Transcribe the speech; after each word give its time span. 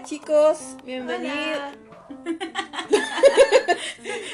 Hola 0.00 0.08
chicos, 0.08 0.76
bienvenidos. 0.82 1.76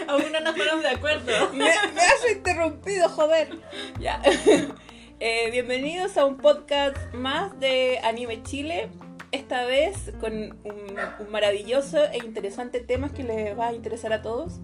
Aún 0.07 0.31
no 0.31 0.41
nos 0.41 0.55
ponemos 0.55 0.83
de 0.83 0.91
acuerdo. 0.91 1.51
Me, 1.55 1.65
me 1.93 2.03
has 2.03 2.31
interrumpido, 2.31 3.09
joder. 3.09 3.49
Ya. 3.99 4.23
Eh, 5.19 5.51
bienvenidos 5.51 6.17
a 6.19 6.25
un 6.25 6.37
podcast 6.37 6.97
más 7.15 7.59
de 7.59 7.99
Anime 8.05 8.45
Chile. 8.45 8.91
Esta 9.33 9.65
vez 9.65 10.13
con 10.21 10.35
un, 10.35 10.97
un 11.19 11.33
maravilloso 11.33 12.05
e 12.13 12.19
interesante 12.19 12.79
tema 12.79 13.09
que 13.09 13.25
les 13.25 13.59
va 13.59 13.69
a 13.69 13.73
interesar 13.73 14.13
a 14.13 14.23
todos. 14.23 14.61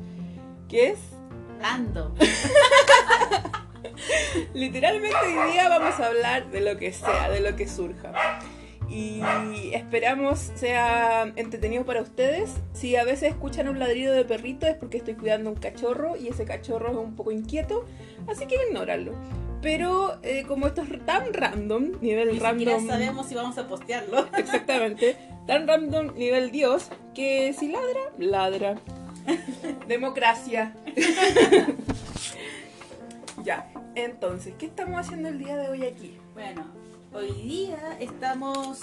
Que 0.68 0.90
es, 0.90 0.98
Ando. 1.62 2.14
literalmente 4.54 5.16
hoy 5.16 5.52
día 5.52 5.68
vamos 5.68 5.98
a 5.98 6.06
hablar 6.06 6.50
de 6.50 6.60
lo 6.60 6.78
que 6.78 6.92
sea, 6.92 7.28
de 7.28 7.40
lo 7.40 7.56
que 7.56 7.66
surja. 7.66 8.12
Y 8.92 9.70
esperamos 9.72 10.38
sea 10.54 11.32
entretenido 11.36 11.86
para 11.86 12.02
ustedes. 12.02 12.50
Si 12.74 12.96
a 12.96 13.04
veces 13.04 13.30
escuchan 13.30 13.68
un 13.68 13.78
ladrido 13.78 14.12
de 14.12 14.26
perrito 14.26 14.66
es 14.66 14.76
porque 14.76 14.98
estoy 14.98 15.14
cuidando 15.14 15.48
un 15.48 15.56
cachorro 15.56 16.16
y 16.16 16.28
ese 16.28 16.44
cachorro 16.44 16.90
es 16.90 16.96
un 16.96 17.16
poco 17.16 17.32
inquieto, 17.32 17.86
así 18.28 18.46
que 18.46 18.56
ignóralo. 18.68 19.14
Pero 19.62 20.18
eh, 20.22 20.44
como 20.46 20.66
esto 20.66 20.82
es 20.82 21.06
tan 21.06 21.32
random, 21.32 21.92
nivel 22.02 22.28
Ni 22.28 22.34
siquiera 22.34 22.72
random. 22.72 22.86
sabemos 22.86 23.26
si 23.28 23.34
vamos 23.34 23.56
a 23.56 23.66
postearlo. 23.66 24.26
Exactamente, 24.36 25.16
tan 25.46 25.66
random 25.66 26.14
nivel 26.14 26.50
Dios 26.50 26.90
que 27.14 27.54
si 27.58 27.68
ladra, 27.68 28.00
ladra. 28.18 28.74
Democracia. 29.88 30.74
ya, 33.42 33.70
entonces, 33.94 34.54
¿qué 34.58 34.66
estamos 34.66 35.00
haciendo 35.00 35.28
el 35.28 35.38
día 35.38 35.56
de 35.56 35.68
hoy 35.68 35.84
aquí? 35.84 36.18
Bueno, 36.34 36.64
hoy 37.14 37.32
día 37.32 37.96
estamos 38.00 38.80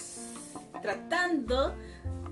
tratando 0.81 1.75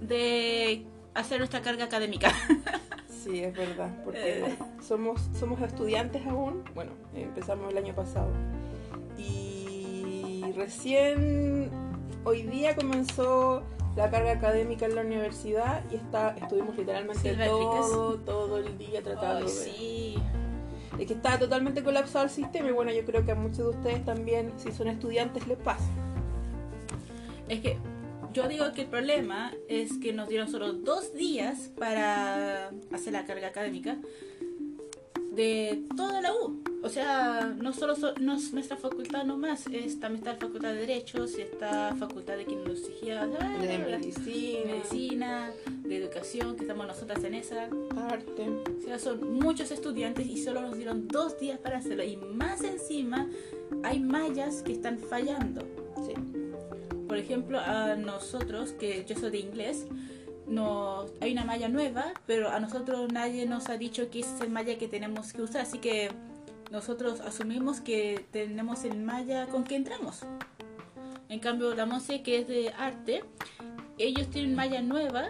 de 0.02 0.86
hacer 1.14 1.40
nuestra 1.40 1.62
carga 1.62 1.86
académica. 1.86 2.32
Sí, 3.10 3.44
es 3.44 3.54
verdad, 3.58 3.90
porque 4.06 4.40
Eh. 4.46 4.58
somos, 4.82 5.20
somos 5.38 5.60
estudiantes 5.62 6.26
aún. 6.28 6.64
Bueno, 6.74 6.92
empezamos 7.14 7.70
el 7.74 7.78
año 7.78 7.94
pasado. 7.94 8.30
Y 9.18 10.44
recién 10.56 11.70
hoy 12.24 12.44
día 12.44 12.74
comenzó 12.74 13.64
la 13.98 14.10
carga 14.10 14.32
académica 14.32 14.86
en 14.86 14.96
la 14.96 15.02
universidad 15.02 15.84
y 15.92 15.96
está, 15.96 16.38
estuvimos 16.38 16.78
literalmente 16.78 17.36
todo, 17.36 18.16
todo 18.20 18.60
el 18.60 18.78
día 18.78 19.02
tratando 19.04 19.40
Ay, 19.40 19.44
de... 19.44 19.50
sí. 19.50 20.18
Es 21.00 21.08
que 21.08 21.14
está 21.14 21.38
totalmente 21.38 21.84
colapsado 21.84 22.26
el 22.26 22.32
sistema 22.32 22.70
y 22.70 22.72
bueno, 22.72 22.92
yo 22.92 23.06
creo 23.06 23.26
que 23.26 23.32
a 23.32 23.36
muchos 23.36 23.58
de 23.58 23.68
ustedes 23.70 24.06
también, 24.06 24.52
si 24.58 24.72
son 24.72 24.88
estudiantes, 24.88 25.48
les 25.48 25.58
pasa. 25.58 25.88
Es 27.50 27.62
que 27.62 27.78
yo 28.34 28.48
digo 28.48 28.72
que 28.74 28.82
el 28.82 28.88
problema 28.88 29.54
es 29.70 29.98
que 30.00 30.14
nos 30.14 30.28
dieron 30.28 30.50
solo 30.50 30.74
dos 30.74 31.14
días 31.14 31.70
para 31.78 32.70
hacer 32.92 33.14
la 33.14 33.26
carga 33.26 33.48
académica 33.48 33.98
de 35.32 35.84
toda 35.96 36.22
la 36.22 36.34
U. 36.34 36.62
O 36.84 36.90
sea, 36.90 37.54
no 37.60 37.74
solo 37.74 37.96
so- 37.96 38.14
no 38.20 38.36
es 38.36 38.54
nuestra 38.54 38.78
facultad 38.78 39.24
nomás, 39.24 39.66
es, 39.68 40.00
también 40.00 40.20
está 40.28 40.34
la 40.34 40.40
facultad 40.40 40.74
de 40.74 40.80
Derechos 40.82 41.38
y 41.38 41.42
está 41.42 41.96
facultad 41.98 42.38
de 42.38 42.46
Quinología, 42.46 43.26
De 43.28 43.78
medicina, 43.78 44.66
medicina, 44.66 45.52
de 46.18 46.24
educación, 46.24 46.56
que 46.56 46.62
estamos 46.64 46.88
nosotras 46.88 47.24
en 47.24 47.34
esa. 47.36 47.70
arte. 48.10 48.50
O 48.78 48.82
sea, 48.82 49.00
son 49.00 49.34
muchos 49.34 49.72
estudiantes 49.72 50.26
y 50.26 50.44
solo 50.44 50.62
nos 50.62 50.78
dieron 50.78 51.08
dos 51.08 51.40
días 51.40 51.60
para 51.60 51.78
hacerlo. 51.78 52.04
Y 52.04 52.18
más 52.18 52.64
encima, 52.64 53.28
hay 53.84 54.00
mallas 54.00 54.62
que 54.64 54.74
están 54.74 55.00
fallando. 55.00 55.62
Sí. 56.06 56.14
Por 57.08 57.18
ejemplo, 57.18 57.60
a 57.60 57.96
nosotros, 57.96 58.72
que 58.74 59.06
yo 59.06 59.16
soy 59.16 59.32
de 59.32 59.40
inglés, 59.40 59.86
nos, 60.48 61.12
hay 61.22 61.34
una 61.34 61.46
malla 61.46 61.68
nueva, 61.70 62.14
pero 62.26 62.50
a 62.50 62.60
nosotros 62.60 63.12
nadie 63.12 63.46
nos 63.46 63.70
ha 63.70 63.78
dicho 63.78 64.10
que 64.10 64.22
es 64.22 64.42
el 64.42 64.50
malla 64.50 64.78
que 64.78 64.88
tenemos 64.88 65.34
que 65.34 65.42
usar. 65.42 65.62
Así 65.62 65.80
que 65.80 66.10
nosotros 66.72 67.22
asumimos 67.22 67.80
que 67.80 68.26
tenemos 68.32 68.84
el 68.84 69.00
malla 69.00 69.48
con 69.48 69.64
que 69.64 69.76
entramos. 69.76 70.22
En 71.30 71.40
cambio, 71.40 71.76
la 71.76 71.86
Monse, 71.86 72.22
que 72.24 72.40
es 72.40 72.48
de 72.48 72.70
arte, 72.70 73.24
ellos 73.98 74.30
tienen 74.30 74.56
malla 74.56 74.82
nueva 74.82 75.30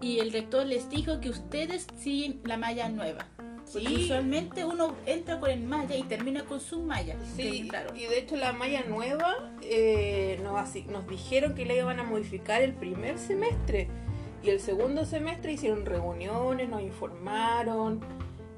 y 0.00 0.18
el 0.18 0.32
rector 0.32 0.66
les 0.66 0.88
dijo 0.90 1.20
que 1.20 1.30
ustedes 1.30 1.86
siguen 1.98 2.40
la 2.44 2.56
malla 2.56 2.88
nueva. 2.88 3.26
Porque 3.72 3.88
Sí. 3.88 4.04
usualmente 4.04 4.64
uno 4.64 4.94
entra 5.06 5.40
con 5.40 5.50
el 5.50 5.62
malla 5.64 5.96
y 5.96 6.04
termina 6.04 6.44
con 6.44 6.60
su 6.60 6.82
malla. 6.82 7.16
Sí, 7.34 7.66
claro. 7.68 7.94
y 7.96 8.04
de 8.04 8.18
hecho 8.20 8.36
la 8.36 8.52
malla 8.52 8.84
nueva 8.88 9.50
eh, 9.62 10.40
nos 10.42 11.08
dijeron 11.08 11.54
que 11.54 11.66
la 11.66 11.74
iban 11.74 11.98
a 11.98 12.04
modificar 12.04 12.62
el 12.62 12.74
primer 12.74 13.18
semestre 13.18 13.88
y 14.44 14.50
el 14.50 14.60
segundo 14.60 15.04
semestre 15.04 15.52
hicieron 15.52 15.84
reuniones, 15.84 16.68
nos 16.68 16.80
informaron, 16.82 18.00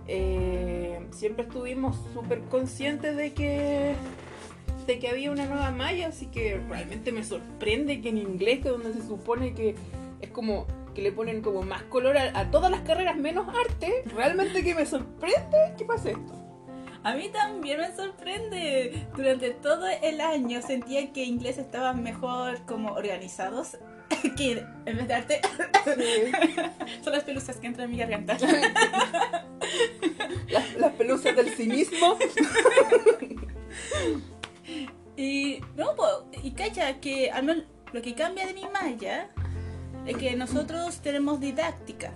eh, 0.07 1.01
siempre 1.11 1.45
estuvimos 1.45 1.97
súper 2.13 2.41
conscientes 2.43 3.17
de 3.17 3.33
que 3.33 3.95
de 4.87 4.99
que 4.99 5.09
había 5.09 5.31
una 5.31 5.45
nueva 5.45 5.71
malla, 5.71 6.09
así 6.09 6.27
que 6.27 6.59
realmente 6.69 7.13
me 7.13 7.23
sorprende 7.23 8.01
que 8.01 8.09
en 8.09 8.17
inglés, 8.17 8.61
que 8.63 8.71
donde 8.71 8.95
se 8.95 9.03
supone 9.07 9.53
que 9.53 9.75
es 10.23 10.31
como 10.31 10.67
que 10.99 11.05
le 11.05 11.13
ponen 11.13 11.43
como 11.43 11.63
más 11.63 11.85
color 11.85 12.19
a, 12.19 12.37
a 12.37 12.51
todas 12.51 12.73
las 12.73 12.81
carreras 12.81 13.17
menos 13.17 13.47
arte, 13.49 14.03
realmente 14.17 14.65
que 14.65 14.75
me 14.75 14.85
sorprende 14.85 15.75
que 15.79 15.85
pase 15.85 16.11
esto. 16.11 16.35
A 17.05 17.15
mí 17.15 17.29
también 17.29 17.79
me 17.79 17.95
sorprende. 17.95 19.07
Durante 19.17 19.51
todo 19.53 19.87
el 19.87 20.21
año 20.21 20.61
sentía 20.61 21.13
que 21.13 21.25
inglés 21.25 21.57
estaban 21.57 22.03
mejor 22.03 22.67
como 22.67 22.95
organizados 22.95 23.79
que 24.37 24.65
en 24.87 24.97
vez 24.97 25.07
de 25.07 25.15
arte 25.15 25.41
son 27.05 27.13
las 27.13 27.23
pelusas 27.23 27.59
que 27.59 27.69
entran 27.69 27.85
en 27.85 27.91
mi 27.93 27.99
garganta. 27.99 28.37
las, 30.49 30.75
las 30.75 30.93
pelusas 30.95 31.37
del 31.37 31.51
cinismo. 31.51 32.19
Y 35.21 35.61
no, 35.77 35.97
po, 35.97 36.29
y 36.45 36.53
cacha 36.53 37.01
que 37.01 37.29
al 37.33 37.43
menos 37.43 37.65
lo 37.93 38.01
que 38.01 38.15
cambia 38.15 38.47
de 38.47 38.55
mi 38.55 38.63
malla 38.73 39.29
es 40.09 40.17
que 40.17 40.35
nosotros 40.37 41.01
tenemos 41.01 41.39
didáctica 41.39 42.13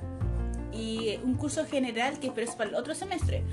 y 0.72 1.18
un 1.22 1.34
curso 1.34 1.66
general 1.66 2.18
que 2.18 2.32
es 2.34 2.50
para 2.54 2.70
el 2.70 2.76
otro 2.76 2.94
semestre. 2.94 3.44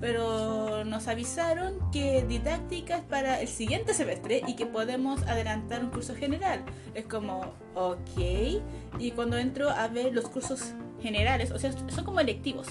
Pero 0.00 0.84
nos 0.84 1.08
avisaron 1.08 1.90
que 1.90 2.22
didáctica 2.22 2.98
es 2.98 3.04
para 3.04 3.40
el 3.40 3.48
siguiente 3.48 3.94
semestre 3.94 4.42
y 4.46 4.54
que 4.54 4.66
podemos 4.66 5.22
adelantar 5.22 5.82
un 5.82 5.90
curso 5.90 6.14
general. 6.14 6.62
Es 6.94 7.06
como, 7.06 7.54
ok. 7.74 8.60
Y 8.98 9.10
cuando 9.12 9.38
entro 9.38 9.70
a 9.70 9.88
ver 9.88 10.14
los 10.14 10.28
cursos 10.28 10.74
generales, 11.00 11.50
o 11.50 11.58
sea, 11.58 11.72
son 11.72 12.04
como 12.04 12.20
electivos 12.20 12.68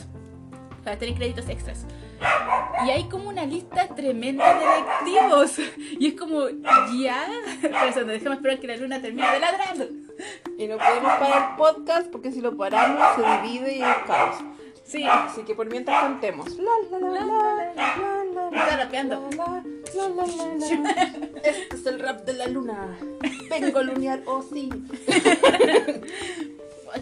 para 0.85 0.97
tener 0.97 1.16
créditos 1.16 1.49
extras. 1.49 1.85
Y 2.85 2.91
hay 2.91 3.09
como 3.09 3.28
una 3.28 3.45
lista 3.45 3.88
tremenda 3.88 4.53
de 4.53 4.66
electivos. 4.66 5.59
Y 5.99 6.07
es 6.09 6.13
como, 6.13 6.47
ya. 6.97 7.28
Pero 7.61 8.05
déjame 8.05 8.35
esperar 8.35 8.59
que 8.59 8.67
la 8.67 8.78
luna 8.78 9.01
termine 9.01 9.29
de 9.29 9.39
ladrar. 9.39 9.75
Y 10.57 10.68
no 10.68 10.78
podemos 10.78 11.13
parar 11.13 11.56
podcast 11.56 12.07
porque 12.07 12.31
si 12.31 12.41
lo 12.41 12.57
paramos 12.57 13.16
se 13.16 13.47
divide 13.47 13.78
y 13.78 13.81
es 13.81 13.97
caos. 14.07 14.38
Sí, 14.84 15.03
Así 15.03 15.41
que 15.44 15.53
por 15.53 15.69
mientras 15.69 16.01
cantemos. 16.01 16.57
La, 16.57 16.72
la, 16.90 17.00
la, 17.00 17.09
la, 17.09 17.25
la, 17.25 18.23
la, 18.23 18.51
la, 18.51 18.62
Está 18.63 18.78
rapeando. 18.78 19.29
Este 21.44 21.75
es 21.75 21.85
el 21.85 22.00
rap 22.00 22.25
de 22.25 22.34
la 22.34 22.47
luna. 22.47 22.97
Vengo 23.50 23.79
a 23.79 23.84
lunear, 23.84 24.23
oh 24.25 24.41
sí. 24.41 24.69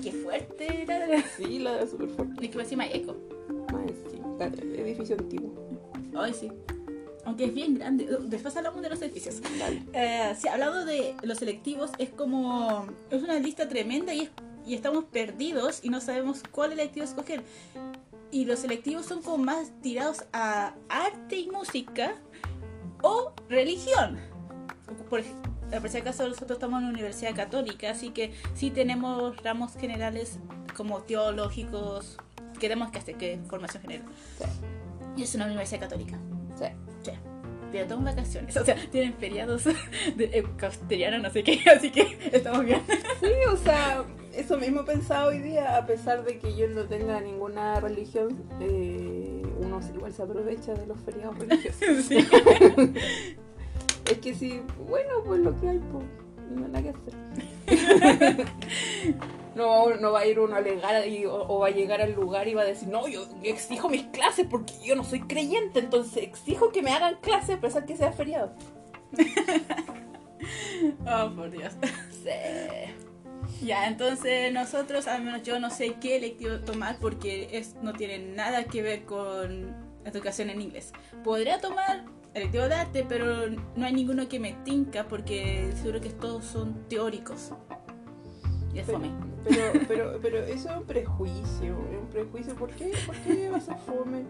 Qué 0.04 0.12
fuerte. 0.12 1.24
Sí, 1.38 1.60
la 1.60 1.78
de 1.78 1.88
super 1.88 2.10
fuerte. 2.10 2.46
Y 2.46 2.50
que 2.50 2.60
encima 2.60 2.84
hay 2.84 2.92
eco. 2.94 3.16
Sí, 4.12 4.22
edificio 4.78 5.16
antiguo. 5.18 5.54
Ay, 6.18 6.34
sí. 6.34 6.52
Aunque 7.26 7.46
es 7.46 7.54
bien 7.54 7.76
grande. 7.76 8.08
Después 8.22 8.56
hablamos 8.56 8.82
de 8.82 8.90
los. 8.90 9.00
Dale. 9.00 9.84
Eh, 9.94 10.36
sí, 10.40 10.48
hablando 10.48 10.86
de 10.86 11.16
los 11.24 11.38
selectivos, 11.40 11.90
es 11.98 12.10
como. 12.10 12.86
Es 13.10 13.22
una 13.24 13.40
lista 13.40 13.68
tremenda 13.68 14.14
y, 14.14 14.22
es- 14.22 14.32
y 14.66 14.76
estamos 14.76 15.06
perdidos 15.06 15.80
y 15.84 15.90
no 15.90 16.02
sabemos 16.02 16.42
cuál 16.52 16.72
electivo 16.74 17.04
escoger. 17.06 17.44
Y 18.32 18.46
los 18.46 18.60
selectivos 18.60 19.06
son 19.06 19.22
como 19.22 19.38
más 19.44 19.72
tirados 19.82 20.26
a 20.34 20.74
arte 20.90 21.38
y 21.38 21.50
música 21.50 22.16
o 23.02 23.32
religión. 23.50 24.20
Por, 25.10 25.24
por 25.24 25.90
si 25.90 25.98
acaso, 25.98 26.28
nosotros 26.28 26.58
estamos 26.58 26.80
en 26.80 26.86
una 26.86 26.94
universidad 26.94 27.36
católica, 27.36 27.90
así 27.92 28.10
que 28.12 28.34
sí 28.54 28.72
tenemos 28.72 29.42
ramos 29.44 29.74
generales 29.76 30.40
como 30.76 31.02
teológicos. 31.02 32.18
Queremos 32.60 32.92
que 32.92 33.00
hacer 33.00 33.16
que 33.18 33.40
formación 33.48 33.82
general. 33.82 34.06
Sí. 34.38 34.46
Y 35.18 35.24
es 35.24 35.34
una 35.36 35.46
universidad 35.46 35.82
católica. 35.82 36.18
Sí. 36.58 36.66
Sí. 37.06 37.12
Pero 37.72 37.88
toman 37.88 38.06
vacaciones, 38.16 38.56
o 38.62 38.66
sea, 38.66 38.76
tienen 38.92 39.14
feriados 39.16 39.64
de 40.16 40.26
eh, 40.26 40.44
castellano, 40.58 41.20
no 41.20 41.30
sé 41.30 41.44
qué, 41.44 41.60
así 41.76 41.92
que 41.92 42.18
estamos 42.32 42.66
bien. 42.66 42.82
Sí, 43.20 43.32
o 43.52 43.58
sea, 43.58 44.04
eso 44.34 44.58
mismo 44.58 44.86
pensaba 44.86 45.28
hoy 45.28 45.40
día, 45.40 45.78
a 45.78 45.86
pesar 45.86 46.24
de 46.24 46.40
que 46.40 46.56
yo 46.56 46.68
no 46.70 46.84
tenga 46.86 47.20
ninguna 47.22 47.80
religión, 47.80 48.44
eh, 48.60 49.42
uno 49.60 49.80
igual 49.94 50.14
se 50.14 50.24
aprovecha 50.24 50.74
de 50.74 50.88
los 50.88 51.00
feriados 51.02 51.38
religiosos. 51.40 52.06
Sí. 52.06 52.18
Es 54.10 54.18
que 54.20 54.36
sí, 54.36 54.62
bueno, 54.88 55.24
pues 55.26 55.40
lo 55.40 55.60
que 55.60 55.70
hay, 55.70 55.80
pues, 55.92 56.06
no 56.52 56.66
hay 56.66 56.72
nada 56.72 56.84
que 56.84 56.90
hacer. 56.90 58.46
No, 59.56 59.96
no 59.96 60.12
va 60.12 60.20
a 60.20 60.26
ir 60.28 60.40
uno 60.40 60.54
a 60.56 60.58
alegar 60.58 61.08
y- 61.08 61.26
o, 61.26 61.34
o 61.48 61.60
va 61.60 61.68
a 61.68 61.72
llegar 61.72 62.02
al 62.02 62.14
lugar 62.14 62.48
y 62.48 62.54
va 62.54 62.62
a 62.64 62.66
decir, 62.66 62.90
no, 62.90 63.08
yo 63.08 63.26
exijo 63.44 63.88
mis 63.90 64.04
clases 64.08 64.46
porque 64.50 64.74
yo 64.84 64.96
no 64.96 65.04
soy 65.04 65.22
creyente, 65.22 65.80
entonces 65.80 66.24
exijo 66.24 66.70
que 66.72 66.82
me 66.82 66.92
hagan 66.92 67.16
clases 67.22 67.58
a 67.58 67.62
pesar 67.62 67.86
que 67.86 67.96
sea 67.98 68.12
feriado. 68.12 68.54
Oh, 71.08 71.32
por 71.36 71.50
Dios. 71.50 71.74
Sí. 72.24 73.66
Ya, 73.66 73.88
entonces 73.88 74.52
nosotros, 74.54 75.08
al 75.08 75.24
menos 75.24 75.44
yo 75.44 75.60
no 75.60 75.70
sé 75.70 75.96
qué 76.02 76.18
electivo 76.18 76.60
tomar 76.60 76.98
porque 77.00 77.50
es, 77.54 77.76
no 77.82 77.94
tiene 77.94 78.20
nada 78.20 78.66
que 78.66 78.82
ver 78.82 79.06
con 79.06 79.76
educación 80.04 80.50
en 80.50 80.62
inglés. 80.62 80.92
Podría 81.24 81.60
tomar 81.60 82.04
electivo 82.34 82.68
de 82.68 82.76
arte, 82.76 83.06
pero 83.08 83.50
no 83.76 83.86
hay 83.86 83.94
ninguno 83.94 84.28
que 84.28 84.40
me 84.40 84.54
tinca 84.66 85.08
porque 85.08 85.72
seguro 85.82 86.02
que 86.02 86.10
todos 86.10 86.46
son 86.46 86.88
teóricos. 86.90 87.52
Y 88.76 88.80
es 88.80 88.86
Pero, 88.86 89.00
fome. 89.00 89.12
pero, 89.44 89.72
pero, 89.88 90.20
pero 90.22 90.38
eso 90.40 90.70
es 90.70 90.78
un 90.78 90.84
prejuicio, 90.84 91.78
es 91.92 92.00
un 92.02 92.08
prejuicio. 92.12 92.56
¿Por 92.56 92.70
qué, 92.72 92.92
¿Por 93.06 93.16
qué 93.16 93.50
va 93.50 93.58
a 93.58 93.62
fome? 93.62 94.24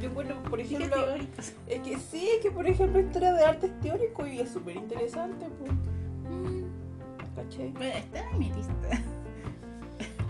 Yo, 0.00 0.08
encuentro, 0.08 0.42
por 0.44 0.58
¿Qué 0.58 0.64
ejemplo, 0.64 0.96
es 1.66 1.80
que 1.80 1.98
sí, 1.98 2.28
es 2.36 2.40
que 2.42 2.50
por 2.50 2.66
ejemplo 2.66 2.98
historia 2.98 3.34
de 3.34 3.44
arte 3.44 3.66
es 3.66 3.80
teórico 3.80 4.26
y 4.26 4.40
es 4.40 4.50
súper 4.50 4.76
interesante, 4.76 5.46
pues, 5.58 5.72
Mm. 6.30 6.64
Bueno, 7.74 7.94
está 7.96 8.30
en 8.30 8.38
mi 8.38 8.50
lista. 8.52 8.74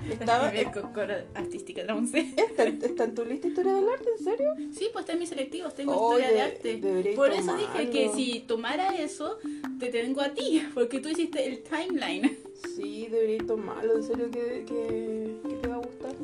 Estaba, 0.08 0.50
Nivel 0.50 0.73
Cocoro 0.73 1.14
artística 1.35 1.81
de 1.82 1.87
la 1.87 1.94
once. 1.97 2.32
¿Está, 2.37 2.64
en 3.05 3.14
tu 3.14 3.25
lista 3.25 3.49
historia 3.49 3.75
del 3.75 3.88
arte? 3.88 4.08
¿En 4.19 4.25
serio? 4.25 4.55
Sí, 4.73 4.88
pues 4.93 5.02
está 5.02 5.12
en 5.12 5.19
mis 5.19 5.29
selectivos, 5.29 5.75
tengo 5.75 5.94
Oye, 5.97 6.25
historia 6.25 6.37
de 6.37 6.52
arte. 6.52 6.76
deberíais 6.81 7.17
Por 7.17 7.31
eso 7.32 7.55
dije 7.56 7.67
tomarlo. 7.69 7.91
que 7.93 8.11
si 8.14 8.41
tomara 8.41 8.94
eso, 8.97 9.38
te 9.79 9.88
tengo 9.88 10.20
a 10.20 10.31
ti, 10.31 10.62
porque 10.75 11.00
tú 11.00 11.08
hiciste 11.08 11.47
el 11.47 11.62
timeline. 11.62 12.38
Sí, 12.76 13.08
deberías 13.11 13.47
tomarlo, 13.47 13.97
en 13.97 14.02
serio 14.02 14.31
que, 14.31 14.64
que, 14.67 15.37
que 15.49 15.55
te 15.56 15.69
va 15.69 15.76
a 15.76 15.79
gustar. 15.79 16.14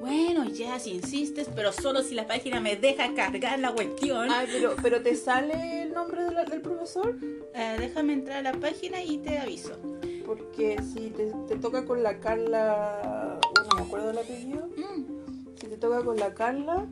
Bueno, 0.00 0.44
ya, 0.50 0.78
si 0.78 0.90
insistes, 0.92 1.48
pero 1.54 1.72
solo 1.72 2.02
si 2.02 2.14
la 2.14 2.26
página 2.26 2.60
me 2.60 2.76
deja 2.76 3.14
cargar 3.14 3.58
la 3.58 3.72
cuestión. 3.72 4.28
Ay, 4.30 4.46
pero, 4.52 4.76
pero 4.82 5.02
¿te 5.02 5.16
sale 5.16 5.82
el 5.82 5.92
nombre 5.94 6.24
de 6.24 6.30
la- 6.32 6.44
del 6.44 6.60
profesor? 6.60 7.16
Eh, 7.54 7.76
déjame 7.78 8.12
entrar 8.12 8.38
a 8.46 8.52
la 8.52 8.60
página 8.60 9.02
y 9.02 9.18
te 9.18 9.38
aviso. 9.38 9.76
Porque 10.26 10.80
si 10.82 11.10
te, 11.10 11.32
te 11.48 11.56
toca 11.56 11.84
con 11.84 12.02
la 12.02 12.18
Carla, 12.20 13.38
bueno, 13.54 13.68
no 13.70 13.76
me 13.76 13.82
acuerdo 13.82 14.06
del 14.08 14.18
apellido. 14.18 14.66
Mm, 14.68 15.56
Si 15.60 15.66
te 15.68 15.76
toca 15.76 16.02
con 16.02 16.16
la 16.16 16.32
Carla, 16.34 16.86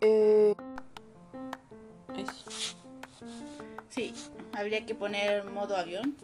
eh... 0.00 0.54
sí, 3.90 4.14
habría 4.52 4.84
que 4.86 4.94
poner 4.94 5.44
modo 5.50 5.76
avión. 5.76 6.16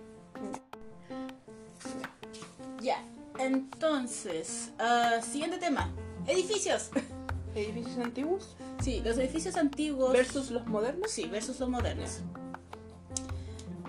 Ya, 2.81 3.03
entonces, 3.39 4.73
ah, 4.79 5.21
siguiente 5.23 5.59
tema. 5.59 5.91
Edificios. 6.27 6.91
edificios 7.55 7.99
antiguos 7.99 8.57
Sí, 8.81 9.03
los 9.05 9.19
edificios 9.19 9.57
antiguos. 9.57 10.13
versus 10.13 10.51
los 10.51 10.67
modernos. 10.67 11.11
Sí, 11.11 11.27
versus 11.27 11.61
los 11.61 11.69
modernos. 11.69 12.21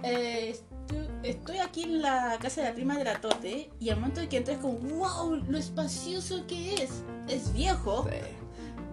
Eh, 0.03 0.53
estu- 0.55 0.70
estoy 1.23 1.59
aquí 1.59 1.83
en 1.83 2.01
la 2.01 2.37
casa 2.41 2.61
de 2.61 2.69
la 2.69 2.73
prima 2.73 2.97
de 2.97 3.03
la 3.03 3.21
Tote 3.21 3.69
y 3.79 3.89
al 3.89 3.97
momento 3.97 4.21
de 4.21 4.29
que 4.29 4.37
entré 4.37 4.55
es 4.55 4.59
como, 4.59 4.79
wow, 4.79 5.35
lo 5.35 5.57
espacioso 5.57 6.45
que 6.47 6.75
es. 6.75 7.03
Es 7.27 7.53
viejo, 7.53 8.07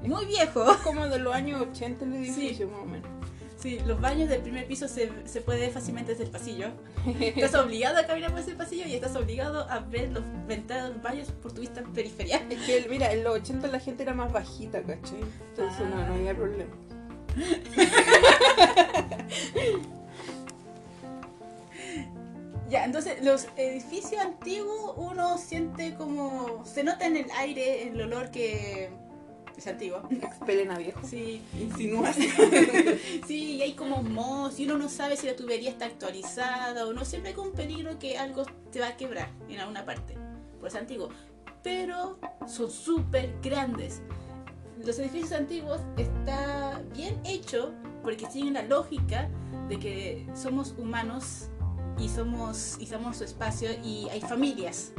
muy 0.04 0.26
viejo. 0.26 0.64
Como 0.84 1.08
de 1.08 1.18
los 1.18 1.34
años 1.34 1.60
80 1.60 2.04
el 2.04 2.14
edificio, 2.14 2.68
más 2.68 2.80
o 2.80 2.84
menos. 2.84 3.08
Sí, 3.56 3.80
los 3.84 4.00
baños 4.00 4.28
del 4.28 4.40
primer 4.40 4.68
piso 4.68 4.86
se, 4.86 5.10
se 5.24 5.40
puede 5.40 5.58
ver 5.60 5.72
fácilmente 5.72 6.12
desde 6.12 6.22
el 6.24 6.30
pasillo. 6.30 6.68
Estás 7.20 7.56
obligado 7.56 7.98
a 7.98 8.06
caminar 8.06 8.30
por 8.30 8.38
ese 8.38 8.54
pasillo 8.54 8.86
y 8.86 8.94
estás 8.94 9.16
obligado 9.16 9.68
a 9.68 9.80
ver 9.80 10.12
los 10.12 10.22
ventanas 10.46 10.84
de 10.84 10.90
los 10.94 11.02
baños 11.02 11.32
por 11.42 11.52
tu 11.52 11.62
vista 11.62 11.82
periférica. 11.82 12.36
Es 12.48 12.60
que, 12.60 12.86
mira, 12.88 13.12
en 13.12 13.24
los 13.24 13.34
80 13.34 13.66
la 13.66 13.80
gente 13.80 14.04
era 14.04 14.14
más 14.14 14.32
bajita, 14.32 14.82
¿cachai? 14.82 15.18
Entonces 15.48 15.88
no, 15.88 16.06
no 16.06 16.14
había 16.14 16.36
problema. 16.36 16.70
Ya, 22.68 22.84
entonces 22.84 23.24
los 23.24 23.48
edificios 23.56 24.20
antiguos 24.20 24.92
uno 24.96 25.38
siente 25.38 25.94
como... 25.94 26.64
Se 26.66 26.84
nota 26.84 27.06
en 27.06 27.16
el 27.16 27.30
aire 27.38 27.88
el 27.88 28.00
olor 28.00 28.30
que 28.30 28.90
es 29.56 29.66
antiguo. 29.66 30.02
Expelen 30.10 30.70
a 30.70 30.76
viejo. 30.76 31.00
Sí, 31.02 31.42
Insinúas. 31.58 32.16
sí, 33.26 33.56
y 33.56 33.62
hay 33.62 33.72
como 33.72 34.02
mos 34.02 34.60
y 34.60 34.66
uno 34.66 34.76
no 34.76 34.88
sabe 34.90 35.16
si 35.16 35.26
la 35.26 35.34
tubería 35.34 35.70
está 35.70 35.86
actualizada 35.86 36.86
o 36.86 36.92
no. 36.92 37.06
Siempre 37.06 37.32
hay 37.32 37.36
un 37.38 37.52
peligro 37.52 37.98
que 37.98 38.18
algo 38.18 38.44
te 38.70 38.80
va 38.80 38.88
a 38.88 38.96
quebrar 38.96 39.30
en 39.48 39.60
alguna 39.60 39.86
parte. 39.86 40.14
Por 40.58 40.68
eso 40.68 40.76
es 40.76 40.82
antiguo. 40.82 41.08
Pero 41.62 42.18
son 42.46 42.70
súper 42.70 43.34
grandes. 43.42 44.02
Los 44.84 44.98
edificios 44.98 45.32
antiguos 45.32 45.80
está 45.96 46.82
bien 46.94 47.18
hecho 47.24 47.72
porque 48.02 48.30
siguen 48.30 48.54
la 48.54 48.62
lógica 48.62 49.28
de 49.68 49.78
que 49.78 50.26
somos 50.34 50.74
humanos 50.78 51.48
y 51.98 52.08
somos 52.08 52.76
y 52.80 52.86
somos 52.86 53.16
su 53.16 53.24
espacio 53.24 53.70
y 53.84 54.08
hay 54.10 54.20
familias 54.20 54.92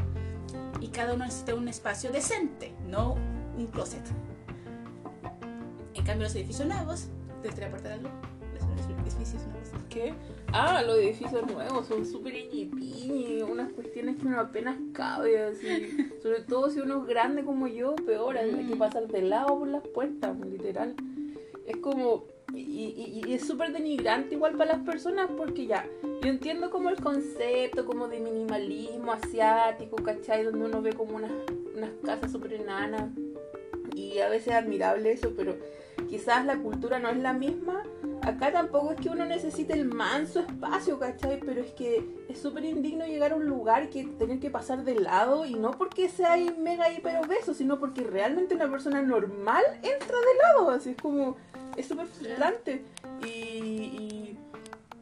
y 0.81 0.87
cada 0.87 1.13
uno 1.13 1.25
necesita 1.25 1.55
un 1.55 1.67
espacio 1.67 2.11
decente, 2.11 2.73
no 2.87 3.15
un 3.57 3.67
closet. 3.67 4.03
En 5.93 6.05
cambio 6.05 6.23
los 6.23 6.35
edificios 6.35 6.67
nuevos, 6.67 7.07
¿te 7.41 7.47
gustaría 7.47 7.67
aportar 7.67 7.93
algo? 7.93 8.09
Los 8.53 9.15
edificios 9.15 9.45
nuevos. 9.47 9.69
¿Qué? 9.89 10.13
Ah, 10.53 10.81
los 10.83 10.97
edificios 10.97 11.45
nuevos 11.51 11.87
son 11.87 12.05
súper 12.05 12.33
ñipiñi, 12.33 13.41
unas 13.41 13.71
cuestiones 13.73 14.17
que 14.17 14.27
uno 14.27 14.39
apenas 14.39 14.77
cabe, 14.93 15.43
así. 15.43 16.11
Sobre 16.23 16.41
todo 16.41 16.69
si 16.69 16.79
uno 16.79 17.01
es 17.01 17.07
grande 17.07 17.43
como 17.43 17.67
yo, 17.67 17.95
peor, 17.95 18.37
hay 18.37 18.65
que 18.65 18.75
pasar 18.75 19.07
de 19.07 19.21
lado 19.21 19.59
por 19.59 19.67
las 19.67 19.87
puertas, 19.87 20.37
literal. 20.39 20.95
Es 21.65 21.77
como. 21.77 22.25
Y, 22.53 22.59
y- 22.59 23.21
y 23.27 23.33
es 23.33 23.45
súper 23.45 23.71
denigrante 23.71 24.35
igual 24.35 24.53
para 24.55 24.73
las 24.73 24.83
personas 24.83 25.29
porque 25.37 25.67
ya, 25.67 25.85
yo 26.21 26.29
entiendo 26.29 26.69
como 26.71 26.89
el 26.89 26.95
concepto 27.01 27.85
como 27.85 28.07
de 28.07 28.19
minimalismo 28.19 29.11
asiático, 29.11 29.97
¿cachai? 29.97 30.43
Donde 30.43 30.65
uno 30.65 30.81
ve 30.81 30.93
como 30.93 31.15
unas, 31.15 31.31
unas 31.75 31.91
casas 32.03 32.31
súper 32.31 32.53
enanas 32.53 33.09
y 33.95 34.19
a 34.19 34.29
veces 34.29 34.49
es 34.49 34.53
admirable 34.55 35.11
eso, 35.11 35.33
pero 35.35 35.55
quizás 36.09 36.45
la 36.45 36.57
cultura 36.57 36.99
no 36.99 37.09
es 37.09 37.17
la 37.17 37.33
misma. 37.33 37.83
Acá 38.21 38.51
tampoco 38.51 38.91
es 38.91 38.99
que 38.99 39.09
uno 39.09 39.25
necesite 39.25 39.73
el 39.73 39.85
manso 39.85 40.41
espacio, 40.41 40.99
¿cachai? 40.99 41.39
Pero 41.39 41.61
es 41.61 41.71
que 41.71 42.03
es 42.27 42.37
súper 42.39 42.65
indigno 42.65 43.05
llegar 43.05 43.31
a 43.31 43.35
un 43.35 43.45
lugar 43.45 43.89
que 43.89 44.03
tener 44.05 44.39
que 44.39 44.49
pasar 44.49 44.83
de 44.83 44.95
lado 44.95 45.45
y 45.45 45.53
no 45.55 45.71
porque 45.71 46.09
sea 46.09 46.35
mega 46.57 46.91
hiper 46.91 47.17
obeso, 47.25 47.53
sino 47.53 47.79
porque 47.79 48.03
realmente 48.03 48.55
una 48.55 48.69
persona 48.69 49.01
normal 49.01 49.63
entra 49.75 50.17
de 50.17 50.37
lado, 50.57 50.71
así 50.71 50.91
es 50.91 50.97
como, 50.97 51.37
es 51.79 51.87
súper 51.87 52.07
frustrante. 52.07 52.83
Y, 53.25 53.27
y, 53.27 54.37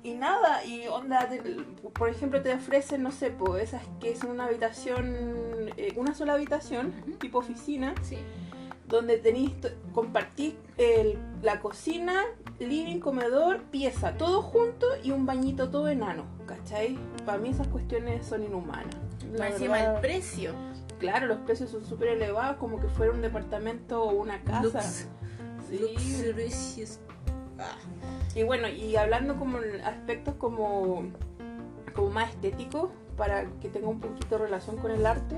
y 0.03 0.13
nada, 0.13 0.63
y 0.65 0.87
onda, 0.87 1.27
te- 1.27 1.41
por 1.93 2.09
ejemplo, 2.09 2.41
te 2.41 2.53
ofrecen, 2.53 3.03
no 3.03 3.11
sé, 3.11 3.29
pues 3.31 3.63
esas 3.63 3.83
que 3.99 4.11
es 4.11 4.23
una 4.23 4.45
habitación, 4.45 5.15
eh, 5.77 5.93
una 5.97 6.13
sola 6.13 6.33
habitación, 6.33 6.93
tipo 7.19 7.39
oficina, 7.39 7.93
Sí. 8.01 8.17
donde 8.87 9.17
tenéis 9.17 9.51
compartís 9.93 10.53
la 11.41 11.59
cocina, 11.59 12.21
living, 12.59 12.99
comedor, 12.99 13.61
pieza, 13.63 14.15
todo 14.17 14.41
junto 14.41 14.85
y 15.03 15.11
un 15.11 15.25
bañito 15.25 15.69
todo 15.69 15.87
enano, 15.89 16.23
¿cachai? 16.45 16.97
Para 17.25 17.37
mí 17.39 17.49
esas 17.49 17.67
cuestiones 17.67 18.25
son 18.25 18.43
inhumanas. 18.43 18.95
La 19.33 19.49
encima 19.49 19.73
verdad, 19.77 19.95
el 19.95 20.01
precio. 20.01 20.53
Claro, 20.99 21.27
los 21.27 21.37
precios 21.39 21.69
son 21.69 21.83
súper 21.85 22.07
elevados, 22.09 22.57
como 22.57 22.79
que 22.79 22.87
fuera 22.87 23.11
un 23.11 23.21
departamento 23.21 24.03
o 24.03 24.13
una 24.13 24.41
casa. 24.43 24.61
Lux. 24.81 25.07
Ah. 27.59 27.77
Y 28.35 28.43
bueno, 28.43 28.67
y 28.67 28.95
hablando 28.95 29.37
como 29.37 29.59
en 29.59 29.81
aspectos 29.81 30.35
como, 30.35 31.03
como 31.93 32.09
más 32.11 32.29
estéticos, 32.29 32.89
para 33.17 33.45
que 33.59 33.69
tenga 33.69 33.87
un 33.87 33.99
poquito 33.99 34.37
relación 34.37 34.77
con 34.77 34.91
el 34.91 35.05
arte, 35.05 35.35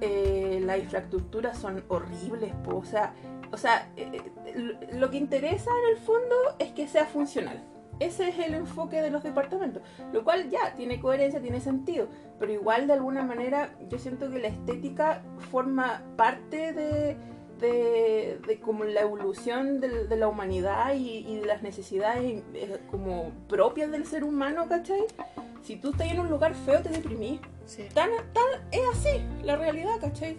eh, 0.00 0.60
las 0.64 0.78
infraestructuras 0.78 1.56
son 1.56 1.84
horribles, 1.88 2.52
po. 2.64 2.76
o 2.76 2.84
sea, 2.84 3.14
o 3.52 3.56
sea 3.56 3.88
eh, 3.96 4.20
eh, 4.46 4.88
lo 4.92 5.10
que 5.10 5.16
interesa 5.16 5.70
en 5.84 5.96
el 5.96 6.02
fondo 6.02 6.34
es 6.58 6.72
que 6.72 6.88
sea 6.88 7.06
funcional. 7.06 7.62
Ese 8.00 8.28
es 8.28 8.38
el 8.40 8.54
enfoque 8.54 9.00
de 9.00 9.10
los 9.10 9.22
departamentos, 9.22 9.80
lo 10.12 10.24
cual 10.24 10.50
ya 10.50 10.74
tiene 10.74 10.98
coherencia, 10.98 11.40
tiene 11.40 11.60
sentido, 11.60 12.08
pero 12.40 12.52
igual 12.52 12.88
de 12.88 12.94
alguna 12.94 13.22
manera 13.22 13.76
yo 13.88 14.00
siento 14.00 14.28
que 14.30 14.40
la 14.40 14.48
estética 14.48 15.22
forma 15.52 16.02
parte 16.16 16.72
de, 16.72 17.16
de, 17.60 18.38
de 18.46 18.58
como 18.60 18.84
la 18.84 19.00
evolución 19.02 19.80
de, 19.80 20.16
la 20.16 20.28
humanidad 20.28 20.94
y, 20.94 21.18
y 21.26 21.36
de 21.40 21.46
las 21.46 21.62
necesidades 21.62 22.42
eh, 22.54 22.78
como 22.90 23.30
propias 23.48 23.90
del 23.90 24.06
ser 24.06 24.24
humano, 24.24 24.66
¿cachai? 24.68 25.04
Si 25.62 25.76
tú 25.76 25.90
estás 25.90 26.10
en 26.10 26.20
un 26.20 26.28
lugar 26.28 26.54
feo 26.54 26.80
te 26.82 26.90
deprimís. 26.90 27.40
Sí. 27.66 27.84
Tan, 27.94 28.10
tan 28.32 28.44
es 28.70 28.82
así 28.92 29.22
la 29.42 29.56
realidad, 29.56 29.94
¿cachai? 30.00 30.36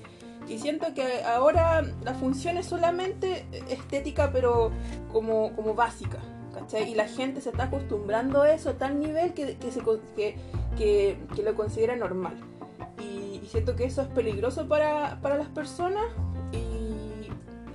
Y 0.48 0.60
siento 0.60 0.94
que 0.94 1.24
ahora 1.24 1.82
la 2.04 2.14
función 2.14 2.58
es 2.58 2.68
solamente 2.68 3.48
estética, 3.68 4.30
pero 4.32 4.72
como, 5.12 5.56
como 5.56 5.74
básica, 5.74 6.20
¿cachai? 6.54 6.92
Y 6.92 6.96
la 6.96 7.08
gente 7.08 7.42
se 7.42 7.50
está 7.50 7.64
acostumbrando 7.64 8.44
a 8.44 8.52
eso 8.54 8.70
a 8.70 8.74
tal 8.74 9.00
nivel 9.00 9.34
que, 9.34 9.56
que, 9.58 9.72
se, 9.72 9.82
con- 9.82 10.02
que, 10.16 10.36
que, 10.78 11.18
que 11.36 11.42
lo 11.42 11.56
considera 11.56 11.96
normal. 11.96 12.36
Y, 13.02 13.40
y 13.44 13.48
siento 13.48 13.76
que 13.76 13.86
eso 13.86 14.04
es 14.04 14.08
peligroso 14.10 14.68
para, 14.68 15.20
para 15.22 15.36
las 15.38 15.48
personas 15.48 16.06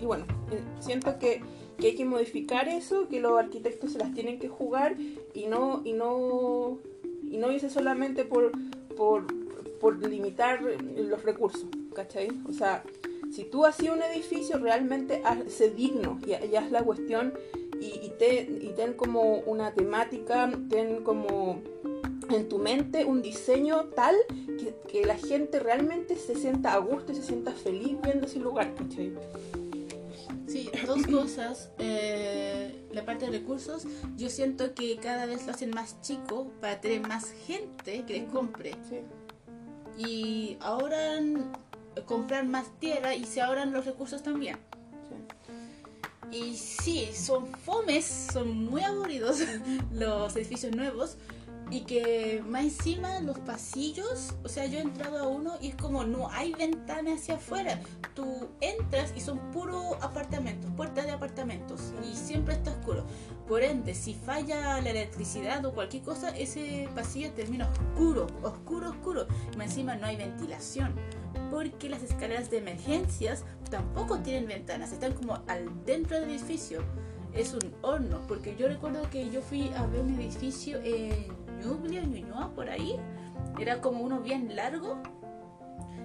y, 0.01 0.07
bueno, 0.07 0.25
eh, 0.51 0.63
siento 0.81 1.19
que, 1.19 1.43
que, 1.79 1.89
hay 1.89 1.95
que 1.95 2.05
modificar 2.05 2.69
eso, 2.69 3.09
que 3.09 3.21
los 3.21 3.39
arquitectos 3.39 3.93
se 3.93 3.99
las 3.99 4.13
tienen 4.15 4.39
que 4.39 4.49
jugar 4.49 4.97
y 5.35 5.47
no, 5.47 5.83
y 5.85 5.93
no, 5.93 6.79
y 7.23 7.37
no 7.39 7.51
irse 7.53 7.71
solamente 7.71 8.25
por, 8.25 8.53
por, 8.97 9.27
por 9.81 10.07
limitar 10.07 10.63
los 10.63 11.23
recursos, 11.23 11.67
¿cachai? 11.95 12.29
O 12.49 12.53
sea, 12.53 12.83
si 13.31 13.45
tú 13.45 13.65
hacías 13.65 13.95
un 13.95 14.03
edificio, 14.03 14.59
realmente 14.59 15.23
hazse 15.25 15.71
digno 15.71 16.19
y, 16.27 16.31
y 16.31 16.57
haz 16.57 16.71
la 16.71 16.83
cuestión 16.83 17.33
y, 17.81 18.11
ten, 18.19 18.59
y 18.61 18.69
ten 18.71 18.93
como 18.93 19.39
una 19.39 19.73
temática, 19.73 20.51
ten 20.69 21.03
como 21.03 21.63
en 22.29 22.49
tu 22.49 22.59
mente 22.59 23.05
un 23.05 23.23
diseño 23.23 23.87
tal 23.97 24.15
que, 24.59 24.75
que, 24.87 25.07
la 25.07 25.17
gente 25.17 25.59
realmente 25.59 26.17
se 26.17 26.35
sienta 26.35 26.75
a 26.75 26.79
gusto 26.79 27.13
y 27.13 27.15
se 27.17 27.23
sienta 27.23 27.53
feliz 27.53 27.97
viendo 28.03 28.27
ese 28.27 28.39
lugar, 28.39 28.75
¿cachai? 28.75 29.15
Sí, 30.51 30.69
dos 30.85 31.07
cosas. 31.07 31.71
Eh, 31.79 32.89
la 32.93 33.05
parte 33.05 33.27
de 33.27 33.39
recursos, 33.39 33.87
yo 34.17 34.29
siento 34.29 34.75
que 34.75 34.97
cada 34.97 35.27
vez 35.27 35.47
lo 35.47 35.53
hacen 35.53 35.71
más 35.71 36.01
chico 36.01 36.51
para 36.61 36.81
tener 36.81 37.07
más 37.07 37.33
gente 37.47 38.05
que 38.05 38.21
les 38.21 38.29
compre. 38.31 38.73
Sí. 38.89 39.01
Y 39.97 40.57
ahorran 40.61 41.53
comprar 42.07 42.47
más 42.47 42.67
tierra 42.81 43.15
y 43.15 43.25
se 43.25 43.41
ahorran 43.41 43.73
los 43.73 43.85
recursos 43.85 44.23
también. 44.23 44.57
Sí. 45.09 46.37
Y 46.37 46.57
sí, 46.57 47.09
son 47.15 47.47
fomes, 47.47 48.29
son 48.33 48.65
muy 48.65 48.83
aburridos 48.83 49.41
los 49.93 50.35
edificios 50.35 50.75
nuevos. 50.75 51.17
Y 51.71 51.83
que 51.83 52.43
más 52.49 52.65
encima 52.65 53.21
los 53.21 53.39
pasillos, 53.39 54.35
o 54.43 54.49
sea, 54.49 54.67
yo 54.67 54.79
he 54.79 54.83
entrado 54.83 55.19
a 55.19 55.29
uno 55.29 55.55
y 55.61 55.69
es 55.69 55.77
como 55.77 56.05
no 56.05 56.29
hay 56.31 56.53
ventana 56.53 57.15
hacia 57.15 57.37
afuera. 57.37 57.81
Tú 58.15 58.49
entras 58.61 59.13
y 59.17 59.21
son 59.21 59.39
puro 59.53 59.95
apartamentos, 60.03 60.71
puertas 60.77 61.07
de 61.07 61.13
apartamentos 61.13 61.93
y 62.03 62.17
siempre 62.17 62.55
está 62.55 62.73
oscuro. 62.73 63.05
Por 63.47 63.63
ende, 63.63 63.95
si 63.95 64.15
falla 64.15 64.81
la 64.81 64.91
electricidad 64.91 65.65
o 65.65 65.73
cualquier 65.73 66.03
cosa, 66.03 66.31
ese 66.31 66.89
pasillo 66.95 67.31
termina 67.33 67.71
oscuro, 67.71 68.27
oscuro, 68.43 68.91
oscuro. 68.91 69.27
Y 69.53 69.57
más 69.57 69.69
encima 69.69 69.95
no 69.95 70.07
hay 70.07 70.17
ventilación 70.17 70.95
porque 71.51 71.89
las 71.89 72.03
escaleras 72.03 72.51
de 72.51 72.59
emergencias 72.59 73.45
tampoco 73.71 74.21
tienen 74.21 74.47
ventanas, 74.47 74.93
están 74.93 75.13
como 75.13 75.43
al 75.49 75.85
dentro 75.85 76.19
del 76.19 76.31
edificio. 76.31 76.83
Es 77.35 77.55
un 77.55 77.75
horno, 77.83 78.21
porque 78.27 78.57
yo 78.57 78.67
recuerdo 78.67 79.09
que 79.11 79.31
yo 79.31 79.41
fui 79.41 79.71
a 79.77 79.87
ver 79.87 80.01
un 80.01 80.19
edificio 80.19 80.81
en 80.83 81.29
Ñuble, 81.61 82.07
Ñuñoa, 82.07 82.53
por 82.55 82.69
ahí. 82.69 82.97
Era 83.59 83.81
como 83.81 84.03
uno 84.03 84.21
bien 84.21 84.55
largo, 84.55 85.03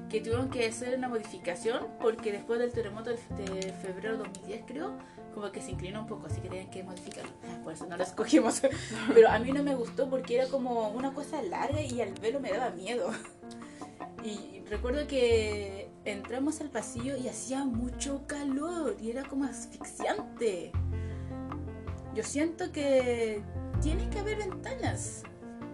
que 0.09 0.21
tuvieron 0.21 0.49
que 0.49 0.67
hacer 0.67 0.97
una 0.97 1.07
modificación, 1.07 1.87
porque 2.01 2.31
después 2.31 2.59
del 2.59 2.71
terremoto 2.71 3.09
de 3.09 3.73
febrero 3.81 4.13
de 4.13 4.17
2010, 4.19 4.63
creo, 4.65 4.97
como 5.33 5.51
que 5.51 5.61
se 5.61 5.71
inclinó 5.71 6.01
un 6.01 6.07
poco, 6.07 6.27
así 6.27 6.41
que 6.41 6.49
tenían 6.49 6.69
que 6.69 6.83
modificarlo. 6.83 7.31
Por 7.63 7.73
eso 7.73 7.85
no 7.87 7.97
lo 7.97 8.03
escogimos. 8.03 8.61
Pero 9.13 9.29
a 9.29 9.39
mí 9.39 9.51
no 9.51 9.63
me 9.63 9.75
gustó 9.75 10.09
porque 10.09 10.35
era 10.35 10.47
como 10.47 10.89
una 10.89 11.13
cosa 11.13 11.41
larga 11.41 11.81
y 11.81 12.01
al 12.01 12.13
verlo 12.13 12.39
me 12.39 12.51
daba 12.51 12.69
miedo. 12.71 13.11
Y 14.23 14.61
recuerdo 14.69 15.07
que 15.07 15.89
entramos 16.05 16.61
al 16.61 16.69
pasillo 16.69 17.17
y 17.17 17.27
hacía 17.27 17.65
mucho 17.65 18.23
calor 18.27 18.95
y 18.99 19.11
era 19.11 19.23
como 19.23 19.43
asfixiante. 19.43 20.71
Yo 22.13 22.23
siento 22.23 22.71
que 22.71 23.43
tiene 23.81 24.09
que 24.09 24.19
haber 24.19 24.37
ventanas 24.37 25.23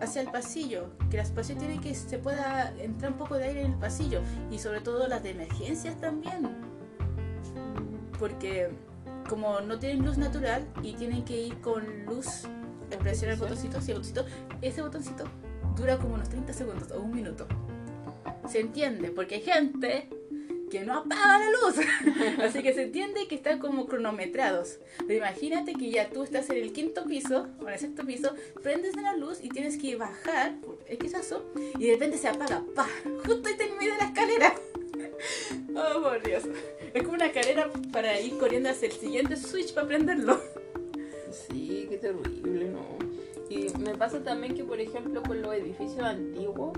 hacia 0.01 0.22
el 0.22 0.31
pasillo, 0.31 0.89
que 1.10 1.20
el 1.20 1.31
pasillo 1.31 1.60
tiene 1.60 1.79
que 1.79 1.93
se 1.93 2.17
pueda 2.17 2.74
entrar 2.79 3.12
un 3.12 3.17
poco 3.17 3.36
de 3.36 3.46
aire 3.46 3.62
en 3.62 3.74
el 3.74 3.79
pasillo 3.79 4.22
y 4.50 4.60
sobre 4.60 4.81
todo 4.81 5.08
las 5.08 5.24
de 5.24 5.31
emergencias 5.31 6.00
también. 6.01 6.50
Porque 8.20 8.70
como 9.29 9.62
no 9.62 9.79
tienen 9.79 10.05
luz 10.05 10.17
natural 10.17 10.67
y 10.84 10.93
tienen 10.93 11.24
que 11.24 11.39
ir 11.39 11.62
con 11.62 12.05
luz, 12.05 12.48
presionar 13.00 13.36
el 13.36 13.39
botoncito, 13.39 13.79
sí, 13.79 13.91
el 13.91 13.98
botoncito, 13.98 14.25
ese 14.62 14.81
botoncito 14.81 15.24
dura 15.75 15.98
como 15.98 16.15
unos 16.15 16.29
30 16.29 16.51
segundos 16.53 16.91
o 16.91 17.00
un 17.00 17.12
minuto 17.12 17.48
se 18.48 18.60
entiende, 18.60 19.12
porque 19.12 19.36
hay 19.36 19.41
gente 19.41 20.10
que 20.72 20.82
no 20.86 21.00
apaga 21.00 21.38
la 21.38 21.51
luz. 21.51 21.75
Así 22.44 22.63
que 22.63 22.74
se 22.74 22.84
entiende 22.84 23.28
que 23.28 23.36
están 23.36 23.60
como 23.60 23.86
cronometrados. 23.86 24.80
Pero 25.06 25.20
imagínate 25.20 25.74
que 25.74 25.92
ya 25.92 26.10
tú 26.10 26.24
estás 26.24 26.50
en 26.50 26.58
el 26.58 26.72
quinto 26.72 27.06
piso, 27.06 27.50
o 27.60 27.68
en 27.68 27.74
el 27.74 27.80
sexto 27.80 28.06
piso, 28.06 28.34
prendes 28.63 28.96
la 28.96 29.16
luz 29.16 29.40
y 29.44 29.50
tienes 29.50 29.78
que 29.78 29.96
bajar, 29.98 30.56
X 30.88 31.13
eso, 31.13 31.46
y 31.78 31.86
de 31.86 31.94
repente 31.94 32.18
se 32.18 32.30
apaga, 32.30 32.63
¡pa! 32.74 32.88
Justo 33.25 33.50
ahí 33.50 33.56
en 33.60 33.78
medio 33.78 33.94
de 33.94 34.00
la 34.00 34.06
escalera. 34.06 34.56
Oh, 35.74 36.01
por 36.01 36.22
Dios. 36.24 36.44
Es 36.94 37.04
como 37.04 37.13
una 37.13 37.32
carrera 37.32 37.70
para 37.94 38.20
ir 38.20 38.38
corriendo 38.38 38.70
hacia 38.70 38.88
el 38.88 38.94
siguiente 38.94 39.38
switch 39.38 39.74
para 39.74 39.88
prenderlo. 39.88 40.42
Sí, 41.32 41.86
qué 41.90 41.98
terrible, 41.98 42.70
¿no? 42.70 42.98
Y 43.50 43.70
me 43.80 43.96
pasa 43.96 44.22
también 44.22 44.56
que, 44.56 44.63
por 44.63 44.82
ejemplo, 44.82 45.22
con 45.24 45.42
los 45.42 45.54
edificios 45.54 46.04
antiguos, 46.04 46.78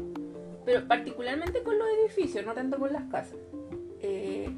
pero 0.66 0.88
particularmente 0.88 1.64
con 1.64 1.80
los 1.80 1.88
edificios, 2.00 2.46
no 2.46 2.54
tanto 2.54 2.78
con 2.78 2.94
las 2.94 3.10
casas. 3.10 3.38
Eh, 4.04 4.50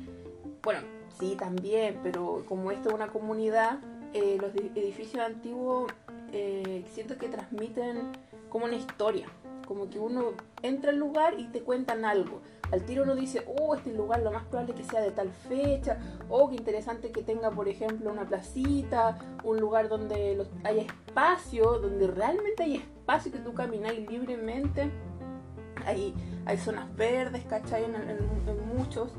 bueno, 0.63 0.79
sí, 1.19 1.35
también, 1.37 1.99
pero 2.03 2.43
como 2.47 2.71
esto 2.71 2.89
es 2.89 2.95
una 2.95 3.07
comunidad, 3.07 3.79
eh, 4.13 4.37
los 4.41 4.53
edificios 4.55 5.23
antiguos 5.23 5.91
eh, 6.33 6.83
siento 6.91 7.17
que 7.17 7.29
transmiten 7.29 8.11
como 8.49 8.65
una 8.65 8.75
historia, 8.75 9.27
como 9.67 9.87
que 9.89 9.99
uno 9.99 10.31
entra 10.63 10.89
al 10.89 10.97
lugar 10.97 11.39
y 11.39 11.47
te 11.47 11.61
cuentan 11.61 12.05
algo. 12.05 12.41
Al 12.71 12.83
tiro 12.83 13.03
uno 13.03 13.15
dice, 13.15 13.45
oh, 13.59 13.75
este 13.75 13.93
lugar 13.93 14.23
lo 14.23 14.31
más 14.31 14.45
probable 14.45 14.73
que 14.73 14.83
sea 14.83 15.01
de 15.01 15.11
tal 15.11 15.29
fecha, 15.31 15.99
oh, 16.29 16.49
qué 16.49 16.55
interesante 16.55 17.11
que 17.11 17.21
tenga, 17.21 17.51
por 17.51 17.69
ejemplo, 17.69 18.11
una 18.11 18.25
placita, 18.25 19.19
un 19.43 19.59
lugar 19.59 19.87
donde 19.87 20.35
los, 20.35 20.49
hay 20.63 20.79
espacio, 20.79 21.77
donde 21.77 22.07
realmente 22.07 22.63
hay 22.63 22.77
espacio 22.77 23.31
que 23.31 23.37
tú 23.37 23.53
camináis 23.53 24.09
libremente 24.09 24.91
hay, 25.85 26.13
hay 26.45 26.57
zonas 26.57 26.93
verdes, 26.95 27.43
¿cachai? 27.45 27.83
En, 27.83 27.95
en, 27.95 28.09
en, 28.09 28.67
muchos. 28.75 29.11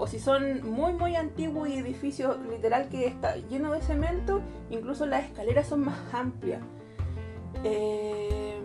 O 0.00 0.06
si 0.06 0.18
son 0.18 0.66
muy, 0.66 0.94
muy 0.94 1.14
antiguos 1.14 1.68
y 1.68 1.74
edificios 1.74 2.38
literal 2.48 2.88
que 2.88 3.06
está 3.06 3.36
lleno 3.36 3.72
de 3.72 3.82
cemento, 3.82 4.40
incluso 4.70 5.04
las 5.04 5.26
escaleras 5.26 5.68
son 5.68 5.84
más 5.84 5.98
amplias. 6.14 6.62
Eh, 7.64 8.58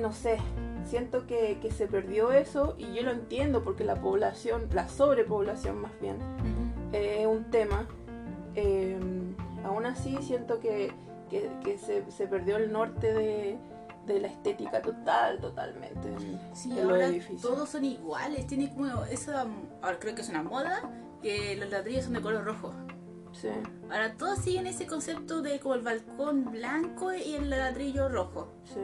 no 0.00 0.12
sé, 0.12 0.38
siento 0.86 1.26
que, 1.26 1.58
que, 1.60 1.70
se 1.70 1.86
perdió 1.86 2.32
eso 2.32 2.74
y 2.78 2.94
yo 2.94 3.02
lo 3.02 3.10
entiendo 3.10 3.62
porque 3.62 3.84
la 3.84 3.96
población, 3.96 4.66
la 4.72 4.88
sobrepoblación 4.88 5.78
más 5.78 5.92
bien, 6.00 6.16
es 6.92 7.20
eh, 7.20 7.26
un 7.26 7.44
tema. 7.50 7.86
Eh, 8.54 8.98
aún 9.62 9.84
así 9.84 10.16
siento 10.22 10.58
que, 10.58 10.90
que, 11.28 11.50
que 11.62 11.76
se, 11.76 12.10
se 12.10 12.26
perdió 12.26 12.56
el 12.56 12.72
norte 12.72 13.12
de, 13.12 13.58
de 14.14 14.20
la 14.20 14.28
estética 14.28 14.82
total, 14.82 15.40
totalmente. 15.40 16.08
Sí, 16.52 16.70
de 16.70 16.82
ahora 16.82 17.10
todos 17.40 17.68
son 17.68 17.84
iguales, 17.84 18.46
tiene 18.46 18.72
como 18.74 19.04
esa, 19.04 19.46
ahora 19.82 19.98
creo 19.98 20.14
que 20.14 20.22
es 20.22 20.28
una 20.28 20.42
moda, 20.42 20.90
que 21.22 21.56
los 21.56 21.70
ladrillos 21.70 22.04
son 22.04 22.14
de 22.14 22.20
color 22.20 22.44
rojo. 22.44 22.72
Sí. 23.32 23.48
Ahora 23.84 24.14
todos 24.16 24.38
siguen 24.38 24.66
ese 24.66 24.86
concepto 24.86 25.42
de 25.42 25.60
como 25.60 25.74
el 25.74 25.82
balcón 25.82 26.50
blanco 26.50 27.12
y 27.12 27.34
el 27.34 27.50
ladrillo 27.50 28.08
rojo. 28.08 28.48
Sí. 28.64 28.80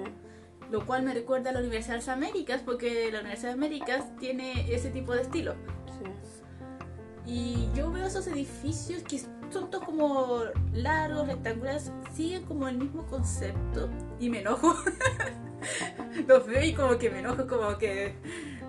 Lo 0.71 0.85
cual 0.85 1.03
me 1.03 1.15
recuerda 1.15 1.51
a 1.51 1.53
la 1.53 1.61
Universidad 1.61 1.95
de 1.95 1.99
las 1.99 2.09
Américas, 2.09 2.61
porque 2.65 3.11
la 3.13 3.21
Universidad 3.21 3.51
de 3.51 3.55
Américas 3.55 4.17
tiene 4.19 4.73
ese 4.75 4.91
tipo 4.91 5.13
de 5.13 5.23
estilo. 5.23 5.55
Sí. 5.99 7.31
Y 7.33 7.69
yo 7.75 7.91
veo 7.91 8.07
esos 8.07 8.27
edificios 8.29 9.03
que 9.03 9.21
son 9.51 9.71
todos 9.71 9.85
como 9.85 10.43
largos, 10.73 11.27
rectangulares, 11.27 11.91
siguen 12.15 12.45
como 12.45 12.69
el 12.69 12.79
mismo 12.79 13.07
concepto 13.07 13.89
y 14.19 14.31
me 14.31 14.41
enojo. 14.41 14.75
Los 16.27 16.47
veo 16.47 16.63
y 16.63 16.75
como 16.75 16.99
que 16.99 17.11
me 17.11 17.21
enojo, 17.21 17.47
como 17.47 17.77
que 17.79 18.15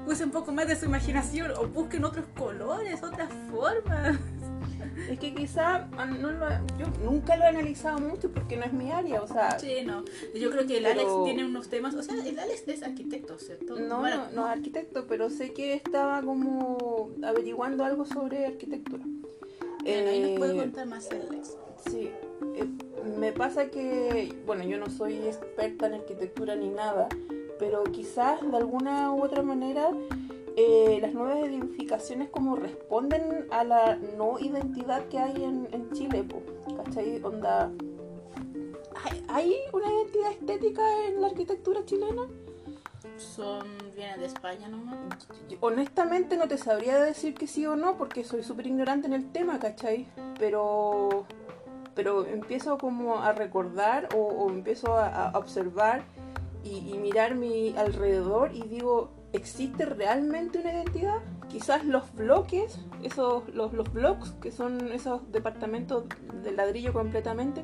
usen 0.05 0.27
un 0.27 0.31
poco 0.31 0.51
más 0.51 0.67
de 0.67 0.75
su 0.75 0.86
imaginación 0.86 1.51
o 1.51 1.67
busquen 1.67 2.05
otros 2.05 2.25
colores, 2.38 3.03
otras 3.03 3.29
formas. 3.51 4.17
Es 5.10 5.19
que 5.19 5.34
quizá 5.34 5.88
no 6.19 6.31
lo, 6.31 6.50
yo 6.77 6.88
nunca 7.03 7.38
lo 7.38 7.43
he 7.43 7.48
analizado 7.48 8.00
mucho 8.00 8.31
porque 8.31 8.57
no 8.57 8.65
es 8.65 8.74
mi 8.74 8.91
área, 8.91 9.22
o 9.22 9.27
sea... 9.27 9.57
Sí, 9.60 9.84
no. 9.86 10.03
Yo 10.36 10.50
creo 10.50 10.65
que 10.65 10.79
el. 10.79 10.86
Alex 10.86 11.10
tiene 11.24 11.46
unos 11.46 11.69
temas, 11.69 11.93
o 11.96 12.01
sea, 12.01 12.15
el 12.15 12.38
Alex 12.38 12.67
es 12.67 12.84
arquitecto, 12.84 13.38
¿cierto? 13.38 13.79
No, 13.79 14.00
bueno, 14.00 14.27
no, 14.34 14.41
no 14.41 14.48
es 14.48 14.57
arquitecto, 14.57 15.05
pero 15.07 15.29
sé 15.29 15.53
que 15.53 15.75
estaba 15.75 16.22
como 16.22 17.12
averiguando 17.24 17.86
algo 17.86 18.05
sobre 18.05 18.46
arquitectura. 18.46 19.03
Bueno, 19.88 20.10
ahí 20.10 20.22
nos 20.22 20.39
puede 20.39 20.58
contar 20.58 20.88
más 20.88 21.10
Alex. 21.12 21.58
Sí, 21.89 22.12
eh, 22.56 22.67
me 23.17 23.32
pasa 23.32 23.70
que, 23.70 24.34
bueno, 24.46 24.63
yo 24.63 24.77
no 24.77 24.89
soy 24.89 25.15
experta 25.15 25.88
en 25.88 25.94
arquitectura 25.94 26.56
ni 26.56 26.70
nada, 26.70 27.08
pero 27.58 27.84
quizás 27.84 28.41
de 28.41 28.58
alguna 28.58 29.12
u 29.13 29.24
otra 29.24 29.41
manera 29.44 29.91
eh, 30.58 31.00
las 31.01 31.13
nuevas 31.13 31.38
edificaciones 31.46 32.29
como 32.29 32.56
responden 32.56 33.48
a 33.51 33.63
la 33.63 33.96
no 34.17 34.39
identidad 34.39 35.08
que 35.08 35.20
hay 35.20 35.44
en, 35.44 35.67
en 35.72 35.89
Chile, 35.91 36.24
po, 36.24 36.41
¿cachai? 36.84 37.24
Onda, 37.24 37.72
¿hay, 39.03 39.24
¿hay 39.29 39.56
una 39.72 39.94
identidad 39.94 40.32
estética 40.32 41.06
en 41.06 41.22
la 41.22 41.27
arquitectura 41.27 41.86
chilena? 41.86 42.27
Son 43.17 43.77
vienen 43.95 44.19
de 44.19 44.25
España 44.27 44.67
nomás. 44.67 45.27
Honestamente 45.59 46.38
no 46.38 46.47
te 46.47 46.57
sabría 46.57 47.00
decir 47.00 47.33
que 47.33 47.47
sí 47.47 47.65
o 47.65 47.75
no 47.75 47.97
porque 47.97 48.24
soy 48.24 48.43
súper 48.43 48.67
ignorante 48.67 49.07
en 49.07 49.13
el 49.13 49.31
tema, 49.31 49.59
¿cachai? 49.59 50.07
Pero, 50.39 51.25
pero 51.95 52.25
empiezo 52.25 52.77
como 52.77 53.19
a 53.21 53.33
recordar 53.33 54.09
o, 54.15 54.50
empiezo 54.50 54.97
a, 54.97 55.31
observar 55.36 56.03
y, 56.63 56.97
mirar 56.97 57.36
mi 57.36 57.75
alrededor 57.77 58.53
y 58.53 58.62
digo, 58.63 59.12
¿existe 59.33 59.86
realmente 59.86 60.59
una 60.59 60.74
identidad? 60.74 61.19
Quizás 61.50 61.86
los 61.86 62.13
bloques, 62.13 62.79
esos, 63.03 63.47
los, 63.53 63.74
los 63.74 64.31
que 64.41 64.51
son 64.51 64.91
esos 64.91 65.31
departamentos 65.31 66.03
de 66.43 66.51
ladrillo 66.51 66.91
completamente, 66.91 67.63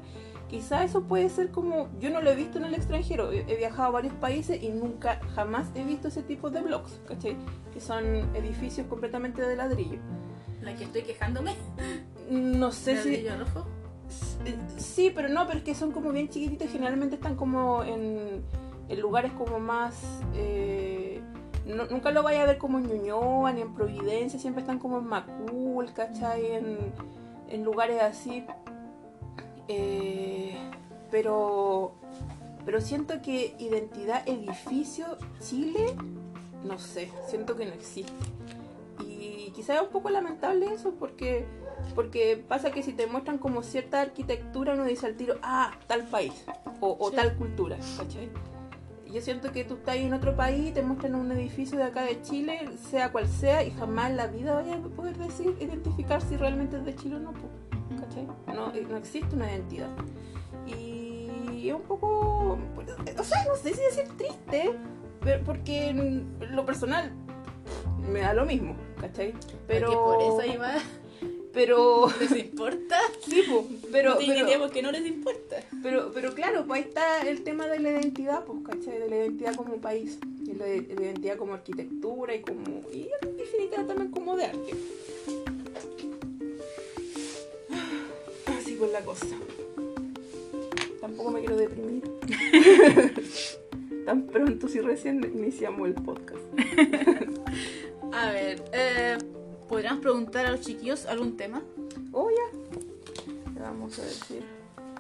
quizás 0.54 0.86
eso 0.86 1.02
puede 1.06 1.30
ser 1.30 1.50
como, 1.50 1.90
yo 2.00 2.12
no 2.12 2.22
lo 2.22 2.30
he 2.30 2.36
visto 2.36 2.60
en 2.60 2.66
el 2.66 2.76
extranjero, 2.76 3.32
he, 3.32 3.42
viajado 3.58 3.88
a 3.88 3.92
varios 3.92 4.14
países 4.14 4.62
y 4.62 4.70
nunca, 4.70 5.20
jamás 5.34 5.66
he 5.74 5.84
visto 5.84 6.10
ese 6.10 6.22
tipo 6.22 6.52
de 6.52 6.62
blocks, 6.62 7.00
¿cachai? 7.08 7.36
Que 7.74 7.82
son 7.82 8.06
edificios 8.36 8.86
completamente 8.86 9.42
de 9.42 9.56
ladrillo. 9.56 9.98
La 10.62 10.76
que 10.76 10.84
estoy 10.84 11.02
quejándome. 11.02 11.56
No 12.30 12.72
sé 12.72 13.02
si... 13.02 13.10
Ladrillo 13.10 13.40
rojo. 13.40 13.66
Eh, 14.46 14.56
Sí, 14.78 15.12
pero 15.16 15.28
no, 15.28 15.48
pero 15.48 15.58
es 15.58 15.64
que 15.64 15.74
son 15.74 15.92
como 15.92 16.12
bien 16.12 16.30
chiquititos 16.30 16.68
y 16.68 16.72
generalmente 16.72 17.16
están 17.16 17.36
como 17.36 17.84
en, 17.84 18.44
en 18.90 19.02
lugares 19.02 19.32
como 19.32 19.58
más... 19.58 19.96
eh, 20.36 21.20
no- 21.66 21.86
nunca 21.88 22.12
lo 22.12 22.22
vaya 22.22 22.44
a 22.44 22.46
ver 22.46 22.60
como 22.60 22.78
en 22.78 22.86
Ñuñoa 22.90 23.54
ni 23.54 23.62
en 23.62 23.74
Providencia, 23.74 24.40
siempre 24.40 24.62
están 24.62 24.78
como 24.78 25.00
en 25.00 25.06
Macul, 25.08 25.92
¿cachai? 25.94 26.46
En, 26.52 26.78
en 27.50 27.64
lugares 27.64 28.00
así. 28.04 28.46
Eh, 29.68 30.56
pero, 31.12 31.94
pero 32.66 32.82
siento 32.82 33.22
que 33.22 33.56
identidad 33.60 34.28
edificio 34.28 35.06
Chile, 35.40 35.96
no 36.64 36.78
sé, 36.80 37.10
siento 37.28 37.56
que 37.56 37.66
no 37.66 37.74
existe. 37.74 38.12
Y 39.08 39.52
quizás 39.56 39.78
es 39.78 39.82
un 39.84 39.90
poco 39.90 40.10
lamentable 40.10 40.74
eso 40.74 40.94
porque 41.00 41.46
porque 41.96 42.42
pasa 42.48 42.72
que 42.72 42.82
si 42.82 42.94
te 42.94 43.08
muestran 43.08 43.38
como 43.38 43.62
cierta 43.62 44.00
arquitectura, 44.02 44.74
uno 44.74 44.86
dice 44.86 45.06
al 45.06 45.16
tiro, 45.16 45.36
ah, 45.42 45.72
tal 45.88 46.04
país 46.04 46.46
o, 46.80 46.96
o 47.00 47.10
Sí. 47.10 47.16
tal 47.16 47.36
cultura, 47.36 47.78
¿cachai? 47.98 48.30
Yo 49.12 49.22
siento 49.22 49.52
que 49.52 49.64
tú 49.64 49.76
estás 49.76 49.98
en 49.98 50.14
otro 50.14 50.36
país, 50.36 50.74
te 50.74 50.82
muestran 50.82 51.14
un 51.16 51.32
edificio 51.32 51.78
de 51.78 51.84
acá 51.84 52.02
de 52.04 52.22
Chile, 52.24 52.68
sea 52.90 53.12
cual 53.12 53.28
sea, 53.28 53.64
y 53.64 53.72
jamás 53.72 54.10
en 54.12 54.18
la 54.18 54.28
vida 54.28 54.56
vayas 54.56 54.78
a 54.84 54.88
poder 54.88 55.18
decir, 55.18 55.56
identificar 55.60 56.22
si 56.22 56.36
realmente 56.38 56.78
es 56.78 56.86
de 56.86 56.96
Chile 56.96 57.18
o 57.18 57.20
no, 57.20 57.34
¿cachai? 58.14 58.28
No, 58.56 58.72
no 58.90 58.98
existe 58.98 59.36
una 59.36 59.52
identidad. 59.52 59.90
Y 60.68 61.70
es 61.70 61.74
un 61.76 61.82
poco, 61.84 62.58
o 63.18 63.24
sea, 63.24 63.46
no 63.46 63.56
sé 63.56 63.74
si 63.74 63.82
decir 63.82 64.06
triste, 64.18 64.74
pero 65.22 65.44
porque 65.46 65.88
en 65.90 66.28
lo 66.52 66.66
personal 66.66 67.12
me 68.12 68.20
da 68.22 68.34
lo 68.34 68.46
mismo, 68.46 68.76
¿cachai? 69.00 69.34
Pero 69.68 69.88
Porque 69.88 70.28
por 70.28 70.42
eso 70.44 70.54
iba. 70.54 70.74
pero 71.54 72.08
¿Les 72.20 72.32
importa? 72.36 72.98
sí, 73.26 73.44
po, 73.50 73.66
pero, 73.92 74.16
pero, 74.18 74.46
digamos 74.46 74.72
que 74.72 74.82
no 74.82 74.92
les 74.92 75.06
importa. 75.06 75.58
pero, 75.82 76.12
pero 76.14 76.34
claro, 76.34 76.66
pues 76.68 76.82
ahí 76.84 76.90
está 76.90 77.22
el 77.22 77.44
tema 77.44 77.68
de 77.68 77.80
la 77.80 77.92
identidad, 77.92 78.44
pues, 78.44 78.60
¿cachai? 78.66 79.00
De 79.00 79.10
la 79.10 79.16
identidad 79.16 79.56
como 79.56 79.76
país, 79.78 80.20
y 80.46 80.54
la, 80.54 80.66
de- 80.66 80.82
la 80.96 81.02
identidad 81.02 81.38
como 81.38 81.54
arquitectura 81.54 82.36
y 82.36 82.42
como, 82.42 82.82
y 82.92 83.10
en 83.22 83.38
definitiva 83.38 83.84
también 83.86 84.12
como 84.12 84.36
de 84.36 84.46
arte. 84.46 84.74
Con 88.84 88.92
la 88.92 89.00
cosa. 89.00 89.26
Tampoco 91.00 91.32
me 91.32 91.40
quiero 91.40 91.56
deprimir. 91.56 92.04
Tan 94.06 94.24
pronto 94.24 94.68
si 94.68 94.82
recién 94.82 95.24
iniciamos 95.24 95.88
el 95.88 95.94
podcast. 95.94 96.42
A 98.12 98.32
ver, 98.34 98.62
eh, 98.74 99.18
¿podríamos 99.70 100.02
preguntar 100.02 100.48
a 100.48 100.52
los 100.52 100.60
chiquillos 100.60 101.06
algún 101.06 101.38
tema? 101.38 101.62
Oh, 102.12 102.30
ya. 102.30 103.62
Vamos 103.62 103.98
a 104.00 104.04
decir 104.04 104.44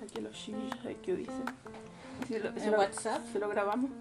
aquí 0.01 0.21
los 0.21 0.31
chiquillos, 0.34 0.77
qué 1.03 1.15
dicen. 1.17 1.43
Si 2.25 2.39
lo, 2.39 2.53
si 2.53 2.60
¿En 2.62 2.71
lo- 2.71 2.77
WhatsApp? 2.77 3.21
si 3.34 3.38
lo 3.39 3.49
grabamos. 3.49 3.91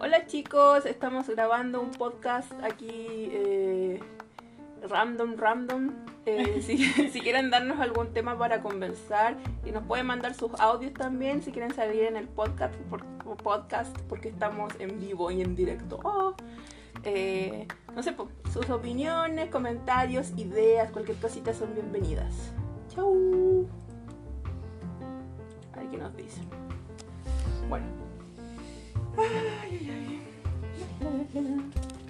Hola 0.00 0.26
chicos, 0.26 0.84
estamos 0.84 1.28
grabando 1.28 1.80
un 1.80 1.92
podcast 1.92 2.50
aquí 2.64 2.90
eh, 2.90 4.00
random, 4.88 5.36
random. 5.36 5.92
Eh, 6.26 6.62
si, 7.12 7.20
quieren 7.20 7.50
darnos 7.50 7.78
algún 7.80 8.12
tema 8.12 8.36
para 8.36 8.60
conversar 8.60 9.36
y 9.64 9.70
nos 9.70 9.84
pueden 9.84 10.06
mandar 10.06 10.34
sus 10.34 10.52
audios 10.58 10.92
también 10.92 11.42
si 11.42 11.52
quieren 11.52 11.72
salir 11.72 12.02
en 12.04 12.16
el 12.16 12.26
podcast, 12.26 12.74
podcast 13.42 13.96
porque 14.08 14.28
estamos 14.28 14.72
en 14.78 14.98
vivo 14.98 15.30
y 15.30 15.42
en 15.42 15.54
directo. 15.54 16.00
Oh. 16.02 16.34
Eh, 17.04 17.68
no 17.94 18.02
sé, 18.02 18.16
sus 18.52 18.68
opiniones, 18.70 19.50
comentarios, 19.50 20.32
ideas, 20.36 20.90
cualquier 20.90 21.18
cosita 21.18 21.54
son 21.54 21.72
bienvenidas. 21.74 22.52
Chau. 22.88 23.68
A 25.72 25.80
ver 25.80 25.88
qué 25.88 25.96
nos 25.98 26.16
dicen. 26.16 26.44
Bueno. 27.68 27.86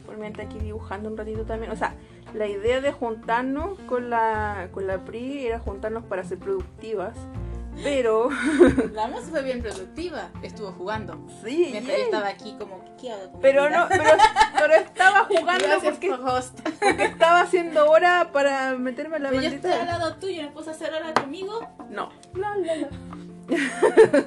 Por 0.06 0.40
aquí 0.40 0.58
dibujando 0.58 1.10
un 1.10 1.16
ratito 1.16 1.44
también. 1.44 1.72
O 1.72 1.76
sea, 1.76 1.94
la 2.34 2.46
idea 2.46 2.80
de 2.80 2.92
juntarnos 2.92 3.78
con 3.80 4.10
la, 4.10 4.68
con 4.72 4.86
la 4.86 5.04
PRI 5.04 5.46
era 5.46 5.58
juntarnos 5.58 6.04
para 6.04 6.24
ser 6.24 6.38
productivas. 6.38 7.16
Pero, 7.82 8.30
La 8.94 9.06
música 9.06 9.30
fue 9.32 9.42
bien 9.42 9.60
productiva. 9.60 10.30
Estuvo 10.42 10.72
jugando. 10.72 11.18
sí, 11.44 11.68
Mientras 11.72 11.84
yeah. 11.84 11.98
yo 11.98 12.04
estaba 12.04 12.28
aquí 12.28 12.56
como, 12.58 12.82
¿qué 12.98 13.12
hago? 13.12 13.38
pero 13.42 13.68
no, 13.68 13.86
pero, 13.88 14.04
pero 14.58 14.74
estaba 14.74 15.24
jugando 15.24 15.66
a 15.66 15.78
porque, 15.80 16.10
porque 16.80 17.04
estaba 17.04 17.40
haciendo 17.40 17.90
hora 17.90 18.30
para 18.32 18.74
meterme 18.76 19.18
en 19.18 19.24
la 19.24 19.28
Pero 19.28 19.42
yo 19.42 19.48
estoy 19.48 19.72
al 19.72 19.78
maldita. 19.80 19.98
lado 19.98 20.16
tuyo, 20.16 20.42
¿no 20.42 20.52
puedes 20.52 20.68
hacer 20.68 20.94
ahora 20.94 21.12
conmigo? 21.12 21.68
No. 21.90 22.10
La, 22.34 22.56
la, 22.56 22.76
la. 22.76 22.88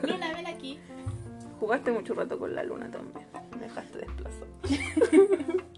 Luna, 0.03 0.33
ven 0.35 0.47
aquí. 0.47 0.79
Jugaste 1.59 1.91
mucho 1.91 2.13
rato 2.13 2.37
con 2.37 2.53
la 2.53 2.63
luna 2.63 2.89
también. 2.91 3.25
Me 3.55 3.65
dejaste 3.65 3.97
desplazado. 3.97 4.47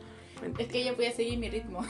Es 0.58 0.68
que 0.68 0.84
yo 0.86 0.96
podía 0.96 1.12
seguir 1.12 1.38
mi 1.40 1.50
ritmo. 1.50 1.80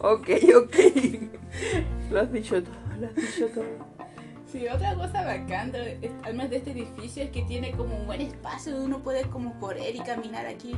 ok, 0.00 0.28
ok. 0.56 0.76
Lo 2.10 2.20
has 2.20 2.32
dicho 2.32 2.62
todo, 2.62 2.74
lo 3.00 3.06
has 3.06 3.14
dicho 3.14 3.48
todo. 3.48 3.64
Sí, 4.46 4.68
otra 4.68 4.94
cosa 4.94 5.24
bacán, 5.24 5.72
menos 6.26 6.50
de 6.50 6.56
este 6.58 6.70
edificio, 6.72 7.24
es 7.24 7.30
que 7.30 7.42
tiene 7.42 7.72
como 7.72 7.96
un 7.96 8.06
buen 8.06 8.20
espacio 8.20 8.72
donde 8.72 8.86
uno 8.86 8.98
puede 9.00 9.22
como 9.24 9.58
correr 9.58 9.94
y 9.96 10.00
caminar 10.00 10.46
aquí. 10.46 10.76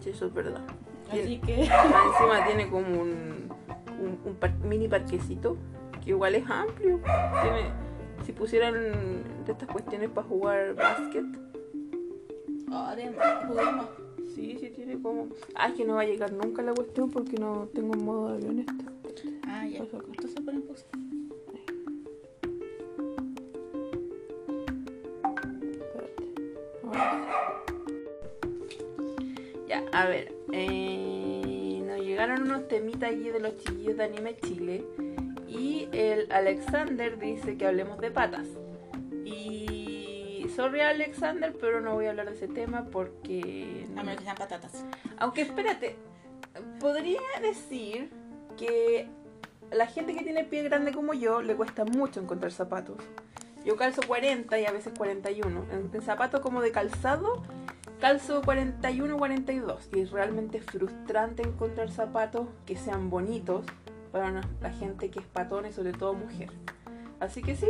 Sí, 0.00 0.10
eso 0.10 0.26
es 0.26 0.32
verdad. 0.34 0.62
Así 1.10 1.38
que... 1.44 1.54
Encima 1.64 2.44
tiene 2.46 2.68
como 2.70 2.86
un, 3.00 3.48
un, 4.00 4.18
un 4.24 4.34
par- 4.36 4.54
mini 4.58 4.88
parquecito 4.88 5.56
que 6.02 6.10
igual 6.10 6.34
es 6.34 6.48
amplio. 6.48 7.00
Tiene, 7.42 7.70
si 8.24 8.32
pusieran 8.32 8.74
de 9.44 9.52
estas 9.52 9.68
cuestiones 9.68 10.08
para 10.10 10.26
jugar 10.26 10.74
básquet, 10.74 11.24
Oh, 11.24 11.43
además, 12.72 13.44
juguemos. 13.46 13.86
sí, 14.34 14.56
sí 14.58 14.70
tiene 14.70 15.00
como. 15.00 15.28
Ah, 15.54 15.68
es 15.68 15.74
que 15.74 15.84
no 15.84 15.94
va 15.94 16.02
a 16.02 16.06
llegar 16.06 16.32
nunca 16.32 16.62
la 16.62 16.72
cuestión 16.74 17.10
porque 17.10 17.36
no 17.36 17.68
tengo 17.74 17.94
modo 17.94 18.28
de 18.28 18.34
avión 18.36 18.58
esto. 18.60 18.72
Ah, 19.46 19.66
ya. 19.66 19.78
Entonces 19.78 20.40
ponen 20.40 20.62
pausa. 20.62 20.86
Ya, 29.68 29.82
a 29.92 30.06
ver. 30.06 30.32
eh, 30.52 31.82
nos 31.86 32.00
llegaron 32.00 32.42
unos 32.42 32.68
temitas 32.68 33.10
allí 33.10 33.30
de 33.30 33.40
los 33.40 33.56
chiquillos 33.58 33.96
de 33.96 34.04
Anime 34.04 34.36
Chile. 34.36 34.84
Y 35.48 35.88
el 35.92 36.30
Alexander 36.32 37.18
dice 37.18 37.56
que 37.56 37.66
hablemos 37.66 37.98
de 38.00 38.10
patas. 38.10 38.46
Y. 39.24 39.73
Sorry, 40.54 40.80
Alexander, 40.80 41.54
pero 41.60 41.80
no 41.80 41.94
voy 41.94 42.06
a 42.06 42.10
hablar 42.10 42.28
de 42.28 42.34
ese 42.36 42.48
tema 42.48 42.86
porque. 42.90 43.86
A 43.96 44.02
menos 44.02 44.18
que 44.18 44.24
sean 44.24 44.36
patatas. 44.36 44.84
Aunque 45.18 45.42
espérate, 45.42 45.96
podría 46.80 47.20
decir 47.42 48.10
que 48.56 49.08
la 49.72 49.86
gente 49.86 50.14
que 50.14 50.22
tiene 50.22 50.44
pie 50.44 50.62
grande 50.62 50.92
como 50.92 51.14
yo 51.14 51.42
le 51.42 51.56
cuesta 51.56 51.84
mucho 51.84 52.20
encontrar 52.20 52.52
zapatos. 52.52 52.96
Yo 53.64 53.76
calzo 53.76 54.02
40 54.06 54.58
y 54.60 54.66
a 54.66 54.70
veces 54.72 54.92
41. 54.96 55.64
En, 55.72 55.90
en 55.92 56.02
zapatos 56.02 56.40
como 56.40 56.60
de 56.60 56.70
calzado, 56.70 57.42
calzo 58.00 58.42
41 58.42 59.16
42. 59.16 59.88
Y 59.94 60.00
es 60.00 60.10
realmente 60.10 60.60
frustrante 60.60 61.42
encontrar 61.42 61.90
zapatos 61.90 62.46
que 62.66 62.76
sean 62.76 63.08
bonitos 63.10 63.64
para 64.12 64.28
una- 64.28 64.48
la 64.60 64.70
gente 64.70 65.10
que 65.10 65.18
es 65.20 65.26
patona 65.26 65.68
y 65.68 65.72
sobre 65.72 65.92
todo 65.92 66.12
mujer. 66.14 66.50
Así 67.20 67.42
que 67.42 67.56
sí, 67.56 67.66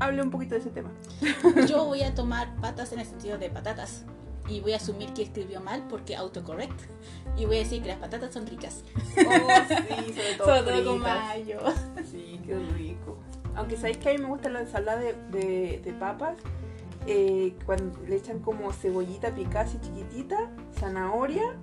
hable 0.00 0.22
un 0.22 0.30
poquito 0.30 0.54
de 0.54 0.60
ese 0.60 0.70
tema. 0.70 0.90
Yo 1.68 1.84
voy 1.84 2.02
a 2.02 2.14
tomar 2.14 2.54
patas 2.56 2.92
en 2.92 3.00
el 3.00 3.06
sentido 3.06 3.38
de 3.38 3.50
patatas. 3.50 4.04
Y 4.48 4.60
voy 4.60 4.74
a 4.74 4.76
asumir 4.76 5.12
que 5.12 5.22
escribió 5.22 5.60
mal 5.60 5.84
porque 5.88 6.14
autocorrect. 6.14 6.80
Y 7.36 7.46
voy 7.46 7.56
a 7.56 7.58
decir 7.60 7.82
que 7.82 7.88
las 7.88 7.98
patatas 7.98 8.32
son 8.32 8.46
ricas. 8.46 8.84
Oh, 8.94 9.30
sí, 9.68 10.12
sobre 10.12 10.34
todo, 10.38 10.46
Sobre 10.58 10.72
todo 10.82 10.90
con 10.92 11.00
mayo. 11.02 11.58
Sí, 12.08 12.40
qué 12.46 12.56
rico. 12.76 13.18
Aunque 13.56 13.76
sabéis 13.76 13.96
que 13.98 14.10
a 14.10 14.12
mí 14.12 14.18
me 14.18 14.28
gusta 14.28 14.48
la 14.48 14.60
ensalada 14.60 15.00
de, 15.00 15.14
de- 15.32 15.80
de 15.84 15.92
papas 15.94 16.36
eh, 17.06 17.56
cuando 17.64 17.98
le 18.06 18.16
echan 18.16 18.38
como 18.40 18.70
cebollita 18.72 19.34
picada 19.34 19.60
así 19.64 19.78
chiquitita, 19.80 20.50
zanahoria 20.78 21.56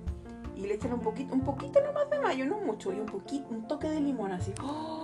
y 0.55 0.61
le 0.61 0.73
echan 0.73 0.93
un 0.93 1.01
poquito, 1.01 1.33
un 1.33 1.41
poquito 1.41 1.79
nomás 1.81 2.09
de 2.09 2.19
mayo, 2.19 2.45
no 2.45 2.59
mucho, 2.59 2.91
y 2.93 2.99
un 2.99 3.05
poquito, 3.05 3.45
un 3.49 3.67
toque 3.67 3.89
de 3.89 3.99
limón 4.01 4.31
así. 4.31 4.53
¡Oh! 4.61 5.02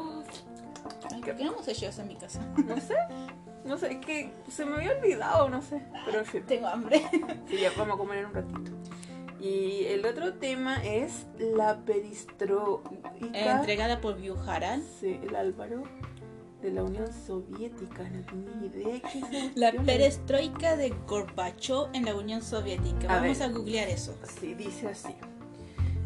Ay, 1.20 1.26
¿Por 1.26 1.36
qué 1.38 1.44
no 1.44 1.52
hemos 1.52 1.68
hecho 1.68 1.86
eso 1.88 2.02
en 2.02 2.08
mi 2.08 2.16
casa? 2.16 2.40
No 2.66 2.80
sé, 2.80 2.96
no 3.66 3.78
sé, 3.78 3.92
es 3.94 4.06
que 4.06 4.32
se 4.50 4.66
me 4.66 4.76
había 4.76 4.92
olvidado, 4.98 5.50
no 5.50 5.62
sé, 5.62 5.82
pero 6.06 6.20
en 6.20 6.26
fin. 6.26 6.44
Tengo 6.48 6.68
hambre. 6.68 7.02
Sí, 7.50 7.58
ya 7.60 7.72
vamos 7.78 7.96
a 7.96 7.98
comer 7.98 8.20
en 8.20 8.26
un 8.28 8.34
ratito. 8.34 8.72
Y 9.40 9.86
el 9.86 10.06
otro 10.06 10.34
tema 10.34 10.84
es 10.84 11.26
la 11.38 11.78
perestroika. 11.86 12.92
Entregada 13.34 14.02
por 14.02 14.20
Bujaran. 14.20 14.84
Sí, 15.00 15.20
el 15.24 15.36
Álvaro 15.36 15.84
de 16.62 16.72
la 16.72 16.84
Unión 16.84 17.08
Soviética. 17.26 18.04
No 18.10 18.22
tenía 18.26 18.56
ni 18.56 18.68
idea 18.68 19.00
que 19.00 19.22
se 19.22 19.52
La 19.56 19.72
perestroika 19.72 20.76
de 20.76 20.90
Gorbachev 21.08 21.88
en 21.94 22.04
la 22.06 22.16
Unión 22.16 22.42
Soviética. 22.42 23.08
A 23.10 23.22
Vamos 23.22 23.40
ver. 23.40 23.50
a 23.50 23.54
googlear 23.54 23.88
eso. 23.88 24.18
Sí, 24.40 24.54
dice 24.56 24.90
así. 24.90 25.16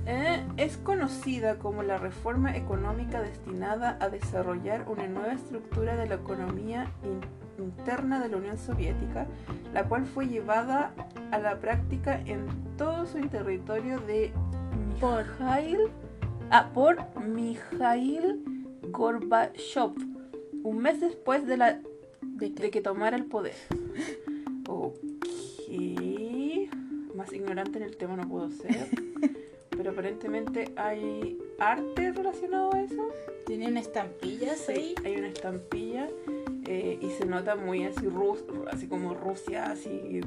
Eh, 0.05 0.43
es 0.57 0.75
conocida 0.77 1.57
como 1.59 1.81
la 1.81 1.97
reforma 1.97 2.55
económica 2.57 3.21
destinada 3.21 3.97
a 4.01 4.09
desarrollar 4.09 4.85
una 4.89 5.07
nueva 5.07 5.31
estructura 5.33 5.95
de 5.95 6.07
la 6.07 6.15
economía 6.15 6.91
in- 7.03 7.63
interna 7.63 8.19
de 8.19 8.27
la 8.29 8.37
Unión 8.37 8.57
Soviética, 8.57 9.27
la 9.73 9.85
cual 9.87 10.05
fue 10.05 10.27
llevada 10.27 10.91
a 11.31 11.37
la 11.37 11.57
práctica 11.59 12.19
en 12.25 12.47
todo 12.77 13.05
su 13.05 13.19
territorio 13.29 13.99
de 14.01 14.33
Por- 14.99 15.25
Mikhail, 15.25 15.77
ah, 16.51 16.69
por 16.73 16.97
Mikhail 17.25 18.43
Gorbachev, 18.91 19.93
un 20.63 20.77
mes 20.79 20.99
después 20.99 21.47
de, 21.47 21.55
la, 21.57 21.79
¿De 22.21 22.49
de 22.49 22.71
que 22.71 22.81
tomara 22.81 23.15
el 23.15 23.25
poder. 23.25 23.55
Ok. 24.67 24.95
Más 27.15 27.31
ignorante 27.31 27.77
en 27.77 27.83
el 27.85 27.95
tema 27.95 28.17
no 28.17 28.27
puedo 28.27 28.49
ser. 28.49 28.89
Pero 29.75 29.91
aparentemente 29.91 30.71
hay 30.75 31.37
arte 31.59 32.11
relacionado 32.11 32.73
a 32.73 32.81
eso. 32.81 33.09
Tienen 33.45 33.77
estampillas 33.77 34.69
ahí. 34.69 34.95
hay 35.03 35.15
una 35.17 35.27
estampilla 35.27 36.07
eh, 36.65 36.97
y 37.01 37.09
se 37.11 37.25
nota 37.25 37.55
muy 37.55 37.83
así, 37.83 38.05
rus- 38.07 38.45
así 38.71 38.87
como 38.87 39.13
Rusia, 39.13 39.65
así 39.71 40.21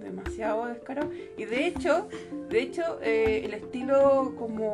demasiado 0.00 0.66
descarado. 0.66 1.10
Y 1.36 1.44
de 1.44 1.66
hecho, 1.66 2.08
de 2.48 2.62
hecho 2.62 2.98
eh, 3.02 3.42
el 3.44 3.54
estilo 3.54 4.34
como, 4.38 4.72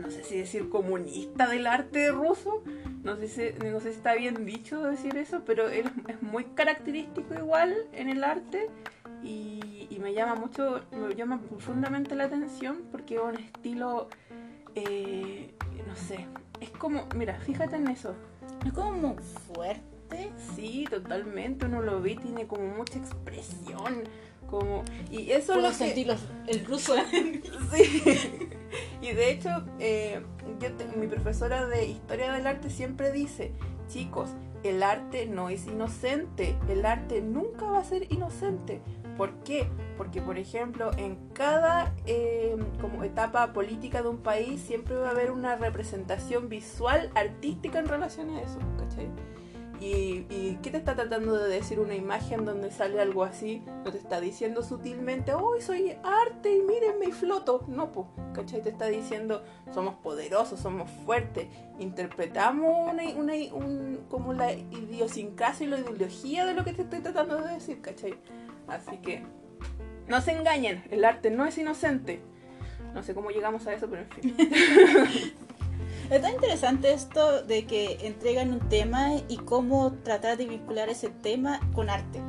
no 0.00 0.10
sé 0.10 0.22
si 0.24 0.38
decir 0.38 0.68
comunista 0.70 1.48
del 1.48 1.66
arte 1.66 2.10
ruso, 2.10 2.62
no 3.02 3.16
sé 3.16 3.28
si, 3.28 3.42
no 3.68 3.80
sé 3.80 3.90
si 3.90 3.96
está 3.96 4.14
bien 4.14 4.46
dicho 4.46 4.80
decir 4.82 5.16
eso, 5.16 5.42
pero 5.44 5.68
es, 5.68 5.84
es 6.08 6.22
muy 6.22 6.44
característico 6.44 7.34
igual 7.34 7.74
en 7.92 8.08
el 8.08 8.22
arte 8.24 8.68
y, 9.22 9.86
y 9.90 9.98
me 9.98 10.12
llama 10.14 10.34
mucho, 10.34 10.80
me 10.92 11.14
llama 11.14 11.40
profundamente 11.40 12.14
la 12.14 12.24
atención 12.24 12.82
porque 12.90 13.14
es 13.16 13.20
un 13.20 13.36
estilo, 13.38 14.08
eh, 14.74 15.54
no 15.86 15.96
sé, 15.96 16.26
es 16.60 16.70
como, 16.70 17.06
mira, 17.16 17.34
fíjate 17.40 17.76
en 17.76 17.88
eso. 17.88 18.14
Es 18.66 18.72
como 18.72 19.16
fuerte. 19.54 20.30
Sí, 20.54 20.84
totalmente, 20.90 21.66
uno 21.66 21.80
lo 21.82 22.00
ve, 22.02 22.16
tiene 22.16 22.46
como 22.46 22.66
mucha 22.68 22.98
expresión, 22.98 24.02
como... 24.48 24.82
Y 25.10 25.30
eso 25.30 25.54
Puedo 25.54 25.68
lo 25.68 25.68
que... 25.70 25.74
sentir 25.86 26.06
los- 26.06 26.28
el 26.46 26.64
ruso. 26.64 26.94
Sí. 27.74 28.02
Y 29.00 29.12
de 29.12 29.30
hecho, 29.30 29.48
eh, 29.78 30.22
yo 30.60 30.72
te- 30.74 30.86
mi 30.96 31.06
profesora 31.06 31.66
de 31.66 31.86
historia 31.86 32.32
del 32.32 32.46
arte 32.46 32.68
siempre 32.70 33.10
dice, 33.12 33.52
chicos, 33.88 34.30
el 34.62 34.82
arte 34.82 35.26
no 35.26 35.48
es 35.48 35.66
inocente, 35.66 36.56
el 36.68 36.84
arte 36.86 37.20
nunca 37.22 37.66
va 37.66 37.78
a 37.80 37.84
ser 37.84 38.12
inocente. 38.12 38.80
¿Por 39.16 39.34
qué? 39.44 39.68
Porque, 39.96 40.20
por 40.22 40.38
ejemplo, 40.38 40.90
en 40.96 41.16
cada 41.34 41.94
eh, 42.06 42.56
como 42.80 43.04
etapa 43.04 43.52
política 43.52 44.02
de 44.02 44.08
un 44.08 44.18
país 44.18 44.60
siempre 44.60 44.96
va 44.96 45.08
a 45.08 45.10
haber 45.10 45.30
una 45.30 45.56
representación 45.56 46.48
visual, 46.48 47.10
artística 47.14 47.78
en 47.78 47.86
relación 47.86 48.30
a 48.30 48.40
eso, 48.42 48.58
¿cachai? 48.78 49.08
¿Y, 49.80 50.26
y 50.30 50.60
qué 50.62 50.70
te 50.70 50.76
está 50.76 50.94
tratando 50.94 51.36
de 51.36 51.48
decir 51.48 51.80
una 51.80 51.96
imagen 51.96 52.44
donde 52.44 52.70
sale 52.70 53.00
algo 53.00 53.24
así? 53.24 53.64
No 53.84 53.90
te 53.90 53.98
está 53.98 54.20
diciendo 54.20 54.62
sutilmente, 54.62 55.34
hoy 55.34 55.60
soy 55.60 55.96
arte 56.04 56.54
y 56.56 56.60
mírenme 56.60 57.06
y 57.06 57.12
floto. 57.12 57.64
No, 57.66 57.90
pues, 57.90 58.06
¿cachai? 58.32 58.62
Te 58.62 58.68
está 58.70 58.86
diciendo, 58.86 59.42
somos 59.74 59.96
poderosos, 59.96 60.60
somos 60.60 60.88
fuertes, 61.04 61.48
interpretamos 61.80 62.92
una, 62.92 63.02
una, 63.16 63.32
un- 63.54 64.04
como 64.08 64.32
la 64.32 64.52
idiosincrasia 64.52 65.66
y 65.66 65.70
la 65.70 65.80
ideología 65.80 66.46
de 66.46 66.54
lo 66.54 66.62
que 66.64 66.74
te 66.74 66.82
estoy 66.82 67.00
tratando 67.00 67.42
de 67.42 67.54
decir, 67.54 67.80
¿cachai? 67.80 68.14
Así 68.68 68.98
que, 68.98 69.22
no 70.08 70.20
se 70.20 70.32
engañen, 70.32 70.84
el 70.90 71.04
arte 71.04 71.30
no 71.30 71.46
es 71.46 71.58
inocente. 71.58 72.20
No 72.94 73.02
sé 73.02 73.14
cómo 73.14 73.30
llegamos 73.30 73.66
a 73.66 73.72
eso, 73.72 73.88
pero 73.88 74.02
en 74.02 74.10
fin. 74.10 74.36
Está 76.10 76.30
interesante 76.30 76.92
esto 76.92 77.42
de 77.42 77.64
que 77.64 78.06
entregan 78.06 78.52
un 78.52 78.60
tema 78.68 79.12
y 79.28 79.38
cómo 79.38 79.92
tratar 80.02 80.36
de 80.36 80.46
vincular 80.46 80.88
ese 80.90 81.08
tema 81.08 81.60
con 81.74 81.88
arte. 81.88 82.20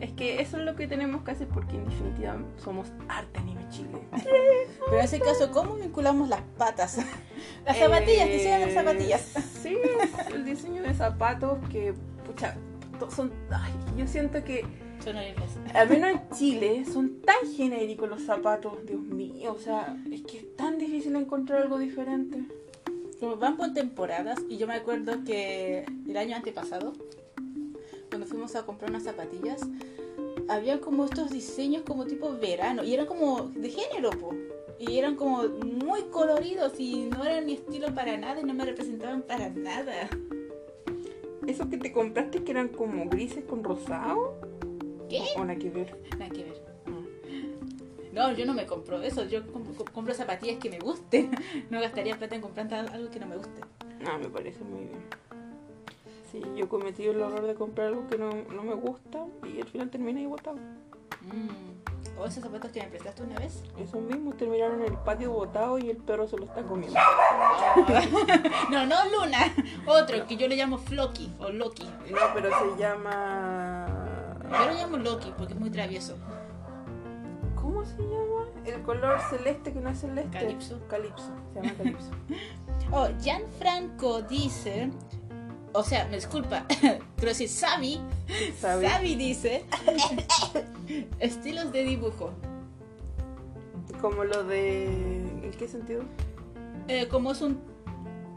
Es 0.00 0.12
que 0.12 0.40
eso 0.40 0.58
es 0.58 0.64
lo 0.64 0.74
que 0.76 0.86
tenemos 0.86 1.22
que 1.22 1.32
hacer 1.32 1.48
porque 1.48 1.76
en 1.76 1.84
definitiva 1.84 2.36
somos 2.56 2.88
arte 3.08 3.38
a 3.38 3.42
nivel 3.42 3.68
Chile. 3.68 3.90
Pero 4.12 4.98
en 4.98 5.04
ese 5.04 5.20
caso, 5.20 5.50
¿cómo 5.50 5.74
vinculamos 5.74 6.28
las 6.28 6.40
patas? 6.56 6.98
Las 7.64 7.76
zapatillas, 7.76 8.28
Eh, 8.28 8.32
diseñan 8.32 8.60
las 8.62 8.72
zapatillas. 8.72 9.20
Sí, 9.62 9.76
el 10.34 10.44
diseño 10.44 10.82
de 10.82 10.94
zapatos 10.94 11.58
que, 11.68 11.94
pucha, 12.24 12.56
son. 13.14 13.32
Ay, 13.50 13.72
yo 13.96 14.06
siento 14.06 14.42
que, 14.42 14.64
Son 15.02 15.16
horribles. 15.16 15.50
al 15.74 15.88
menos 15.88 16.10
en 16.10 16.30
Chile, 16.30 16.84
son 16.84 17.20
tan 17.22 17.50
genéricos 17.54 18.08
los 18.08 18.22
zapatos, 18.22 18.84
Dios 18.84 19.00
mío. 19.00 19.52
O 19.52 19.58
sea, 19.58 19.96
es 20.10 20.22
que 20.22 20.38
es 20.38 20.56
tan 20.56 20.78
difícil 20.78 21.14
encontrar 21.16 21.62
algo 21.62 21.78
diferente. 21.78 22.44
Como 23.20 23.36
van 23.36 23.56
por 23.56 23.72
temporadas 23.74 24.38
y 24.48 24.58
yo 24.58 24.66
me 24.66 24.74
acuerdo 24.74 25.24
que 25.24 25.84
el 26.08 26.16
año 26.16 26.36
antepasado, 26.36 26.92
cuando 28.08 28.26
fuimos 28.26 28.54
a 28.54 28.64
comprar 28.64 28.90
unas 28.90 29.04
zapatillas, 29.04 29.60
había 30.48 30.80
como 30.80 31.04
estos 31.04 31.30
diseños 31.30 31.82
como 31.82 32.06
tipo 32.06 32.32
verano 32.38 32.82
y 32.82 32.94
eran 32.94 33.06
como 33.06 33.50
de 33.54 33.70
género, 33.70 34.10
po. 34.10 34.34
Y 34.78 34.98
eran 34.98 35.16
como 35.16 35.42
muy 35.48 36.02
coloridos 36.04 36.78
y 36.78 37.08
no 37.10 37.24
eran 37.24 37.46
mi 37.46 37.54
estilo 37.54 37.94
para 37.94 38.16
nada 38.16 38.40
y 38.40 38.44
no 38.44 38.54
me 38.54 38.64
representaban 38.64 39.22
para 39.22 39.50
nada. 39.50 40.08
Esos 41.46 41.66
que 41.66 41.78
te 41.78 41.92
compraste 41.92 42.44
que 42.44 42.52
eran 42.52 42.68
como 42.68 43.08
grises 43.08 43.44
con 43.44 43.64
rosado. 43.64 44.57
¿Qué? 45.08 45.24
O 45.36 45.44
nada 45.44 45.58
que 45.58 45.70
ver. 45.70 45.96
Nada 46.18 46.30
que 46.30 46.44
ver. 46.44 46.68
No, 48.12 48.32
yo 48.32 48.46
no 48.46 48.54
me 48.54 48.66
compro 48.66 49.00
eso, 49.02 49.24
yo 49.26 49.46
com- 49.52 49.64
com- 49.74 49.86
compro 49.92 50.14
zapatillas 50.14 50.58
que 50.58 50.70
me 50.70 50.78
gusten. 50.78 51.30
No 51.70 51.80
gastaría 51.80 52.16
plata 52.18 52.34
en 52.34 52.40
comprar 52.40 52.72
algo 52.92 53.10
que 53.10 53.20
no 53.20 53.26
me 53.26 53.36
guste. 53.36 53.60
No, 54.00 54.18
me 54.18 54.28
parece 54.28 54.64
muy 54.64 54.86
bien. 54.86 55.00
Sí, 56.32 56.42
yo 56.56 56.64
he 56.64 56.68
cometido 56.68 57.12
el 57.12 57.20
error 57.20 57.42
de 57.46 57.54
comprar 57.54 57.88
algo 57.88 58.06
que 58.06 58.18
no, 58.18 58.30
no 58.54 58.62
me 58.62 58.74
gusta 58.74 59.24
y 59.46 59.60
al 59.60 59.66
final 59.68 59.88
terminé 59.90 60.26
botado. 60.26 60.56
Mm. 61.22 62.18
¿O 62.20 62.26
esos 62.26 62.42
zapatos 62.42 62.70
que 62.72 62.80
me 62.82 62.88
prestaste 62.88 63.22
una 63.22 63.36
vez? 63.38 63.62
Esos 63.78 64.00
mismos 64.02 64.36
terminaron 64.36 64.80
en 64.82 64.86
el 64.92 64.98
patio 64.98 65.30
botado 65.32 65.78
y 65.78 65.88
el 65.90 65.96
perro 65.98 66.26
se 66.26 66.36
lo 66.36 66.44
está 66.46 66.62
comiendo. 66.62 66.98
No, 68.70 68.84
no 68.86 68.96
Luna, 69.10 69.54
otro 69.86 70.26
que 70.26 70.36
yo 70.36 70.48
le 70.48 70.56
llamo 70.56 70.78
Floki 70.78 71.32
o 71.38 71.50
Loki. 71.50 71.84
No, 72.10 72.18
pero 72.34 72.50
se 72.50 72.80
llama. 72.80 74.07
Yo 74.50 74.66
lo 74.66 74.74
llamo 74.74 74.96
Loki 74.96 75.32
porque 75.36 75.54
es 75.54 75.60
muy 75.60 75.70
travieso. 75.70 76.16
¿Cómo 77.54 77.84
se 77.84 77.96
llama? 77.98 78.46
El 78.64 78.82
color 78.82 79.20
celeste 79.28 79.72
que 79.72 79.80
no 79.80 79.90
es 79.90 80.00
celeste. 80.00 80.38
Calipso. 80.38 80.80
Calipso. 80.88 81.30
Se 81.52 81.60
llama 81.60 81.74
Calipso. 81.76 82.10
Oh, 82.90 83.06
Gianfranco 83.20 84.22
dice, 84.22 84.90
o 85.74 85.84
sea, 85.84 86.06
me 86.06 86.16
disculpa, 86.16 86.64
quiero 86.80 87.02
decir 87.18 87.50
Sabi. 87.50 88.00
Sabi 88.58 89.14
dice, 89.14 89.66
estilos 91.20 91.70
de 91.70 91.84
dibujo. 91.84 92.32
Como 94.00 94.24
lo 94.24 94.44
de. 94.44 94.86
¿En 94.86 95.50
qué 95.58 95.68
sentido? 95.68 96.02
Eh, 96.86 97.08
como 97.08 97.32
es 97.32 97.42
un 97.42 97.60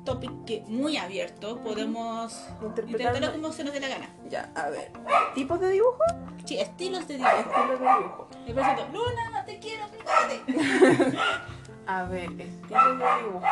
topic 0.04 0.32
que 0.46 0.64
muy 0.68 0.98
abierto, 0.98 1.62
podemos 1.64 2.48
intentarlo 2.88 3.32
como 3.32 3.52
se 3.52 3.64
nos 3.64 3.74
dé 3.74 3.80
la 3.80 3.88
gana. 3.88 4.10
Ya, 4.30 4.52
a 4.56 4.70
ver. 4.70 4.92
¿Tipos 5.36 5.60
de 5.60 5.70
dibujo? 5.70 6.04
Sí, 6.46 6.58
estilos 6.60 7.08
de 7.08 7.18
dibujo. 7.18 7.38
Estilos 7.38 7.80
de 7.80 7.86
dibujo. 7.86 8.28
Y 8.48 8.54
por 8.54 8.64
cierto, 8.64 8.88
Luna, 8.94 9.46
te 9.46 9.60
quiero, 9.60 9.86
fíjate. 9.88 11.18
A 11.88 12.04
ver, 12.04 12.30
estilos 12.40 13.00
de 13.00 13.24
dibujo. 13.24 13.46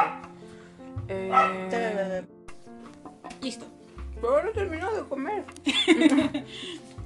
Eh. 1.07 2.23
Listo. 3.41 3.65
Pero 4.15 4.29
ahora 4.29 4.49
he 4.49 4.53
terminado 4.53 4.95
de 4.95 5.09
comer. 5.09 5.45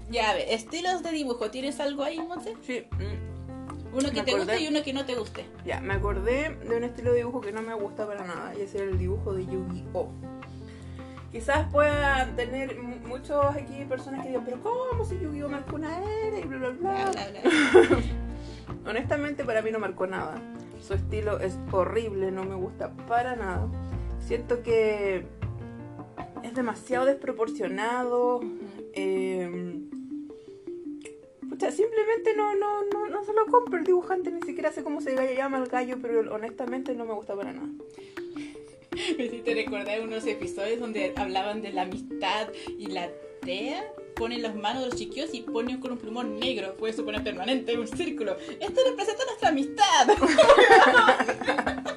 Ya, 0.09 0.29
a 0.29 0.33
ver, 0.35 0.45
estilos 0.49 1.01
de 1.01 1.11
dibujo. 1.11 1.49
¿Tienes 1.49 1.79
algo 1.79 2.03
ahí, 2.03 2.19
Monse? 2.19 2.55
Sí. 2.61 2.85
mm, 2.91 3.32
Uno 3.93 4.09
que 4.09 4.15
Me 4.15 4.23
te 4.23 4.31
acordé. 4.31 4.53
guste 4.53 4.61
y 4.61 4.67
uno 4.67 4.83
que 4.83 4.93
no 4.93 5.05
te 5.05 5.15
guste. 5.15 5.45
Ya, 5.65 5.79
me 5.79 5.93
acordé 5.93 6.55
de 6.67 6.77
un 6.77 6.83
estilo 6.83 7.11
de 7.11 7.17
dibujo 7.17 7.41
que 7.41 7.51
no 7.51 7.61
me 7.61 7.73
gusta 7.75 8.07
para 8.07 8.25
nada, 8.25 8.53
y 8.57 8.61
ese 8.61 8.79
era 8.79 8.87
el 8.91 8.97
dibujo 8.97 9.33
de 9.33 9.45
Yu-Gi-Oh! 9.45 10.09
quizás 11.31 11.67
puedan 11.71 12.35
tener 12.35 12.79
mu- 12.79 13.07
muchos 13.07 13.43
aquí 13.55 13.83
personas 13.89 14.21
que 14.21 14.27
digan, 14.29 14.45
pero 14.45 14.61
¿cómo 14.61 15.03
si 15.03 15.17
Yu-Gi-Oh 15.19 15.49
marcó 15.49 15.75
una 15.77 15.97
era 15.99 16.37
y 16.39 16.43
bla 16.43 16.57
bla 16.59 16.69
bla? 16.69 17.11
Bla, 17.11 17.11
bla, 17.11 17.41
bla. 17.89 17.99
Honestamente 18.89 19.43
para 19.43 19.61
mí 19.63 19.71
no 19.71 19.79
marcó 19.79 20.05
nada. 20.07 20.35
Su 20.79 20.93
estilo 20.93 21.39
es 21.39 21.57
horrible, 21.71 22.31
no 22.31 22.43
me 22.43 22.53
gusta 22.55 22.91
para 23.07 23.35
nada. 23.35 23.67
Siento 24.19 24.61
que 24.61 25.25
es 26.43 26.53
demasiado 26.53 27.05
desproporcionado. 27.05 28.41
eh, 28.93 29.79
pucha, 31.53 31.71
simplemente 31.71 32.35
no, 32.35 32.55
no, 32.55 32.83
no, 32.85 33.07
no 33.09 33.23
se 33.23 33.31
lo 33.31 33.45
compro 33.45 33.77
el 33.77 33.85
dibujante, 33.85 34.31
ni 34.31 34.41
siquiera 34.41 34.71
sé 34.71 34.83
cómo 34.83 35.01
se 35.01 35.15
llama 35.35 35.59
el 35.59 35.67
gallo, 35.67 35.97
pero 36.01 36.33
honestamente 36.33 36.95
no 36.95 37.05
me 37.05 37.13
gusta 37.13 37.35
para 37.35 37.53
nada. 37.53 37.67
Me 39.17 39.25
hiciste 39.25 39.55
recordar 39.55 40.01
unos 40.01 40.25
episodios 40.27 40.79
donde 40.79 41.13
hablaban 41.15 41.63
de 41.63 41.71
la 41.71 41.83
amistad 41.83 42.49
y 42.77 42.87
la 42.87 43.09
TEA 43.41 43.91
pone 44.15 44.37
las 44.37 44.55
manos 44.55 44.83
de 44.83 44.89
los 44.89 44.99
chiquillos 44.99 45.33
y 45.33 45.41
pone 45.41 45.79
con 45.79 45.93
un 45.93 45.97
plumón 45.97 46.39
negro, 46.39 46.75
puede 46.75 46.93
suponer 46.93 47.23
permanente, 47.23 47.75
un 47.77 47.87
círculo. 47.87 48.37
Esto 48.59 48.81
representa 48.87 49.25
nuestra 49.25 49.49
amistad. 49.49 50.07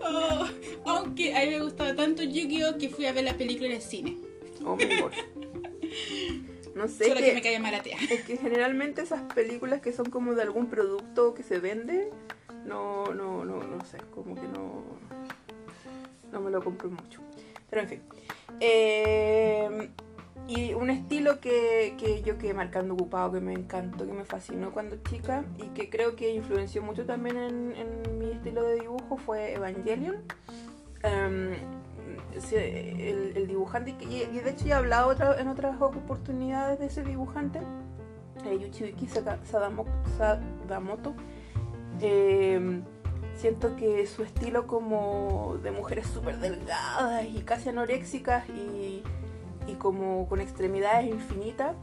Oh, 0.00 0.46
aunque 0.84 1.34
a 1.34 1.44
mí 1.44 1.50
me 1.50 1.60
gustaba 1.60 1.94
tanto 1.94 2.22
Yu-Gi-Oh 2.22 2.78
que 2.78 2.88
fui 2.88 3.06
a 3.06 3.12
ver 3.12 3.24
la 3.24 3.36
película 3.36 3.68
en 3.68 3.74
el 3.74 3.82
cine. 3.82 4.16
Oh 4.64 4.76
my 4.76 5.00
God. 5.00 5.12
No 6.76 6.88
sé, 6.88 7.04
Solo 7.04 7.20
que, 7.20 7.26
que, 7.28 7.34
me 7.34 7.40
caía 7.42 7.58
mal 7.58 7.72
la 7.72 7.82
TEA. 7.82 7.96
es 8.10 8.22
que 8.24 8.36
generalmente 8.36 9.00
esas 9.00 9.22
películas 9.32 9.80
que 9.80 9.92
son 9.92 10.10
como 10.10 10.34
de 10.34 10.42
algún 10.42 10.66
producto 10.66 11.32
que 11.32 11.42
se 11.42 11.58
vende, 11.58 12.10
no, 12.66 13.06
no, 13.14 13.46
no, 13.46 13.62
no 13.62 13.84
sé, 13.86 13.96
como 14.14 14.34
que 14.34 14.46
no, 14.46 14.84
no 16.32 16.40
me 16.40 16.50
lo 16.50 16.62
compro 16.62 16.90
mucho. 16.90 17.22
Pero 17.70 17.82
en 17.82 17.88
fin. 17.88 18.02
Eh, 18.60 19.88
y 20.48 20.74
un 20.74 20.90
estilo 20.90 21.40
que, 21.40 21.94
que 21.98 22.22
yo 22.22 22.36
quedé 22.36 22.52
marcando 22.52 22.92
ocupado, 22.92 23.32
que 23.32 23.40
me 23.40 23.54
encantó, 23.54 24.06
que 24.06 24.12
me 24.12 24.26
fascinó 24.26 24.70
cuando 24.70 24.96
chica 25.08 25.46
y 25.56 25.68
que 25.68 25.88
creo 25.88 26.14
que 26.14 26.30
influenció 26.30 26.82
mucho 26.82 27.06
también 27.06 27.38
en, 27.38 27.74
en 27.74 28.18
mi 28.18 28.32
estilo 28.32 28.62
de 28.62 28.80
dibujo 28.80 29.16
fue 29.16 29.54
Evangelion. 29.54 30.22
Em, 31.02 31.54
el, 33.36 33.46
dibujante, 33.46 33.96
y, 34.00 34.24
de 34.24 34.50
hecho 34.50 34.66
ya 34.66 34.76
he 34.76 34.78
hablado 34.78 35.08
otra- 35.08 35.40
en 35.40 35.48
otras 35.48 35.80
oportunidades 35.80 36.78
de 36.78 36.86
ese 36.86 37.02
dibujante, 37.04 37.60
eh, 38.44 38.70
Sadamoto. 39.48 41.14
Em, 42.00 42.82
siento 43.34 43.76
que 43.76 44.06
su 44.06 44.22
estilo 44.22 44.66
como 44.66 45.58
de 45.62 45.70
mujeres 45.70 46.06
súper 46.06 46.38
delgadas 46.38 47.24
y 47.24 47.40
casi 47.42 47.68
anoréxicas 47.70 48.48
y, 48.48 49.02
y 49.66 49.74
como 49.74 50.28
con 50.28 50.40
extremidades 50.40 51.06
infinitas, 51.06 51.74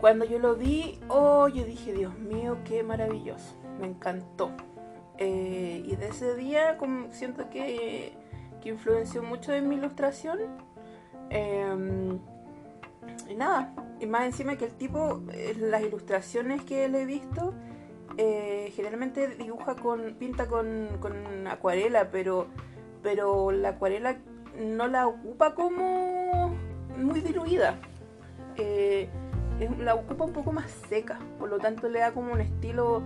cuando 0.00 0.24
yo 0.26 0.38
lo 0.38 0.54
vi, 0.56 1.00
oh, 1.08 1.48
yo 1.48 1.64
dije, 1.64 1.92
Dios 1.92 2.18
mío, 2.18 2.58
qué 2.64 2.82
maravilloso, 2.82 3.54
me 3.80 3.86
encantó. 3.86 4.50
Eh, 5.16 5.82
y 5.86 5.96
de 5.96 6.08
ese 6.08 6.34
día 6.34 6.76
siento 7.10 7.48
que, 7.48 8.12
que 8.64 8.70
influenció 8.70 9.22
mucho 9.22 9.52
en 9.52 9.68
mi 9.68 9.76
ilustración. 9.76 10.38
Em, 11.30 12.18
y 13.28 13.34
nada, 13.36 13.72
y 14.00 14.06
más 14.06 14.24
encima 14.24 14.56
que 14.56 14.64
el 14.64 14.74
tipo, 14.74 15.20
eh, 15.32 15.54
las 15.58 15.82
ilustraciones 15.82 16.64
que 16.64 16.88
le 16.88 17.02
he 17.02 17.04
visto, 17.04 17.54
eh, 18.16 18.72
generalmente 18.74 19.28
dibuja 19.28 19.76
con, 19.76 20.14
pinta 20.14 20.46
con, 20.48 21.46
acuarela, 21.46 22.10
pero, 22.10 22.46
pero 23.02 23.50
la 23.50 23.70
acuarela 23.70 24.16
no 24.58 24.88
la 24.88 25.06
ocupa 25.06 25.54
como 25.54 26.56
muy 26.96 27.20
diluida. 27.20 27.76
Eh, 28.56 29.08
la 29.78 29.94
ocupa 29.94 30.24
un 30.24 30.32
poco 30.32 30.52
más 30.52 30.70
seca, 30.88 31.18
por 31.38 31.48
lo 31.48 31.58
tanto 31.58 31.88
le 31.88 32.00
da 32.00 32.12
como 32.12 32.32
un 32.32 32.40
estilo 32.40 33.02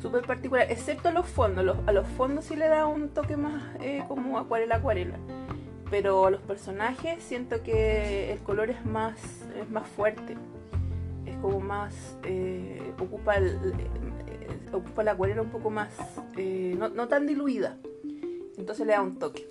súper 0.00 0.22
particular, 0.26 0.66
excepto 0.70 1.10
los 1.10 1.26
fondos. 1.26 1.64
Los- 1.64 1.78
a 1.86 1.92
los 1.92 2.06
fondos 2.08 2.44
sí 2.44 2.56
le 2.56 2.68
da 2.68 2.86
un 2.86 3.08
toque 3.10 3.36
más 3.36 3.62
eh, 3.80 4.02
como 4.08 4.38
acuarela 4.38 4.76
acuarela. 4.76 5.16
Pero 5.90 6.26
a 6.26 6.30
los 6.30 6.40
personajes 6.42 7.22
siento 7.22 7.62
que 7.62 8.32
el 8.32 8.38
color 8.40 8.70
es 8.70 8.84
más, 8.84 9.16
es 9.60 9.68
más 9.70 9.86
fuerte. 9.88 10.36
Es 11.26 11.36
como 11.38 11.60
más. 11.60 12.16
eh, 12.24 12.92
ocupa, 13.00 13.36
el, 13.36 13.48
eh, 14.28 14.58
ocupa 14.72 15.02
la 15.04 15.12
acuarela 15.12 15.42
un 15.42 15.50
poco 15.50 15.70
más. 15.70 15.90
eh, 16.36 16.74
no, 16.78 16.88
no 16.88 17.08
tan 17.08 17.26
diluida. 17.26 17.76
Entonces 18.56 18.86
le 18.86 18.92
da 18.94 19.02
un 19.02 19.18
toque. 19.18 19.48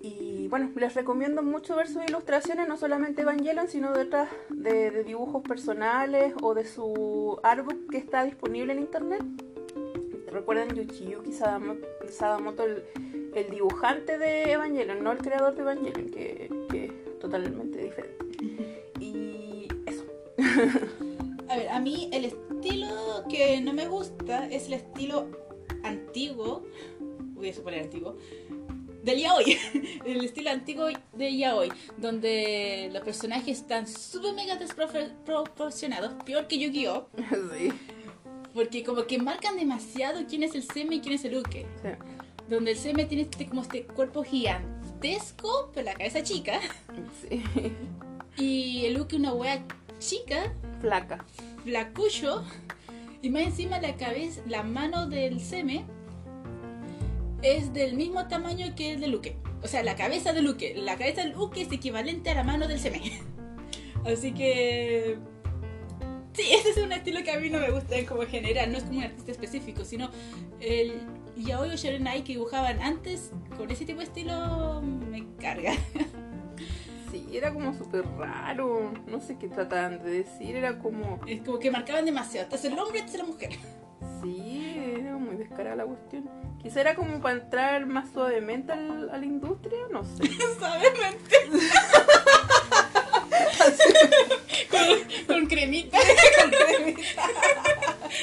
Y 0.00 0.46
bueno, 0.48 0.70
les 0.76 0.94
recomiendo 0.94 1.42
mucho 1.42 1.74
ver 1.74 1.88
sus 1.88 2.04
ilustraciones, 2.04 2.68
no 2.68 2.76
solamente 2.76 3.22
Evangelion, 3.22 3.66
sino 3.66 3.92
de 3.92 4.02
otras 4.02 4.28
de, 4.50 4.90
de 4.92 5.02
dibujos 5.04 5.42
personales 5.42 6.34
o 6.42 6.54
de 6.54 6.64
su 6.64 7.40
artbook 7.42 7.90
que 7.90 7.98
está 7.98 8.22
disponible 8.24 8.72
en 8.72 8.78
internet. 8.80 9.22
Recuerden 10.36 10.76
Yuchiyuki 10.76 11.32
Sadamo- 11.32 11.78
Sadamoto, 12.10 12.64
el, 12.64 12.84
el 13.34 13.50
dibujante 13.50 14.18
de 14.18 14.52
Evangelion, 14.52 15.02
no 15.02 15.12
el 15.12 15.18
creador 15.18 15.54
de 15.54 15.62
Evangelion, 15.62 16.10
que, 16.10 16.50
que 16.70 16.84
es 16.84 17.18
totalmente 17.18 17.78
diferente. 17.82 18.26
Y 19.00 19.66
eso. 19.86 20.04
A 21.48 21.56
ver, 21.56 21.68
a 21.70 21.80
mí 21.80 22.10
el 22.12 22.26
estilo 22.26 23.24
que 23.30 23.60
no 23.62 23.72
me 23.72 23.86
gusta 23.88 24.46
es 24.48 24.66
el 24.66 24.74
estilo 24.74 25.28
antiguo, 25.84 26.64
voy 27.34 27.48
a 27.48 27.54
suponer 27.54 27.84
antiguo, 27.84 28.16
del 29.04 29.20
yaoi. 29.20 29.56
El 30.04 30.24
estilo 30.24 30.50
antiguo 30.50 30.86
de 31.12 31.36
yaoi, 31.36 31.70
donde 31.96 32.90
los 32.92 33.02
personajes 33.04 33.58
están 33.60 33.86
súper 33.86 34.34
mega 34.34 34.56
desproporcionados, 34.56 36.14
peor 36.24 36.48
que 36.48 36.58
Yu-Gi-Oh! 36.58 37.06
sí. 37.56 37.72
Porque 38.56 38.82
como 38.82 39.06
que 39.06 39.18
marcan 39.18 39.56
demasiado 39.56 40.24
quién 40.26 40.42
es 40.42 40.54
el 40.54 40.62
Seme 40.62 40.96
y 40.96 41.00
quién 41.00 41.14
es 41.14 41.24
el 41.26 41.36
Uke. 41.36 41.66
sí. 41.82 41.88
Donde 42.48 42.70
el 42.70 42.78
Seme 42.78 43.04
tiene 43.04 43.24
este, 43.24 43.46
como 43.46 43.60
este 43.60 43.84
cuerpo 43.84 44.22
gigantesco, 44.24 45.70
pero 45.74 45.84
la 45.84 45.94
cabeza 45.94 46.22
chica. 46.22 46.58
Sí. 47.20 47.42
Y 48.38 48.86
el 48.86 48.98
Uke 49.00 49.16
una 49.16 49.32
wea 49.34 49.62
chica, 49.98 50.54
Flaca. 50.80 51.24
flacucho. 51.64 52.44
Y 53.20 53.28
más 53.30 53.42
encima 53.42 53.78
la 53.78 53.96
cabeza, 53.96 54.40
la 54.46 54.62
mano 54.62 55.06
del 55.06 55.40
Seme 55.40 55.84
es 57.42 57.74
del 57.74 57.94
mismo 57.94 58.26
tamaño 58.28 58.74
que 58.74 58.92
el 58.92 59.00
del 59.00 59.16
Uke. 59.16 59.36
O 59.62 59.68
sea, 59.68 59.82
la 59.82 59.96
cabeza 59.96 60.32
del 60.32 60.48
Uke. 60.48 60.74
La 60.76 60.96
cabeza 60.96 61.22
del 61.22 61.36
Uke 61.36 61.60
es 61.60 61.72
equivalente 61.72 62.30
a 62.30 62.34
la 62.36 62.44
mano 62.44 62.68
del 62.68 62.78
Seme. 62.78 63.20
Así 64.06 64.32
que... 64.32 65.18
Sí, 66.36 66.42
ese 66.52 66.70
es 66.70 66.76
un 66.76 66.92
estilo 66.92 67.22
que 67.24 67.32
a 67.32 67.40
mí 67.40 67.48
no 67.50 67.58
me 67.58 67.70
gusta 67.70 67.96
como 68.06 68.22
general. 68.22 68.70
No 68.70 68.78
es 68.78 68.84
como 68.84 68.98
un 68.98 69.04
artista 69.04 69.32
específico, 69.32 69.84
sino 69.84 70.10
el 70.60 71.00
yaoi 71.36 71.70
o 71.70 71.76
shorenai 71.76 72.22
que 72.24 72.34
dibujaban 72.34 72.80
antes 72.80 73.32
con 73.56 73.70
ese 73.70 73.84
tipo 73.84 73.98
de 73.98 74.04
estilo 74.04 74.82
me 74.82 75.26
carga. 75.40 75.72
Sí, 77.12 77.24
era 77.32 77.54
como 77.54 77.72
súper 77.72 78.04
raro. 78.18 78.92
No 79.06 79.20
sé 79.20 79.38
qué 79.38 79.48
trataban 79.48 80.02
de 80.02 80.10
decir. 80.10 80.56
Era 80.56 80.78
como. 80.78 81.20
Es 81.26 81.40
como 81.40 81.58
que 81.60 81.70
marcaban 81.70 82.04
demasiado. 82.04 82.44
Este 82.52 82.56
es 82.56 82.64
el 82.72 82.78
hombre, 82.78 82.98
este 82.98 83.12
es 83.12 83.18
la 83.18 83.24
mujer. 83.24 83.50
Sí, 84.22 84.74
era 84.98 85.16
muy 85.16 85.36
descarada 85.36 85.76
la 85.76 85.84
cuestión. 85.86 86.28
Quizá 86.60 86.80
era 86.80 86.94
como 86.96 87.20
para 87.20 87.36
entrar 87.40 87.86
más 87.86 88.10
suavemente 88.10 88.72
al- 88.72 89.08
a 89.10 89.16
la 89.18 89.24
industria, 89.24 89.78
no 89.90 90.04
sé. 90.04 90.24
¿Sabes? 90.60 90.90
Con, 95.26 95.26
con 95.36 95.46
cremita. 95.46 95.98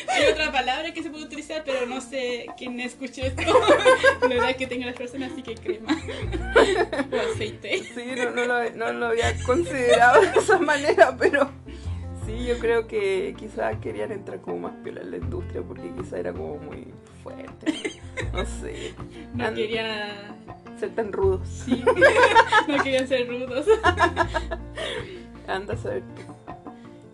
Hay 0.09 0.25
otra 0.31 0.51
palabra 0.51 0.93
que 0.93 1.03
se 1.03 1.09
puede 1.09 1.25
utilizar, 1.25 1.63
pero 1.65 1.85
no 1.85 2.01
sé 2.01 2.45
quién 2.57 2.79
escuchó 2.79 3.21
esto. 3.21 3.41
La 4.27 4.35
edad 4.35 4.55
que 4.55 4.67
tengan 4.67 4.87
las 4.87 4.97
personas, 4.97 5.31
así 5.31 5.41
que 5.43 5.55
crema. 5.55 5.95
O 7.11 7.33
aceite. 7.33 7.83
Sí, 7.83 8.03
no, 8.17 8.31
no 8.31 8.45
lo, 8.45 8.69
no 8.71 8.93
lo 8.93 9.05
había 9.07 9.33
considerado 9.45 10.21
de 10.21 10.39
esa 10.39 10.57
manera, 10.59 11.15
pero 11.17 11.51
sí, 12.25 12.45
yo 12.45 12.57
creo 12.59 12.87
que 12.87 13.35
quizás 13.37 13.77
querían 13.81 14.11
entrar 14.11 14.41
como 14.41 14.57
más 14.59 14.73
piola 14.83 15.01
en 15.01 15.11
la 15.11 15.17
industria 15.17 15.61
porque 15.61 15.91
quizá 15.97 16.17
era 16.19 16.31
como 16.33 16.57
muy 16.57 16.87
fuerte. 17.21 18.01
No 18.31 18.45
sé. 18.45 18.93
No 19.33 19.45
And- 19.45 19.55
quería. 19.57 20.35
Ser 20.79 20.95
tan 20.95 21.11
rudos. 21.13 21.47
Sí. 21.65 21.83
No 22.67 22.83
querían 22.83 23.07
ser 23.07 23.27
rudos. 23.27 23.65
Anda 25.47 25.75
a. 25.75 26.03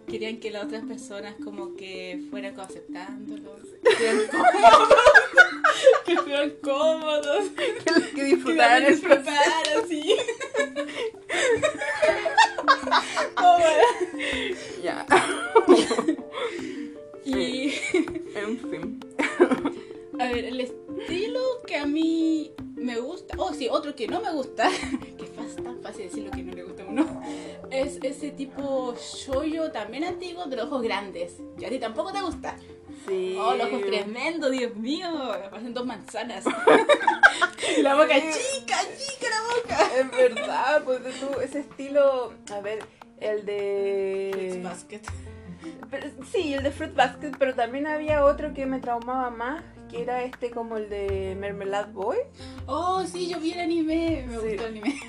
Querían 0.08 0.39
que 0.39 0.50
las 0.50 0.65
otras 0.65 0.84
personas 0.86 1.36
como 1.44 1.76
que 1.76 2.26
fueran 2.32 2.56
como 2.56 2.68
aceptándolos. 2.68 3.62
Que 3.84 3.92
fueran 3.96 4.22
cómodos. 4.32 4.89
Que 6.06 6.18
fueran 6.18 6.54
cómodos. 6.63 7.50
Que, 7.50 7.76
que 7.76 8.12
Que 8.15 8.24
disfrutaran 8.24 8.86
disfrutaran, 8.88 9.88
sí. 9.88 10.15
Oh, 13.38 13.58
bueno. 13.60 14.58
Ya. 14.84 15.06
Y 17.26 17.74
En 18.36 18.58
fin. 18.58 19.00
a 20.20 20.26
ver, 20.26 20.46
el 20.46 20.62
estilo 20.62 21.39
que 21.68 21.78
a 21.78 21.86
mí 21.86 22.52
me 22.76 23.00
gusta, 23.00 23.36
oh 23.38 23.54
sí, 23.54 23.68
otro 23.70 23.96
que 23.96 24.08
no 24.08 24.22
me 24.22 24.32
gusta, 24.32 24.70
que 25.18 25.26
es 25.26 25.56
tan 25.56 25.82
fácil 25.82 26.06
decir 26.06 26.24
lo 26.24 26.32
que 26.32 26.44
es 27.71 27.99
ese 28.03 28.32
tipo 28.32 28.95
shoyo 28.95 29.71
también 29.71 30.03
antiguo 30.03 30.45
de 30.45 30.55
los 30.55 30.65
ojos 30.65 30.82
grandes. 30.82 31.38
Y 31.58 31.65
a 31.65 31.69
ti 31.69 31.79
tampoco 31.79 32.12
te 32.12 32.21
gusta. 32.21 32.55
Sí. 33.08 33.38
Oh, 33.39 33.53
los 33.55 33.67
ojos 33.67 33.82
tremendos, 33.86 34.51
Dios 34.51 34.75
mío. 34.75 35.10
Me 35.12 35.49
parecen 35.49 35.73
dos 35.73 35.86
manzanas. 35.86 36.43
la 37.82 37.95
boca 37.95 38.15
chica, 38.15 38.77
chica 38.97 39.27
la 39.29 39.55
boca. 39.77 39.89
Es 39.99 40.12
verdad, 40.12 40.84
pues 40.84 40.99
tú, 41.19 41.39
ese 41.41 41.60
estilo, 41.60 42.34
a 42.51 42.60
ver, 42.62 42.79
el 43.19 43.45
de... 43.45 44.32
Fruits 44.34 44.63
Basket. 44.63 45.01
Pero- 45.89 46.08
sí, 46.32 46.53
el 46.53 46.63
de 46.63 46.71
Fruit 46.71 46.93
Basket, 46.95 47.32
pero 47.38 47.53
también 47.55 47.88
había 47.88 48.23
otro 48.25 48.53
que 48.53 48.65
me 48.65 48.79
traumaba 48.79 49.29
más, 49.29 49.63
que 49.89 50.01
era 50.01 50.23
este 50.23 50.51
como 50.51 50.77
el 50.77 50.89
de 50.89 51.36
Mermelade 51.39 51.91
Boy. 51.91 52.17
Oh, 52.67 53.03
sí, 53.05 53.27
yo 53.29 53.39
vi 53.39 53.51
el 53.53 53.60
anime. 53.62 54.25
Me 54.27 54.34
Sí. 54.39 54.47
gustó 54.47 54.65
el 54.65 54.71
anime. 54.77 54.99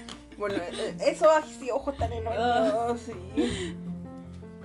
Bueno, 0.40 0.56
eh, 0.56 0.96
eso 1.06 1.30
así, 1.30 1.70
ojos 1.70 1.96
tan 1.96 2.12
enormes, 2.12 2.40
Ah. 2.42 2.94
sí. 3.06 3.76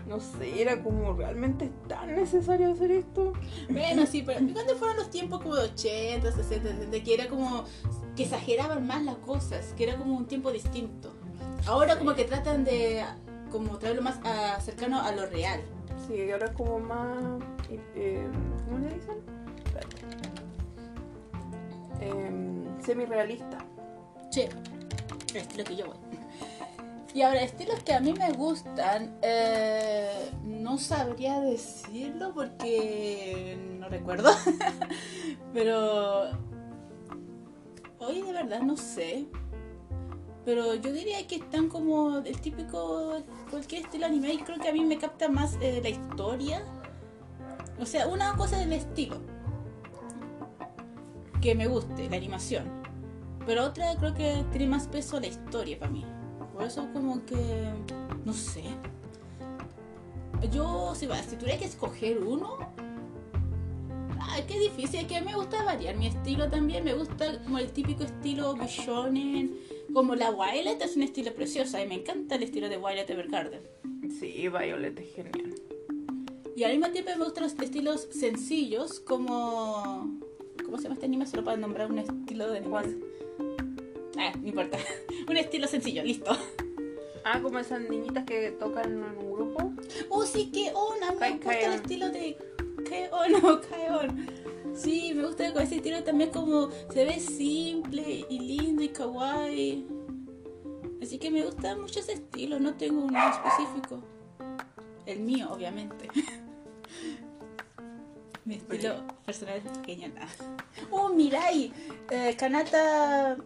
No 0.08 0.20
sé, 0.20 0.62
era 0.62 0.82
como 0.84 1.14
realmente 1.14 1.70
tan 1.88 2.16
necesario 2.16 2.72
hacer 2.72 2.92
esto. 2.92 3.34
Bueno, 3.70 4.06
sí, 4.06 4.22
pero 4.26 4.40
¿cuándo 4.54 4.76
fueron 4.76 4.98
los 4.98 5.10
tiempos 5.10 5.42
como 5.42 5.56
de 5.56 5.64
80, 5.64 6.32
60, 6.32 6.70
70? 6.70 7.04
Que 7.04 7.14
era 7.16 7.28
como 7.28 7.66
que 8.16 8.24
exageraban 8.24 8.86
más 8.88 9.04
las 9.04 9.18
cosas, 9.18 9.74
que 9.76 9.84
era 9.84 9.98
como 9.98 10.16
un 10.16 10.26
tiempo 10.28 10.52
distinto. 10.52 11.12
Ahora 11.68 11.98
como 12.00 12.14
que 12.16 12.24
tratan 12.24 12.64
de 12.64 13.04
como 13.52 13.78
traerlo 13.80 14.02
más 14.04 14.20
a- 14.24 14.60
cercano 14.62 15.02
a 15.02 15.12
lo 15.12 15.26
real. 15.26 15.62
Sí, 16.08 16.32
ahora 16.32 16.46
es 16.46 16.52
como 16.52 16.80
más. 16.80 17.42
eh, 17.96 18.28
¿Cómo 18.68 18.78
le 18.80 18.94
dicen? 18.94 19.18
Em, 22.02 22.64
semi-realista. 22.82 23.58
Sí, 24.30 24.44
el 25.36 25.44
estilo 25.44 25.64
que 25.64 25.76
yo 25.76 25.88
voy. 25.88 25.98
Y 27.16 27.22
ahora, 27.22 27.44
estilos 27.44 27.82
que 27.82 27.94
a 27.94 28.02
mí 28.02 28.12
me 28.12 28.34
gustan, 28.34 29.18
eh, 29.22 30.32
no 30.44 30.78
sabría 30.78 31.40
decirlo 31.40 32.34
porque 32.34 33.58
no 33.80 33.88
recuerdo. 33.88 34.32
Pero 35.54 36.32
hoy 38.00 38.22
de 38.22 38.34
verdad 38.34 38.62
no 38.62 38.76
sé. 38.76 39.28
Pero 40.44 40.76
yo 40.76 40.92
diría 40.92 41.26
que 41.26 41.38
están 41.38 41.70
como 41.70 42.18
el 42.18 42.42
típico, 42.42 43.24
cualquier 43.50 43.86
estilo 43.86 44.08
anime. 44.08 44.34
Y 44.34 44.40
creo 44.40 44.60
que 44.60 44.68
a 44.68 44.74
mí 44.74 44.84
me 44.84 44.98
capta 44.98 45.30
más 45.30 45.58
eh, 45.62 45.80
la 45.82 45.90
historia. 45.90 46.66
O 47.80 47.86
sea, 47.86 48.08
una 48.08 48.36
cosa 48.36 48.58
del 48.58 48.74
estilo. 48.74 49.22
Que 51.42 51.56
me 51.56 51.68
guste, 51.68 52.10
la 52.10 52.18
animación. 52.18 52.85
Pero 53.46 53.66
otra 53.66 53.96
creo 53.98 54.14
que 54.14 54.44
tiene 54.52 54.68
más 54.68 54.88
peso 54.88 55.20
la 55.20 55.28
historia 55.28 55.78
para 55.78 55.92
mí. 55.92 56.04
Por 56.54 56.64
eso 56.64 56.88
como 56.94 57.24
que... 57.26 57.36
No 58.24 58.34
sé. 58.34 58.64
Yo, 60.52 60.94
si, 60.96 61.08
si 61.30 61.36
tuviera 61.36 61.60
que 61.60 61.66
escoger 61.66 62.20
uno... 62.20 62.58
Ay, 64.20 64.44
qué 64.48 64.60
difícil. 64.60 65.06
Que 65.06 65.22
me 65.22 65.36
gusta 65.36 65.64
variar 65.64 65.96
mi 65.96 66.08
estilo 66.08 66.50
también. 66.50 66.84
Me 66.84 66.94
gusta 66.94 67.42
como 67.44 67.60
el 67.60 67.72
típico 67.72 68.04
estilo 68.04 68.56
shonen. 68.66 69.56
Como 69.94 70.16
la 70.16 70.32
Violet 70.32 70.82
es 70.82 70.96
un 70.96 71.04
estilo 71.04 71.34
precioso. 71.34 71.80
Y 71.80 71.86
me 71.88 71.96
encanta 71.96 72.36
el 72.36 72.44
estilo 72.44 72.68
de 72.68 72.78
Violet 72.78 73.10
Evergarden. 73.10 73.62
Sí, 74.20 74.50
Violet 74.50 75.00
es 75.00 75.14
genial. 75.14 75.56
Y 76.56 76.64
al 76.64 76.72
mismo 76.72 76.92
tiempo 76.92 77.12
me 77.18 77.26
gustan 77.26 77.44
los 77.44 77.54
estilos 77.54 78.08
sencillos 78.12 79.00
como... 79.02 80.20
¿Cómo 80.64 80.78
se 80.78 80.84
llama 80.84 80.96
este 80.96 81.06
anime? 81.06 81.28
Solo 81.28 81.44
para 81.44 81.58
nombrar 81.58 81.92
un 81.92 82.00
estilo 82.00 82.50
de 82.50 82.60
anime. 82.60 82.72
¿Cuál? 82.72 83.05
Ah, 84.26 84.34
no 84.42 84.48
importa. 84.48 84.78
un 85.30 85.38
estilo 85.38 85.68
sencillo, 85.68 86.04
listo. 86.04 86.36
Ah, 87.24 87.40
como 87.42 87.60
esas 87.60 87.82
niñitas 87.82 88.26
que 88.26 88.52
tocan 88.52 88.92
en 88.92 89.04
un 89.04 89.34
grupo. 89.34 89.72
Oh, 90.10 90.26
sí, 90.26 90.52
Keon. 90.52 91.04
A 91.04 91.12
mí 91.12 91.18
me 91.20 91.32
gusta 91.32 91.60
el 91.60 91.74
estilo 91.74 92.10
de 92.10 92.38
Keon 92.88 93.46
o 93.46 93.62
Kaeon. 93.62 94.28
Sí, 94.76 95.14
me 95.16 95.26
gusta 95.26 95.54
con 95.54 95.64
ese 95.64 95.78
estilo 95.78 96.04
también 96.04 96.32
como 96.32 96.70
se 96.92 97.06
ve 97.06 97.20
simple 97.20 98.26
y 98.30 98.40
lindo 98.40 98.84
y 98.84 98.90
kawaii. 98.90 99.88
Así 101.02 101.18
que 101.18 101.32
me 101.32 101.44
gusta 101.46 101.76
mucho 101.78 102.00
ese 102.00 102.14
estilo, 102.14 102.60
no 102.60 102.74
tengo 102.74 103.06
uno 103.06 103.20
específico. 103.30 104.04
El 105.06 105.20
mío, 105.20 105.50
obviamente. 105.52 106.10
Mi 108.46 108.56
estilo 108.56 109.04
personal 109.26 109.58
es 109.58 109.86
genial. 109.86 110.12
Oh, 110.92 111.10
Mirai. 111.10 111.72
Eh, 112.12 112.36
Kanata. 112.38 113.38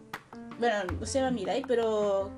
Bueno, 0.60 0.76
no 1.00 1.06
se 1.06 1.18
llama 1.18 1.30
Mirai, 1.32 1.62
pero. 1.66 2.30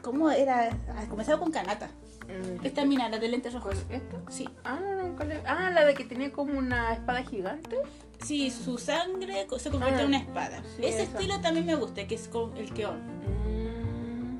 ¿Cómo 0.00 0.30
era? 0.30 0.70
Ah, 0.88 1.04
comenzaba 1.08 1.38
con 1.38 1.50
Kanata. 1.52 1.90
Mm, 2.28 2.64
Esta 2.64 2.84
mina, 2.84 3.08
la 3.08 3.18
de 3.18 3.28
lentes 3.28 3.52
rojos. 3.52 3.84
¿Esta? 3.90 4.16
Sí. 4.30 4.48
Ah, 4.64 4.78
no, 4.80 5.02
nunca 5.08 5.24
le... 5.24 5.42
Ah, 5.46 5.70
la 5.70 5.84
de 5.84 5.94
que 5.94 6.04
tenía 6.04 6.32
como 6.32 6.56
una 6.58 6.92
espada 6.94 7.22
gigante. 7.24 7.76
Sí, 8.24 8.50
su 8.50 8.78
sangre 8.78 9.46
se 9.58 9.70
convierte 9.70 9.98
Ah, 9.98 10.02
en 10.02 10.06
una 10.08 10.18
espada. 10.18 10.62
sí, 10.76 10.84
Ese 10.86 11.02
esa. 11.02 11.12
estilo 11.18 11.40
también 11.40 11.66
me 11.66 11.74
gusta, 11.74 12.06
que 12.06 12.14
es 12.14 12.28
con 12.28 12.56
el 12.56 12.72
Keon. 12.72 12.96
Mm. 12.96 14.38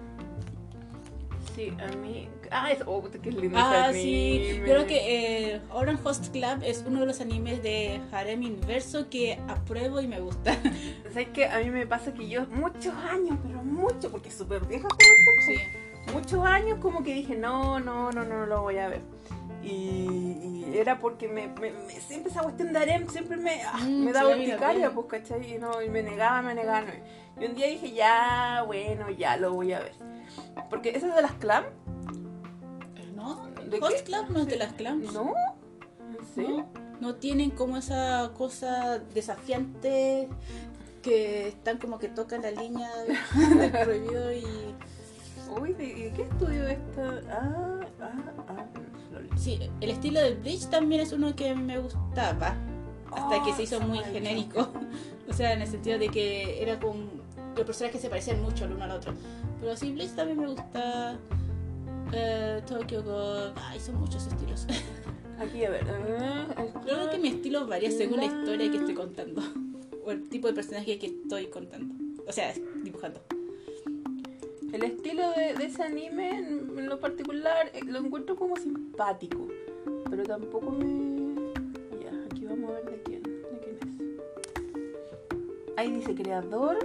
Sí, 1.55 1.73
a 1.81 1.97
mí... 1.97 2.29
Ah, 2.53 2.71
es... 2.71 2.83
Oh, 2.87 3.03
qué 3.23 3.31
lindo 3.33 3.57
Ah, 3.59 3.89
ese 3.91 4.01
sí. 4.03 4.49
anime. 4.51 4.65
Creo 4.65 4.87
que 4.87 5.55
eh, 5.55 5.61
Orange 5.71 6.03
Host 6.05 6.33
Club 6.33 6.63
es 6.65 6.85
uno 6.87 7.01
de 7.01 7.07
los 7.07 7.21
animes 7.21 7.63
de 7.63 8.01
harem 8.13 8.43
inverso 8.43 9.09
que 9.09 9.39
apruebo 9.49 10.01
y 10.01 10.07
me 10.07 10.21
gusta. 10.21 10.57
¿Sabes 11.13 11.29
qué? 11.33 11.47
A 11.47 11.59
mí 11.61 11.71
me 11.71 11.87
pasa 11.87 12.13
que 12.13 12.29
yo 12.29 12.47
muchos 12.49 12.95
años, 12.95 13.39
pero 13.47 13.63
mucho, 13.63 14.11
porque 14.11 14.29
es 14.29 14.35
súper 14.37 14.65
vieja 14.67 14.87
cuestión, 14.89 15.37
Sí. 15.47 16.13
muchos 16.13 16.45
años 16.45 16.79
como 16.81 17.03
que 17.03 17.15
dije, 17.15 17.35
no, 17.37 17.81
no, 17.81 18.11
no, 18.13 18.25
no 18.25 18.47
lo 18.47 18.63
voy 18.63 18.79
a 18.79 18.89
ver. 18.89 19.01
Y, 19.63 20.67
y 20.73 20.73
era 20.77 20.99
porque 20.99 21.29
me, 21.29 21.47
me- 21.49 21.71
me- 21.71 22.01
siempre 22.01 22.31
esa 22.33 22.43
cuestión 22.43 22.73
de 22.73 22.79
harem 22.81 23.09
siempre 23.09 23.37
me, 23.37 23.63
ah, 23.63 23.79
Mm, 23.81 24.05
me 24.05 24.13
daba 24.13 24.35
sí, 24.35 24.41
urticaria, 24.41 24.91
pues, 24.93 25.07
¿cachai? 25.07 25.55
Y, 25.55 25.59
no, 25.59 25.81
y 25.83 25.89
me 25.89 26.03
negaba, 26.03 26.43
me 26.43 26.55
negaba. 26.55 26.83
no. 26.83 26.93
Y 27.41 27.47
un 27.47 27.55
día 27.55 27.67
dije, 27.69 27.93
ya, 27.93 28.63
bueno, 28.67 29.09
ya 29.11 29.37
lo 29.37 29.53
voy 29.55 29.73
a 29.73 29.81
ver. 29.81 29.93
Porque 30.69 30.91
esa 30.91 31.09
es 31.09 31.15
de 31.15 31.23
las 31.23 31.33
clam, 31.35 31.65
¿No? 33.23 33.49
¿De 33.71 33.79
Host? 33.79 34.07
Club 34.07 34.31
no 34.31 34.41
es 34.41 34.47
de 34.49 34.57
las 34.57 34.73
clams. 34.73 35.13
¿no? 35.13 35.33
No, 36.37 36.69
no 37.01 37.15
tienen 37.15 37.51
como 37.51 37.77
esa 37.77 38.33
cosa 38.37 38.99
desafiante 38.99 40.29
que 41.03 41.49
están 41.49 41.79
como 41.79 41.99
que 41.99 42.09
tocan 42.09 42.43
la 42.43 42.51
línea 42.51 42.91
del 43.59 43.71
prohibido 43.71 44.33
y 44.33 44.45
Uy, 45.61 45.75
¿de, 45.75 45.85
de 45.85 46.13
qué 46.17 46.23
estudio 46.23 46.67
esta? 46.67 47.21
Ah, 47.31 47.81
ah, 48.01 48.13
ah. 48.49 48.67
sí, 49.37 49.59
el 49.81 49.91
estilo 49.91 50.21
del 50.21 50.37
Bleach 50.37 50.67
también 50.69 51.03
es 51.03 51.13
uno 51.13 51.37
que 51.37 51.55
me 51.55 51.79
gustaba 51.79 52.57
hasta 53.11 53.37
Oh, 53.37 53.45
que 53.45 53.53
se 53.53 53.65
hizo 53.65 53.77
esa 53.77 53.87
muy 53.87 53.99
genérico. 53.99 54.69
O 55.29 55.35
sea, 55.35 55.53
en 55.55 55.63
el 55.63 55.69
sentido 55.69 55.99
de 55.99 56.09
que 56.09 56.63
era 56.63 56.79
con 56.79 57.23
los 57.57 57.65
personajes 57.65 58.03
se 58.03 58.11
parecían 58.11 58.43
mucho 58.43 58.67
el 58.67 58.73
uno 58.73 58.85
al 58.85 58.91
otro. 58.91 59.15
Pero 59.61 59.77
sí, 59.77 59.93
Bleach 59.93 60.11
también 60.11 60.41
me 60.41 60.49
gusta. 60.49 61.17
Eh, 62.13 62.61
Tokyo 62.67 63.03
God, 63.03 63.53
ay, 63.57 63.81
son 63.81 63.97
muchos 63.97 64.27
estilos. 64.27 64.67
Aquí, 65.39 65.65
a 65.65 65.71
ver. 65.71 65.85
Creo 66.85 67.11
que 67.11 67.19
mi 67.19 67.29
estilo 67.29 67.67
varía 67.67 67.91
según 67.91 68.19
la 68.19 68.27
historia 68.27 68.71
que 68.71 68.77
estoy 68.79 68.95
contando. 68.95 69.43
O 70.05 70.11
el 70.11 70.29
tipo 70.29 70.49
de 70.49 70.55
personaje 70.55 70.99
que 70.99 71.07
estoy 71.07 71.47
contando. 71.47 71.95
O 72.27 72.33
sea, 72.33 72.53
dibujando. 72.83 73.21
El 74.73 74.83
estilo 74.83 75.31
de, 75.31 75.55
de 75.55 75.65
ese 75.67 75.85
anime, 75.85 76.31
en, 76.31 76.77
en 76.77 76.89
lo 76.89 76.99
particular, 76.99 77.71
eh, 77.73 77.83
lo 77.87 78.01
encuentro 78.01 78.35
como 78.35 78.57
simpático. 78.57 79.47
Pero 80.11 80.25
tampoco 80.25 80.73
me. 80.73 81.53
Ya, 82.03 82.11
aquí 82.25 82.45
vamos 82.47 82.73
a 82.73 82.75
ver 82.81 82.85
de 82.87 83.03
quién. 83.05 83.23
¿De 83.23 83.59
quién 83.63 83.77
es? 85.69 85.79
Ahí 85.79 85.93
dice 85.93 86.17
creador. 86.17 86.79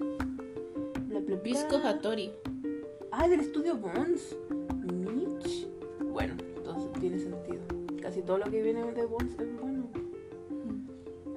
Bla, 0.00 1.20
bla, 1.20 1.20
bla. 1.20 1.36
Visco 1.36 1.76
Hattori. 1.76 2.32
Ah, 3.12 3.28
del 3.28 3.40
estudio 3.42 3.76
Bones. 3.76 4.36
Bueno, 6.12 6.34
entonces 6.56 6.92
tiene 7.00 7.18
sentido. 7.18 7.62
Casi 8.02 8.22
todo 8.22 8.38
lo 8.38 8.44
que 8.50 8.62
viene 8.62 8.84
de 8.92 9.04
Bones 9.04 9.32
es 9.38 9.60
bueno. 9.60 9.84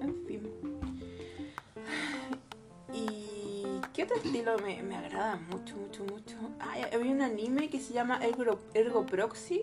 En 0.02 0.16
fin. 0.26 0.42
¿Y 2.94 3.82
qué 3.94 4.04
otro 4.04 4.16
estilo 4.18 4.58
me, 4.60 4.82
me 4.84 4.96
agrada 4.96 5.38
mucho, 5.52 5.76
mucho, 5.78 6.04
mucho? 6.06 6.36
Ah, 6.60 6.76
había 6.94 7.12
un 7.12 7.22
anime 7.22 7.70
que 7.70 7.80
se 7.80 7.94
llama 7.94 8.20
Ergo, 8.24 8.60
Ergo 8.74 9.06
Proxy. 9.06 9.62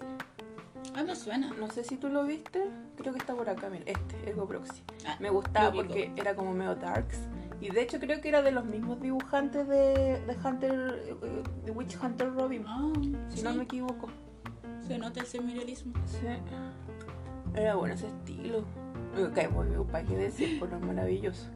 Ah, 0.95 1.03
me 1.03 1.15
suena. 1.17 1.53
No 1.59 1.71
sé 1.71 1.85
si 1.85 1.97
tú 1.97 2.09
lo 2.09 2.25
viste. 2.25 2.65
Creo 2.97 3.13
que 3.13 3.19
está 3.19 3.35
por 3.35 3.49
acá, 3.49 3.69
mira. 3.69 3.85
Este, 3.87 4.31
Ergo 4.31 4.47
Proxy. 4.47 4.83
Ah, 5.07 5.17
Me 5.21 5.31
gustaba 5.31 5.73
porque 5.73 6.13
era 6.17 6.35
como 6.35 6.53
medio 6.53 6.75
darks. 6.75 7.19
Y 7.61 7.71
de 7.71 7.83
hecho 7.83 7.99
creo 7.99 8.21
que 8.21 8.29
era 8.29 8.43
de 8.43 8.51
los 8.53 8.65
mismos 8.67 9.01
dibujantes 9.01 9.67
de, 9.67 10.21
de 10.21 10.37
Hunter, 10.45 11.03
eh, 11.07 11.43
de 11.65 11.71
Witch 11.73 11.97
Hunter 12.03 12.33
Robin. 12.35 12.65
Ah, 12.67 12.93
Si 13.31 13.39
sí, 13.39 13.43
no 13.43 13.55
me 13.55 13.65
equivoco. 13.65 14.09
Se 14.87 14.99
nota 14.99 15.21
el 15.21 15.27
semirealismo. 15.27 15.93
Sí. 16.07 16.27
Era 17.55 17.75
bueno 17.77 17.95
ese 17.95 18.07
estilo. 18.09 18.59
Ok, 19.19 19.53
voy, 19.53 19.67
¿para 19.91 20.05
qué 20.05 20.17
decir? 20.17 20.59
Por 20.59 20.71
lo 20.71 20.79
maravilloso. 20.81 21.47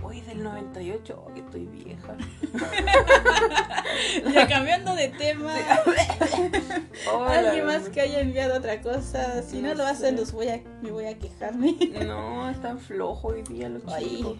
Hoy 0.00 0.20
del 0.20 0.44
98, 0.44 1.24
oh, 1.26 1.34
que 1.34 1.40
estoy 1.40 1.66
vieja. 1.66 2.16
Ya 4.32 4.46
cambiando 4.46 4.94
de 4.94 5.08
tema. 5.08 5.52
Hola, 7.12 7.38
Alguien 7.38 7.66
más 7.66 7.88
que 7.88 8.00
haya 8.00 8.20
enviado 8.20 8.56
otra 8.58 8.80
cosa. 8.80 9.42
Si 9.42 9.60
no, 9.60 9.68
No 9.68 9.74
lo 9.74 9.86
hacen, 9.86 10.10
sé. 10.14 10.20
los 10.20 10.32
voy 10.32 10.48
a, 10.48 10.62
me 10.82 10.90
voy 10.92 11.06
a 11.06 11.18
quejarme. 11.18 11.74
No, 12.06 12.48
están 12.48 12.78
flojos 12.78 13.32
hoy 13.32 13.42
día 13.42 13.68
los 13.68 13.82
Ay. 13.88 14.04
chicos. 14.18 14.38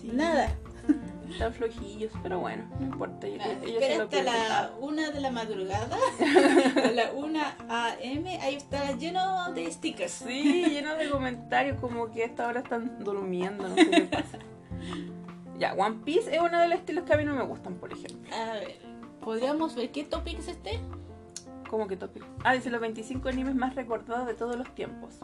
Sí, 0.00 0.10
Nada. 0.14 0.48
Están 1.30 1.52
flojillos, 1.52 2.12
pero 2.22 2.40
bueno, 2.40 2.64
no 2.78 2.86
importa. 2.86 3.26
Ellos 3.26 3.42
Espera 3.64 3.96
lo 3.96 4.04
hasta 4.04 4.22
la 4.22 4.70
una 4.80 5.10
de 5.10 5.20
la 5.20 5.30
madrugada. 5.30 5.96
a 6.84 6.90
la 6.90 7.12
1 7.12 7.40
a.m. 7.68 8.38
Ahí 8.40 8.54
está 8.54 8.92
lleno 8.92 9.52
de 9.52 9.70
stickers. 9.70 10.12
Sí, 10.12 10.64
lleno 10.70 10.94
de 10.96 11.10
comentarios 11.10 11.78
como 11.80 12.10
que 12.10 12.22
a 12.22 12.26
esta 12.26 12.46
hora 12.46 12.60
están 12.60 13.02
durmiendo, 13.04 13.68
no 13.68 13.74
sé 13.74 13.90
qué 13.90 14.00
pasa. 14.02 14.38
Ya, 15.58 15.72
One 15.72 16.00
Piece 16.04 16.34
es 16.34 16.40
uno 16.42 16.60
de 16.60 16.68
los 16.68 16.78
estilos 16.78 17.04
que 17.04 17.14
a 17.14 17.16
mí 17.16 17.24
no 17.24 17.34
me 17.34 17.42
gustan, 17.42 17.76
por 17.76 17.90
ejemplo. 17.90 18.30
A 18.34 18.52
ver, 18.52 18.78
¿podríamos 19.20 19.74
ver 19.74 19.90
qué 19.90 20.04
topic 20.04 20.38
es 20.38 20.48
este? 20.48 20.80
¿Cómo 21.70 21.88
que 21.88 21.96
tópico? 21.96 22.26
Ah, 22.44 22.52
dice 22.52 22.70
los 22.70 22.80
25 22.80 23.28
animes 23.28 23.54
más 23.54 23.74
recordados 23.74 24.26
de 24.26 24.34
todos 24.34 24.56
los 24.56 24.74
tiempos. 24.74 25.20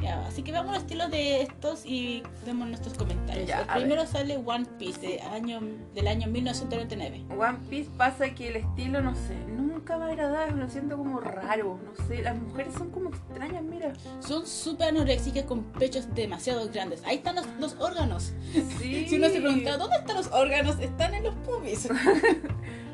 Ya, 0.00 0.26
así 0.26 0.42
que 0.42 0.52
veamos 0.52 0.72
los 0.72 0.82
estilos 0.82 1.10
de 1.10 1.42
estos 1.42 1.84
y 1.84 2.22
vemos 2.46 2.68
nuestros 2.68 2.94
comentarios. 2.96 3.46
Ya, 3.46 3.62
el 3.62 3.68
a 3.68 3.74
primero 3.74 4.06
sale 4.06 4.36
One 4.38 4.66
Piece 4.78 5.00
de 5.00 5.20
año, 5.20 5.60
del 5.94 6.08
año 6.08 6.28
1999. 6.28 7.24
One 7.36 7.58
Piece 7.68 7.90
pasa 7.96 8.30
que 8.34 8.48
el 8.48 8.56
estilo, 8.56 9.02
no 9.02 9.14
sé, 9.14 9.36
nunca 9.48 9.98
me 9.98 10.04
agradaba, 10.06 10.50
lo 10.50 10.68
siento 10.68 10.96
como 10.96 11.20
raro, 11.20 11.78
no 11.84 12.06
sé, 12.06 12.22
las 12.22 12.36
mujeres 12.36 12.74
son 12.74 12.90
como 12.90 13.10
extrañas, 13.10 13.62
mira. 13.62 13.92
Son 14.20 14.46
súper 14.46 14.88
anoréxicas 14.88 15.44
con 15.44 15.64
pechos 15.64 16.14
demasiado 16.14 16.68
grandes. 16.70 17.02
Ahí 17.04 17.16
están 17.16 17.36
los, 17.36 17.46
los 17.58 17.76
órganos. 17.78 18.32
Sí. 18.78 19.06
Si 19.10 19.16
uno 19.16 19.28
se 19.28 19.40
pregunta, 19.40 19.76
¿dónde 19.76 19.96
están 19.96 20.16
los 20.16 20.28
órganos? 20.28 20.78
Están 20.78 21.14
en 21.14 21.24
los 21.24 21.34
pubis. 21.36 21.88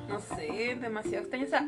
No 0.09 0.21
sé, 0.21 0.77
demasiado 0.81 1.25
extraño. 1.25 1.47
O 1.47 1.49
sea, 1.49 1.67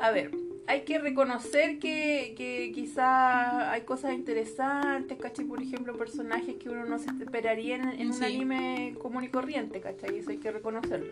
a 0.00 0.10
ver, 0.10 0.30
hay 0.66 0.80
que 0.82 0.98
reconocer 0.98 1.78
que, 1.78 2.34
que 2.36 2.72
quizá 2.74 3.70
hay 3.70 3.82
cosas 3.82 4.14
interesantes, 4.14 5.18
¿cachai? 5.18 5.44
Por 5.44 5.60
ejemplo, 5.62 5.96
personajes 5.96 6.56
que 6.56 6.68
uno 6.70 6.84
no 6.86 6.98
se 6.98 7.10
esperaría 7.20 7.76
en, 7.76 7.88
en 8.00 8.06
un 8.08 8.12
Sí. 8.14 8.24
anime 8.24 8.94
común 8.98 9.24
y 9.24 9.28
corriente, 9.28 9.80
¿cachai? 9.80 10.18
Eso 10.18 10.30
hay 10.30 10.38
que 10.38 10.50
reconocerlo. 10.50 11.06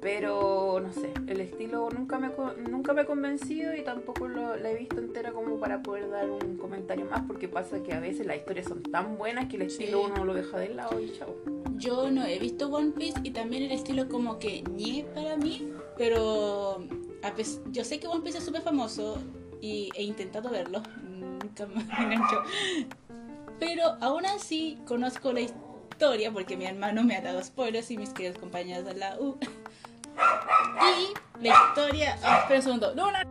Pero, 0.00 0.80
no 0.82 0.92
sé, 0.92 1.12
el 1.28 1.40
estilo 1.40 1.88
nunca 1.96 2.18
me, 2.18 2.30
nunca 2.68 2.92
me 2.92 3.02
ha 3.02 3.04
convencido 3.04 3.72
y 3.76 3.82
tampoco 3.82 4.26
lo, 4.26 4.56
la 4.56 4.70
he 4.72 4.76
visto 4.76 4.98
entera 4.98 5.30
como 5.32 5.60
para 5.60 5.80
poder 5.82 6.10
dar 6.10 6.28
un 6.28 6.56
comentario 6.56 7.04
más, 7.04 7.22
porque 7.28 7.46
pasa 7.48 7.82
que 7.84 7.92
a 7.92 8.00
veces 8.00 8.26
las 8.26 8.36
historias 8.38 8.66
son 8.66 8.82
tan 8.82 9.16
buenas 9.16 9.46
que 9.48 9.56
el 9.56 9.62
estilo 9.62 10.04
Sí. 10.06 10.10
uno 10.12 10.24
lo 10.24 10.34
deja 10.34 10.58
de 10.58 10.70
lado 10.70 11.00
y 11.00 11.12
chao. 11.12 11.36
Yo 11.76 12.10
no 12.10 12.24
he 12.26 12.38
visto 12.40 12.68
One 12.68 12.90
Piece 12.92 13.20
y 13.22 13.30
también 13.30 13.62
el 13.64 13.72
estilo 13.72 14.08
como 14.08 14.38
que 14.40 14.62
ñe 14.62 15.04
para 15.14 15.36
mí, 15.36 15.68
pero 15.96 16.84
yo 17.70 17.84
sé 17.84 18.00
que 18.00 18.06
One 18.06 18.22
Piece 18.22 18.38
es 18.38 18.44
súper 18.44 18.62
famoso 18.62 19.18
y 19.60 19.90
he 19.94 20.02
intentado 20.02 20.50
verlo, 20.50 20.82
nunca 21.02 21.66
me 21.66 21.82
enganchó. 21.98 22.42
Pero 23.58 23.96
aún 24.00 24.26
así 24.26 24.78
conozco 24.86 25.32
la 25.32 25.40
historia 25.40 26.32
porque 26.32 26.56
mi 26.56 26.64
hermano 26.64 27.04
me 27.04 27.16
ha 27.16 27.20
dado 27.20 27.42
spoilers 27.42 27.90
y 27.90 27.96
mis 27.96 28.10
queridos 28.10 28.38
compañeros 28.38 28.84
de 28.84 28.94
la 28.94 29.18
U. 29.20 29.38
Y 30.80 31.42
la 31.42 31.54
historia... 31.54 32.18
ah, 32.22 32.40
espera 32.40 32.58
un 32.58 32.62
segundo. 32.62 32.94
¡Luna! 32.94 33.22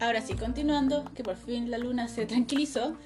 Ahora 0.00 0.20
sí, 0.20 0.34
continuando, 0.34 1.04
que 1.14 1.22
por 1.22 1.36
fin 1.36 1.70
la 1.70 1.78
luna 1.78 2.08
se 2.08 2.26
tranquilizó, 2.26 2.96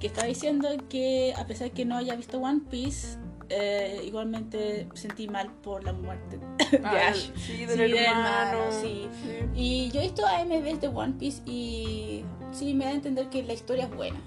que 0.00 0.06
estaba 0.06 0.26
diciendo 0.26 0.68
que 0.88 1.34
a 1.36 1.46
pesar 1.46 1.70
que 1.70 1.84
no 1.84 1.96
haya 1.96 2.16
visto 2.16 2.38
One 2.38 2.62
Piece, 2.70 3.18
eh, 3.48 4.02
igualmente 4.04 4.88
sentí 4.94 5.28
mal 5.28 5.50
por 5.62 5.84
la 5.84 5.92
muerte 5.92 6.38
de 6.38 6.80
Ah, 6.84 7.08
Ash. 7.10 7.30
Sí, 7.36 7.64
del 7.66 7.70
Sí, 7.70 7.82
del 7.82 7.94
hermano. 7.96 8.58
hermano, 8.58 8.72
sí. 8.82 9.08
sí. 9.22 9.30
Y 9.54 9.90
yo 9.90 10.00
he 10.00 10.04
visto 10.04 10.26
AMVs 10.26 10.80
de 10.80 10.88
One 10.88 11.14
Piece 11.18 11.42
y 11.46 12.24
sí 12.52 12.74
me 12.74 12.84
da 12.86 12.90
a 12.90 12.94
entender 12.94 13.28
que 13.28 13.42
la 13.42 13.52
historia 13.52 13.84
es 13.84 13.90
buena, 13.94 14.20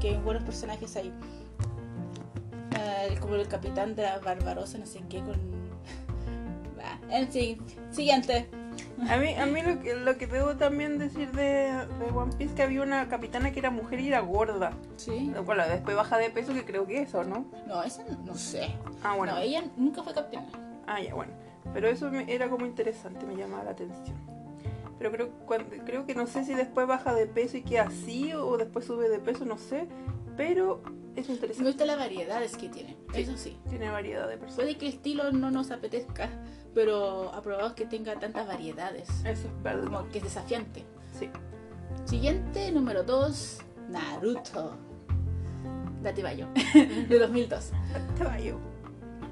que 0.00 0.10
hay 0.10 0.16
buenos 0.18 0.42
personajes 0.44 0.96
ahí. 0.96 1.12
Eh, 2.78 3.16
como 3.20 3.34
el 3.34 3.46
capitán 3.48 3.94
de 3.94 4.02
la 4.04 4.18
Barbarosa, 4.18 4.78
no 4.78 4.86
sé 4.86 5.00
qué, 5.08 5.18
con... 5.20 5.36
Bah, 6.76 6.98
en 7.10 7.28
fin, 7.28 7.58
siguiente. 7.90 8.48
A 9.08 9.16
mí, 9.16 9.34
a 9.34 9.46
mí 9.46 9.62
lo, 9.62 9.80
que, 9.82 9.94
lo 9.94 10.16
que 10.18 10.26
debo 10.26 10.56
también 10.56 10.98
decir 10.98 11.30
de, 11.32 11.72
de 11.98 12.10
One 12.14 12.32
Piece 12.36 12.54
que 12.54 12.62
había 12.62 12.82
una 12.82 13.08
capitana 13.08 13.50
que 13.52 13.58
era 13.60 13.70
mujer 13.70 14.00
y 14.00 14.08
era 14.08 14.20
gorda. 14.20 14.72
Sí. 14.96 15.32
Bueno, 15.44 15.62
después 15.68 15.96
baja 15.96 16.18
de 16.18 16.30
peso, 16.30 16.52
que 16.52 16.64
creo 16.64 16.86
que 16.86 17.02
eso, 17.02 17.24
¿no? 17.24 17.46
No, 17.66 17.82
esa 17.82 18.04
no, 18.04 18.18
no 18.24 18.34
sé. 18.34 18.74
Ah, 19.02 19.14
bueno. 19.16 19.34
No, 19.34 19.38
ella 19.40 19.64
nunca 19.76 20.02
fue 20.02 20.12
capitana. 20.14 20.46
Ah, 20.86 21.00
ya, 21.00 21.14
bueno. 21.14 21.32
Pero 21.72 21.88
eso 21.88 22.10
me- 22.10 22.32
era 22.32 22.48
como 22.48 22.66
interesante, 22.66 23.24
me 23.26 23.36
llamaba 23.36 23.64
la 23.64 23.70
atención. 23.70 24.16
Pero 24.98 25.10
creo, 25.12 25.30
cuando, 25.46 25.76
creo 25.86 26.04
que 26.04 26.14
no 26.14 26.26
sé 26.26 26.44
si 26.44 26.54
después 26.54 26.86
baja 26.86 27.14
de 27.14 27.26
peso 27.26 27.56
y 27.56 27.62
queda 27.62 27.84
así 27.84 28.32
o 28.34 28.56
después 28.58 28.84
sube 28.84 29.08
de 29.08 29.18
peso, 29.18 29.44
no 29.46 29.56
sé. 29.56 29.86
Pero 30.40 30.80
es 31.16 31.28
Me 31.28 31.34
interesante. 31.34 31.68
gustan 31.68 31.86
las 31.88 31.98
variedades 31.98 32.56
que 32.56 32.70
tienen, 32.70 32.96
Sí. 33.12 33.20
eso 33.20 33.36
sí. 33.36 33.58
Tiene 33.68 33.90
variedad 33.90 34.26
de 34.26 34.38
personas. 34.38 34.54
Puede 34.56 34.78
que 34.78 34.86
el 34.86 34.94
estilo 34.94 35.30
no 35.32 35.50
nos 35.50 35.70
apetezca, 35.70 36.30
pero 36.74 37.30
aprobamos 37.34 37.74
que 37.74 37.84
tenga 37.84 38.18
tantas 38.18 38.46
variedades. 38.46 39.06
Eso 39.26 39.48
es 39.48 39.62
verdad. 39.62 39.84
Como 39.84 40.08
que 40.08 40.16
es 40.16 40.24
desafiante. 40.24 40.82
Sí. 41.18 41.28
Siguiente, 42.06 42.72
número 42.72 43.02
2, 43.02 43.58
Naruto. 43.90 44.78
Date 46.02 46.22
Bayo, 46.22 46.46
de 47.10 47.18
2002. 47.18 47.72
Te 48.16 48.24
va 48.24 48.40
yo. 48.40 48.58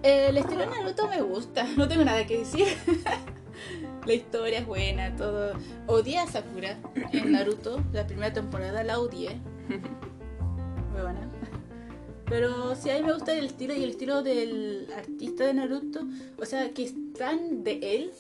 El 0.03 0.37
estilo 0.37 0.61
de 0.61 0.67
Naruto 0.67 1.09
me 1.09 1.23
gusta, 1.23 1.65
no 1.79 1.89
tengo 1.89 2.05
nada 2.05 2.27
que 2.27 2.41
decir. 2.41 2.67
La 4.05 4.13
historia 4.13 4.59
es 4.59 4.67
buena, 4.67 5.17
todo. 5.17 5.55
Odié 5.87 6.19
a 6.19 6.27
Sakura 6.27 6.77
en 7.13 7.33
Naruto, 7.33 7.83
la 7.95 8.07
primera 8.07 8.31
temporada 8.31 8.85
la 8.85 8.99
odié. 9.01 9.41
Muy 10.93 11.03
buena. 11.03 11.31
Pero 12.29 12.75
sí, 12.75 12.91
a 12.91 12.99
mí 12.99 13.03
me 13.05 13.15
gusta 13.15 13.37
el 13.37 13.47
estilo 13.47 13.75
y 13.75 13.83
el 13.83 13.91
estilo 13.91 14.23
del 14.23 14.87
artista 14.95 15.47
de 15.47 15.55
Naruto. 15.55 16.01
O 16.39 16.45
sea, 16.45 16.71
que 16.73 16.85
es 16.85 16.95
tan 17.17 17.65
de 17.65 17.79
él 17.97 18.13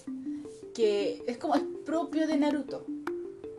que 0.74 1.22
es 1.26 1.36
como 1.36 1.56
es 1.56 1.62
propio 1.84 2.26
de 2.26 2.38
Naruto. 2.38 2.86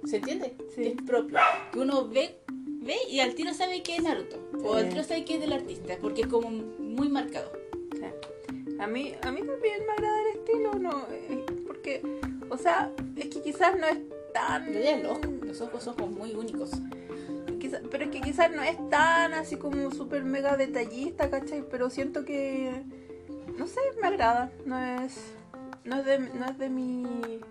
¿Se 0.06 0.18
entiende? 0.18 0.56
Sí. 0.74 0.96
Es 0.98 1.02
propio. 1.04 1.38
Que 1.72 1.80
uno 1.80 2.08
ve, 2.08 2.40
ve 2.48 2.96
y 3.10 3.20
al 3.20 3.36
tiro 3.36 3.54
sabe 3.54 3.84
que 3.84 3.98
es 3.98 4.04
Naruto. 4.04 4.38
O 4.64 4.74
al 4.74 4.90
tiro 4.90 5.04
sabe 5.04 5.24
que 5.26 5.36
es 5.36 5.42
del 5.42 5.54
artista, 5.54 5.98
porque 6.02 6.22
es 6.22 6.28
como 6.28 6.50
muy 6.50 7.10
marcado. 7.10 7.52
Sí. 7.94 8.06
A 8.80 8.88
mí, 8.88 9.14
a 9.22 9.32
mí 9.32 9.42
también 9.42 9.86
me 9.86 9.92
agrada 9.92 10.22
el 10.22 10.38
estilo, 10.38 10.74
¿no? 10.76 11.06
Eh, 11.12 11.46
Porque, 11.68 12.02
o 12.50 12.58
sea, 12.58 12.92
es 13.18 13.28
que 13.28 13.42
quizás 13.42 13.78
no 13.78 13.86
es 13.86 14.00
tan... 14.34 14.66
Yo 14.68 14.72
diría 14.72 14.98
el 14.98 15.06
ojo, 15.06 15.22
los 15.44 15.62
ojos 15.62 15.84
son 15.84 16.14
muy 16.14 16.34
únicos. 16.34 16.72
Quizá- 17.60 17.82
pero 17.92 18.06
es 18.06 18.10
que 18.12 18.22
quizás 18.22 18.52
no 18.52 18.62
es 18.64 18.78
tan 18.90 19.34
así 19.34 19.58
como 19.58 19.92
súper 19.92 20.24
mega 20.24 20.56
detallista, 20.58 21.30
¿cachai? 21.30 21.64
Pero 21.70 21.90
siento 21.90 22.26
que, 22.26 22.84
no 23.58 23.68
sé, 23.68 23.80
me 24.02 24.08
agrada. 24.08 24.52
No 24.66 24.80
es, 24.80 25.20
no 25.84 25.98
es 25.98 26.06
de, 26.06 26.20
no 26.20 26.46
es 26.46 26.58
de 26.58 26.70
mi, 26.70 27.42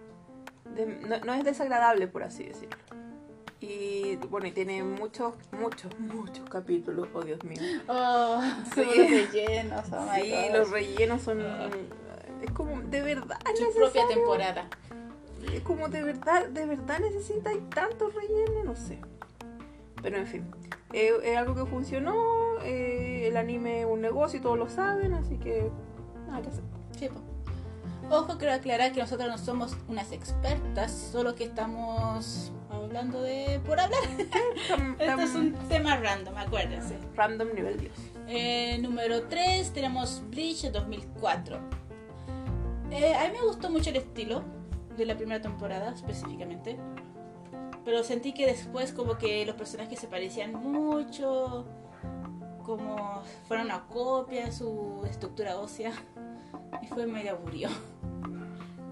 de- 0.74 0.86
no, 1.06 1.18
no 1.24 1.34
es 1.34 1.44
desagradable, 1.44 2.08
por 2.08 2.22
así 2.22 2.44
decirlo. 2.44 2.76
Y 3.60 4.16
bueno, 4.30 4.46
y 4.46 4.52
tiene 4.52 4.84
muchos, 4.84 5.34
muchos, 5.60 5.90
muchos 5.98 6.48
capítulos, 6.48 7.08
oh 7.12 7.22
Dios 7.22 7.42
mío. 7.44 7.60
Oh, 7.88 8.40
Sí. 8.74 8.84
los 8.84 8.96
rellenos, 9.10 9.84
oh 9.92 10.08
Sí, 10.14 10.32
los 10.52 10.70
rellenos 10.70 11.22
son... 11.22 11.40
Ah. 11.42 11.68
Es 12.42 12.52
como, 12.52 12.80
de 12.82 13.02
verdad, 13.02 13.36
Su 13.56 13.74
propia 13.74 14.06
temporada. 14.06 14.68
Es 15.52 15.60
como 15.62 15.88
de 15.88 16.02
verdad, 16.04 16.46
de 16.46 16.66
verdad 16.66 17.00
necesitáis 17.00 17.58
tantos 17.70 18.14
rellenos, 18.14 18.64
no 18.64 18.76
sé. 18.76 19.00
Pero 20.02 20.16
en 20.16 20.26
fin, 20.26 20.50
eh, 20.92 21.12
es 21.24 21.36
algo 21.36 21.54
que 21.54 21.66
funcionó, 21.68 22.14
eh, 22.62 23.28
el 23.28 23.36
anime 23.36 23.80
es 23.80 23.86
un 23.86 24.00
negocio 24.00 24.38
y 24.38 24.42
todos 24.42 24.58
lo 24.58 24.68
saben, 24.68 25.14
así 25.14 25.36
que 25.38 25.70
nada 26.26 26.42
que 26.42 26.48
hacer. 26.48 26.64
Sí. 26.98 27.08
Ojo, 28.10 28.38
quiero 28.38 28.54
aclarar 28.54 28.92
que 28.92 29.00
nosotros 29.00 29.28
no 29.28 29.36
somos 29.36 29.76
unas 29.86 30.12
expertas, 30.12 30.92
solo 30.92 31.34
que 31.34 31.44
estamos 31.44 32.52
hablando 32.70 33.20
de 33.20 33.60
por 33.66 33.78
hablar. 33.78 34.00
Esto 34.98 35.20
es 35.20 35.34
un 35.34 35.52
tema 35.68 35.96
random, 35.96 36.36
acuérdense. 36.36 36.96
Random 37.14 37.48
nivel 37.54 37.78
10. 37.78 37.92
Eh, 38.28 38.78
número 38.80 39.24
3 39.24 39.72
tenemos 39.72 40.22
Bleach 40.30 40.62
de 40.62 40.70
2004. 40.70 41.58
Eh, 42.90 43.14
a 43.14 43.24
mí 43.24 43.38
me 43.38 43.46
gustó 43.46 43.68
mucho 43.70 43.90
el 43.90 43.96
estilo 43.96 44.42
de 44.96 45.04
la 45.04 45.16
primera 45.16 45.42
temporada 45.42 45.92
específicamente. 45.92 46.78
Pero 47.88 48.04
sentí 48.04 48.34
que 48.34 48.44
después 48.44 48.92
como 48.92 49.16
que 49.16 49.46
los 49.46 49.56
personajes 49.56 49.98
se 49.98 50.08
parecían 50.08 50.52
mucho. 50.52 51.64
Como 52.62 53.22
fueron 53.46 53.64
una 53.64 53.86
copia 53.86 54.44
de 54.44 54.52
su 54.52 55.06
estructura 55.10 55.56
ósea. 55.56 55.92
Y 56.82 56.86
fue 56.88 57.06
medio 57.06 57.30
aburrido. 57.30 57.70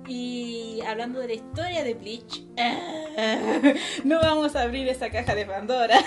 Y 0.08 0.80
hablando 0.86 1.20
de 1.20 1.26
la 1.26 1.34
historia 1.34 1.84
de 1.84 1.92
Bleach, 1.92 2.46
no 4.04 4.18
vamos 4.18 4.56
a 4.56 4.62
abrir 4.62 4.88
esa 4.88 5.10
caja 5.10 5.34
de 5.34 5.44
Pandora. 5.44 5.98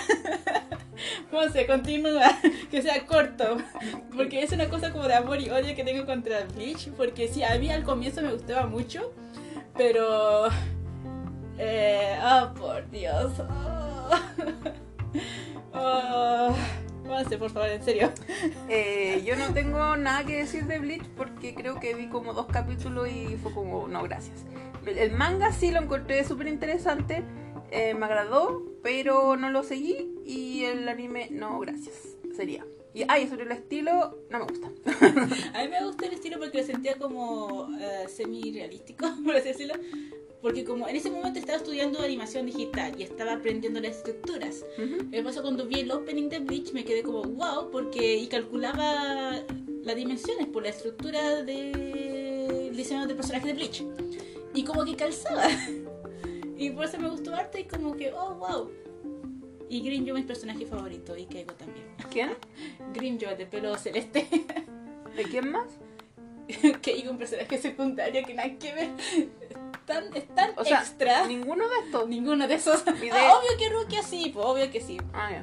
José, 1.30 1.68
continúa, 1.68 2.40
que 2.72 2.82
sea 2.82 3.06
corto, 3.06 3.58
porque 4.16 4.42
es 4.42 4.50
una 4.50 4.68
cosa 4.68 4.90
como 4.90 5.06
de 5.06 5.14
amor 5.14 5.40
y 5.40 5.48
odio 5.48 5.76
que 5.76 5.84
tengo 5.84 6.06
contra 6.06 6.44
Bleach, 6.56 6.90
porque 6.96 7.28
sí, 7.28 7.44
a 7.44 7.56
mí 7.56 7.70
al 7.70 7.84
comienzo 7.84 8.20
me 8.20 8.32
gustaba 8.32 8.66
mucho, 8.66 9.12
pero 9.76 10.48
Eh, 11.62 12.18
oh, 12.24 12.54
por 12.54 12.90
Dios. 12.90 13.32
Oh. 15.74 16.54
Avance, 17.10 17.36
por 17.38 17.50
favor, 17.50 17.68
en 17.68 17.82
serio. 17.82 18.10
Eh, 18.68 19.22
yo 19.26 19.36
no 19.36 19.52
tengo 19.54 19.96
nada 19.96 20.24
que 20.24 20.36
decir 20.36 20.64
de 20.64 20.78
Bleach 20.78 21.04
porque 21.16 21.54
creo 21.54 21.78
que 21.78 21.94
vi 21.94 22.08
como 22.08 22.32
dos 22.32 22.46
capítulos 22.46 23.08
y 23.08 23.36
fue 23.36 23.52
como, 23.52 23.88
no, 23.88 24.02
gracias. 24.04 24.44
El, 24.86 25.12
manga 25.12 25.52
sí 25.52 25.70
lo 25.70 25.82
encontré 25.82 26.24
súper 26.24 26.46
interesante, 26.48 27.22
eh, 27.70 27.92
me 27.92 28.06
agradó, 28.06 28.62
pero 28.82 29.36
no 29.36 29.50
lo 29.50 29.62
seguí 29.62 30.14
y 30.24 30.64
el 30.64 30.88
anime, 30.88 31.28
no, 31.30 31.58
gracias. 31.58 32.16
Sería. 32.34 32.64
Y, 32.94 33.04
ay, 33.06 33.28
sobre 33.28 33.44
el 33.44 33.52
estilo, 33.52 34.18
no 34.30 34.38
me 34.38 34.44
gusta. 34.46 34.68
A 35.58 35.62
mí 35.62 35.68
me 35.68 35.84
gusta 35.84 36.06
el 36.06 36.14
estilo 36.14 36.38
porque 36.38 36.58
lo 36.58 36.64
sentía 36.64 36.96
como 36.96 37.68
eh, 37.78 38.06
semi-realístico, 38.08 39.06
por 39.24 39.36
así 39.36 39.48
decirlo. 39.48 39.74
Porque 40.42 40.64
como 40.64 40.88
en 40.88 40.96
ese 40.96 41.10
momento 41.10 41.38
estaba 41.38 41.58
estudiando 41.58 42.00
animación 42.00 42.46
digital 42.46 42.94
y 42.98 43.02
estaba 43.02 43.34
aprendiendo 43.34 43.80
las 43.80 43.96
estructuras. 43.96 44.64
Ujú. 44.78 45.04
Me 45.10 45.22
pasó 45.22 45.42
cuando 45.42 45.66
vi 45.66 45.80
el 45.80 45.90
opening 45.90 46.28
de 46.28 46.38
Bleach 46.38 46.72
me 46.72 46.84
quedé 46.84 47.02
como 47.02 47.22
wow 47.22 47.70
porque 47.70 48.16
y 48.16 48.26
calculaba 48.26 49.42
las 49.82 49.96
dimensiones 49.96 50.46
por 50.46 50.62
la 50.62 50.70
estructura 50.70 51.42
del 51.42 52.74
diseño 52.74 53.06
del 53.06 53.16
personaje 53.16 53.48
de 53.48 53.54
Bleach. 53.54 53.84
Y 54.54 54.64
como 54.64 54.84
que 54.84 54.96
calzaba. 54.96 55.46
Y 56.60 56.68
por 56.68 56.84
eso 56.84 56.98
me 56.98 57.08
gustó 57.08 57.34
harto 57.34 57.56
y 57.56 57.64
como 57.64 57.96
que 57.96 58.12
oh 58.12 58.34
wow. 58.34 58.70
Y 59.70 59.80
Green 59.80 60.02
Joe 60.02 60.10
es 60.10 60.16
mi 60.16 60.22
personaje 60.24 60.66
favorito 60.66 61.16
y 61.16 61.24
Keigo 61.24 61.54
también. 61.54 61.86
¿Quién? 62.10 62.32
Green 62.92 63.18
Joe 63.18 63.34
de 63.34 63.46
pelo 63.46 63.78
celeste. 63.78 64.28
¿De 65.16 65.22
quién 65.22 65.50
más? 65.50 65.78
Keigo 66.82 67.10
un 67.12 67.18
personaje 67.18 67.58
secundario 67.58 68.24
que 68.24 68.34
nada 68.34 68.50
que 68.58 68.72
ver. 68.74 68.90
Tan, 69.86 70.14
es 70.16 70.26
tan 70.34 70.50
O 70.56 70.64
sea, 70.64 70.80
extra. 70.80 71.26
ninguno 71.26 71.68
de 71.68 71.76
estos. 71.86 72.08
Ninguno 72.08 72.46
de 72.46 72.54
esos. 72.54 72.84
Ah, 72.86 72.92
obvio 73.38 73.58
que 73.58 73.68
Rukia 73.70 74.02
sí, 74.02 74.30
pues 74.32 74.44
obvio 74.46 74.70
que 74.70 74.80
sí. 74.80 74.98
Ah. 75.12 75.42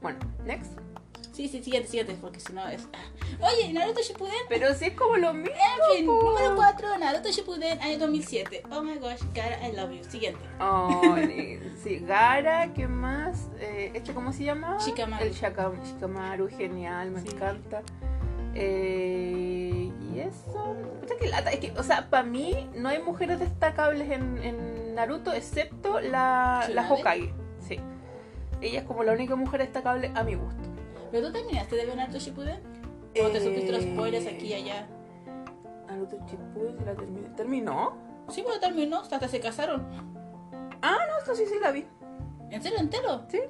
Bueno, 0.00 0.18
next. 0.44 0.72
Sí, 1.32 1.48
sí, 1.48 1.62
siguiente, 1.62 1.88
siguiente, 1.88 2.14
porque 2.20 2.40
si 2.40 2.52
no 2.52 2.66
es. 2.68 2.86
Oye, 3.40 3.72
Naruto 3.72 4.02
Shippuden. 4.02 4.34
Pero 4.50 4.74
sí 4.74 4.86
es 4.86 4.92
como 4.94 5.16
lo 5.16 5.32
mismo. 5.32 5.54
En 5.56 5.96
fin, 5.96 6.06
po. 6.06 6.22
número 6.24 6.54
4, 6.56 6.98
Naruto 6.98 7.30
Shippuden, 7.30 7.80
año 7.80 7.98
2007. 8.00 8.64
Oh 8.70 8.82
my 8.82 8.96
gosh, 8.98 9.20
Gara, 9.32 9.66
I 9.66 9.72
love 9.74 9.92
you. 9.92 10.04
Siguiente. 10.10 10.40
Oh, 10.60 11.00
sí, 11.82 12.00
Gara, 12.00 12.74
¿qué 12.74 12.86
más? 12.86 13.48
Eh, 13.60 13.92
¿Este 13.94 14.12
cómo 14.12 14.30
se 14.34 14.44
llama? 14.44 14.76
Shikamaru. 14.84 15.24
El 15.24 15.32
Shikamaru, 15.32 16.48
genial, 16.50 17.10
me 17.12 17.22
Sí. 17.22 17.28
encanta. 17.28 17.82
Eh, 18.54 19.81
y 20.14 20.20
eso. 20.20 20.76
Pucha, 21.00 21.14
qué 21.18 21.28
lata. 21.28 21.50
Es 21.50 21.60
que, 21.60 21.72
o 21.78 21.82
sea, 21.82 22.08
para 22.10 22.22
mí 22.22 22.68
no 22.74 22.88
hay 22.88 23.02
mujeres 23.02 23.38
destacables 23.40 24.10
en, 24.10 24.38
en 24.38 24.94
Naruto 24.94 25.32
excepto 25.32 26.00
la, 26.00 26.66
la. 26.72 26.90
Hokage. 26.90 27.32
Sí. 27.60 27.78
Ella 28.60 28.80
es 28.80 28.84
como 28.84 29.02
la 29.02 29.12
única 29.12 29.34
mujer 29.36 29.60
destacable 29.60 30.10
a 30.14 30.22
mi 30.22 30.34
gusto. 30.34 30.62
¿Pero 31.10 31.26
tú 31.28 31.32
terminaste 31.32 31.76
de 31.76 31.86
ver 31.86 31.96
Naruto 31.96 32.18
Shippuden? 32.18 32.60
¿O 33.22 33.28
te 33.28 33.38
Eh, 33.38 33.40
supiste 33.40 33.72
los 33.72 33.82
spoilers 33.82 34.26
aquí 34.26 34.46
y 34.46 34.54
allá? 34.54 34.86
Naruto 35.86 36.16
Shippuden 36.26 36.78
se 36.78 36.84
la 36.84 36.94
terminé. 36.94 37.28
¿Terminó? 37.36 37.96
Sí, 38.28 38.42
pero 38.46 38.60
terminó, 38.60 39.00
hasta 39.00 39.26
se 39.28 39.40
casaron. 39.40 39.86
Ah, 40.80 40.96
no, 41.08 41.18
esto 41.18 41.34
sí, 41.34 41.44
sí 41.46 41.54
la 41.60 41.70
vi. 41.72 41.84
¿En 42.50 42.62
serio, 42.62 42.78
entero? 42.78 43.22
Sí. 43.28 43.40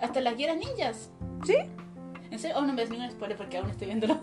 Hasta 0.00 0.20
las 0.20 0.36
guías 0.36 0.56
ninjas. 0.56 1.10
¿Sí? 1.44 1.56
¿En 2.30 2.38
serio? 2.38 2.56
Oh, 2.58 2.62
no 2.62 2.72
me 2.72 2.82
des 2.82 2.90
ningún 2.90 3.10
spoiler 3.10 3.36
porque 3.36 3.58
aún 3.58 3.70
estoy 3.70 3.86
viéndolo. 3.88 4.18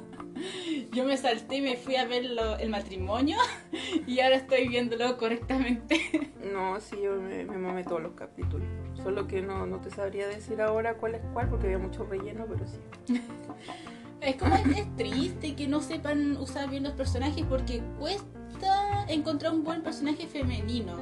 Yo 0.91 1.05
me 1.05 1.17
salté 1.17 1.57
y 1.57 1.61
me 1.61 1.75
fui 1.77 1.95
a 1.95 2.05
ver 2.05 2.25
lo- 2.25 2.57
el 2.57 2.69
matrimonio 2.69 3.37
y 4.07 4.19
ahora 4.19 4.35
estoy 4.37 4.67
viéndolo 4.67 5.17
correctamente. 5.17 5.99
No, 6.53 6.79
sí, 6.81 6.97
yo 7.01 7.15
me, 7.15 7.45
me 7.45 7.57
mamé 7.57 7.83
todos 7.85 8.01
los 8.03 8.11
capítulos. 8.13 8.67
Solo 9.01 9.27
que 9.27 9.41
no, 9.41 9.65
no 9.65 9.79
te 9.79 9.89
sabría 9.89 10.27
decir 10.27 10.61
ahora 10.61 10.95
cuál 10.97 11.15
es 11.15 11.21
cuál, 11.33 11.47
porque 11.49 11.65
había 11.67 11.77
mucho 11.79 12.03
relleno, 12.05 12.45
pero 12.47 12.65
sí. 12.67 12.77
Es 14.21 14.35
como 14.35 14.53
es, 14.55 14.95
triste 14.95 15.55
que 15.55 15.67
no 15.67 15.81
sepan 15.81 16.37
usar 16.37 16.69
bien 16.69 16.83
los 16.83 16.93
personajes 16.93 17.43
porque 17.49 17.81
cuesta 17.97 19.05
encontrar 19.07 19.53
un 19.53 19.63
buen 19.63 19.81
personaje 19.83 20.27
femenino 20.27 20.95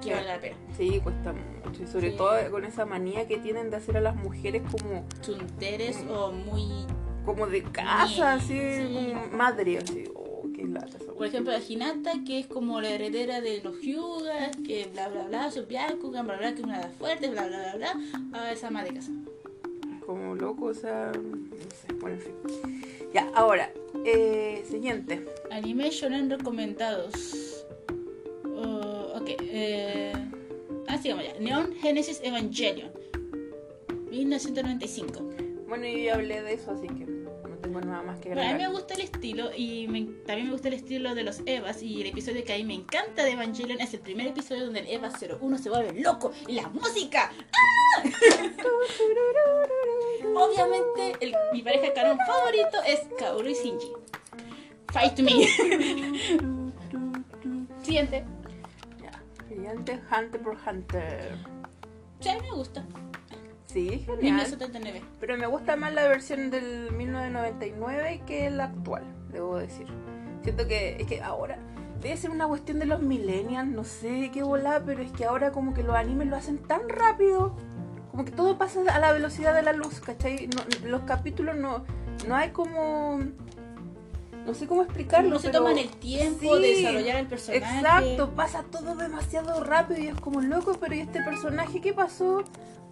que 0.00 0.14
vale 0.14 0.26
la 0.28 0.40
pena. 0.40 0.56
Sí, 0.76 0.98
cuesta 1.02 1.32
mucho. 1.32 1.82
Y 1.82 1.86
sobre 1.86 2.12
Sí. 2.12 2.16
todo 2.16 2.50
con 2.50 2.64
esa 2.64 2.86
manía 2.86 3.28
que 3.28 3.38
tienen 3.38 3.70
de 3.70 3.76
hacer 3.76 3.96
a 3.96 4.00
las 4.00 4.16
mujeres 4.16 4.62
como, 4.70 5.04
Chunteres 5.20 5.98
o 6.10 6.32
muy... 6.32 6.86
como 7.30 7.46
de 7.46 7.62
casa, 7.62 8.34
así, 8.34 8.58
como 8.92 9.36
madre, 9.36 9.78
así. 9.78 10.04
Oh, 10.16 10.42
qué 10.52 10.64
lata 10.64 10.96
esa 10.98 11.12
Por 11.12 11.26
ejemplo, 11.26 11.52
la 11.52 11.60
Hinata, 11.60 12.12
que 12.26 12.40
es 12.40 12.46
como 12.48 12.80
la 12.80 12.90
heredera 12.90 13.40
de 13.40 13.62
los 13.62 13.80
Hyugas, 13.80 14.56
que 14.66 14.88
bla 14.92 15.08
bla 15.08 15.24
bla, 15.28 15.50
su 15.52 15.64
Byakugan, 15.66 16.26
bla 16.26 16.36
bla, 16.36 16.52
que 16.52 16.58
es 16.58 16.64
una 16.64 16.78
de 16.78 16.84
las 16.86 16.94
fuertes, 16.96 17.30
bla 17.30 17.46
bla 17.46 17.58
bla 17.58 17.76
bla, 17.76 18.40
a 18.40 18.52
esa 18.52 18.68
ama 18.68 18.82
de 18.82 18.94
casa. 18.94 19.12
Como 20.04 20.34
loco, 20.34 20.66
o 20.66 20.74
sea, 20.74 21.12
no 21.14 21.48
sé, 21.70 21.92
bueno, 22.00 22.16
en 22.16 22.22
fin. 22.22 22.82
Ya, 23.14 23.30
ahora, 23.34 23.70
eh, 24.04 24.64
siguiente. 24.68 25.24
Anime 25.52 25.90
shonen 25.90 26.30
recomendados. 26.30 27.64
Uh, 28.44 29.18
ok, 29.18 29.28
eh... 29.38 30.12
Ah, 30.88 30.98
sigamos 30.98 31.24
ya. 31.24 31.38
Neon 31.38 31.74
Genesis 31.74 32.20
Evangelion. 32.24 32.90
1995. 34.10 35.30
Bueno, 35.68 35.86
yo 35.86 35.98
ya 35.98 36.14
hablé 36.14 36.42
de 36.42 36.54
eso, 36.54 36.72
así 36.72 36.88
que 36.88 37.09
no 37.70 37.80
tengo 37.80 37.92
nada 37.92 38.02
más 38.02 38.18
que 38.20 38.34
Bueno, 38.34 38.50
a 38.50 38.54
mí 38.54 38.58
me 38.58 38.68
gusta 38.68 38.94
el 38.94 39.00
estilo 39.00 39.50
y 39.56 39.86
me- 39.88 40.04
también 40.26 40.46
me 40.46 40.52
gusta 40.52 40.68
el 40.68 40.74
estilo 40.74 41.14
de 41.14 41.22
los 41.22 41.40
Evas 41.46 41.82
y 41.82 42.00
el 42.00 42.06
episodio 42.08 42.44
que 42.44 42.54
a 42.54 42.56
mí 42.56 42.64
me 42.64 42.74
encanta 42.74 43.24
de 43.24 43.32
Evangelion 43.32 43.80
es 43.80 43.92
el 43.94 44.00
primer 44.00 44.26
episodio 44.28 44.64
donde 44.64 44.80
el 44.80 44.88
Eva 44.88 45.10
01 45.10 45.58
se 45.58 45.70
vuelve 45.70 46.00
loco 46.00 46.32
y 46.46 46.52
la 46.54 46.68
música. 46.68 47.30
¡Ah! 47.52 48.02
Obviamente 50.34 51.16
el- 51.20 51.34
mi 51.52 51.62
pareja 51.62 51.92
canon 51.94 52.18
favorito 52.26 52.78
es 52.86 53.00
Kaoru 53.18 53.48
y 53.48 53.54
Shinji. 53.54 53.92
Fight 54.92 55.18
me. 55.20 55.30
Siguiente. 57.82 58.24
Ya, 59.02 59.22
siguiente, 59.48 60.00
Hunter 60.10 60.42
por 60.42 60.56
Hunter. 60.66 61.36
Sí, 62.20 62.30
me 62.42 62.50
gusta. 62.52 62.84
Sí, 63.72 64.00
genial. 64.00 64.18
1979. 64.20 65.02
Pero 65.20 65.36
me 65.36 65.46
gusta 65.46 65.76
más 65.76 65.92
la 65.94 66.08
versión 66.08 66.50
del 66.50 66.90
1999 66.92 68.22
que 68.26 68.50
la 68.50 68.64
actual, 68.64 69.04
debo 69.32 69.58
decir. 69.58 69.86
Siento 70.42 70.66
que 70.66 70.96
es 71.00 71.06
que 71.06 71.20
ahora 71.22 71.58
debe 72.00 72.16
ser 72.16 72.30
una 72.30 72.46
cuestión 72.48 72.78
de 72.78 72.86
los 72.86 73.02
millennials, 73.02 73.68
no 73.68 73.84
sé 73.84 74.30
qué 74.32 74.42
volá, 74.42 74.82
pero 74.84 75.02
es 75.02 75.12
que 75.12 75.24
ahora 75.26 75.52
como 75.52 75.74
que 75.74 75.82
los 75.82 75.94
animes 75.94 76.28
lo 76.28 76.36
hacen 76.36 76.58
tan 76.58 76.88
rápido, 76.88 77.54
como 78.10 78.24
que 78.24 78.30
todo 78.32 78.56
pasa 78.58 78.80
a 78.92 78.98
la 78.98 79.12
velocidad 79.12 79.54
de 79.54 79.62
la 79.62 79.72
luz, 79.72 80.00
¿cachai? 80.00 80.48
No- 80.48 80.88
los 80.88 81.02
capítulos 81.02 81.56
no, 81.56 81.84
no 82.26 82.34
hay 82.36 82.50
como... 82.50 83.20
No 84.46 84.54
sé 84.54 84.66
cómo 84.66 84.82
explicarlo. 84.82 85.28
No 85.28 85.38
se 85.38 85.48
pero- 85.50 85.58
toman 85.60 85.76
el 85.78 85.90
tiempo 85.90 86.58
de 86.58 86.68
desarrollar 86.68 87.18
el 87.18 87.26
personaje. 87.26 87.76
Exacto, 87.78 88.30
pasa 88.34 88.64
todo 88.70 88.96
demasiado 88.96 89.62
rápido 89.62 90.00
y 90.00 90.06
es 90.08 90.14
como 90.18 90.40
loco, 90.40 90.78
pero 90.80 90.94
¿y 90.94 91.00
este 91.00 91.22
personaje 91.22 91.80
qué 91.82 91.92
pasó? 91.92 92.42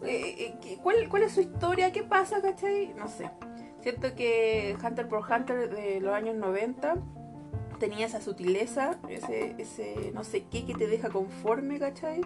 Eh, 0.05 0.35
eh, 0.39 0.55
¿qué- 0.63 0.77
cuál, 0.79 1.09
¿Cuál 1.09 1.25
es 1.25 1.33
su 1.33 1.41
historia? 1.41 1.93
¿Qué 1.93 2.03
pasa, 2.03 2.41
cachai? 2.41 2.95
No 2.97 3.09
sé. 3.09 3.31
Siento 3.81 4.15
que 4.15 4.77
Hunter 4.85 5.09
por 5.09 5.21
Hunter 5.31 5.71
de 5.75 6.01
los 6.01 6.13
años 6.15 6.35
90 6.37 6.97
tenía 7.79 8.07
esa 8.07 8.21
sutileza, 8.21 8.99
ese, 9.09 9.55
ese 9.59 10.11
no 10.13 10.25
sé 10.25 10.45
qué 10.51 10.67
que 10.67 10.75
te 10.75 10.87
deja 10.89 11.11
conforme, 11.11 11.79
cachai. 11.79 12.21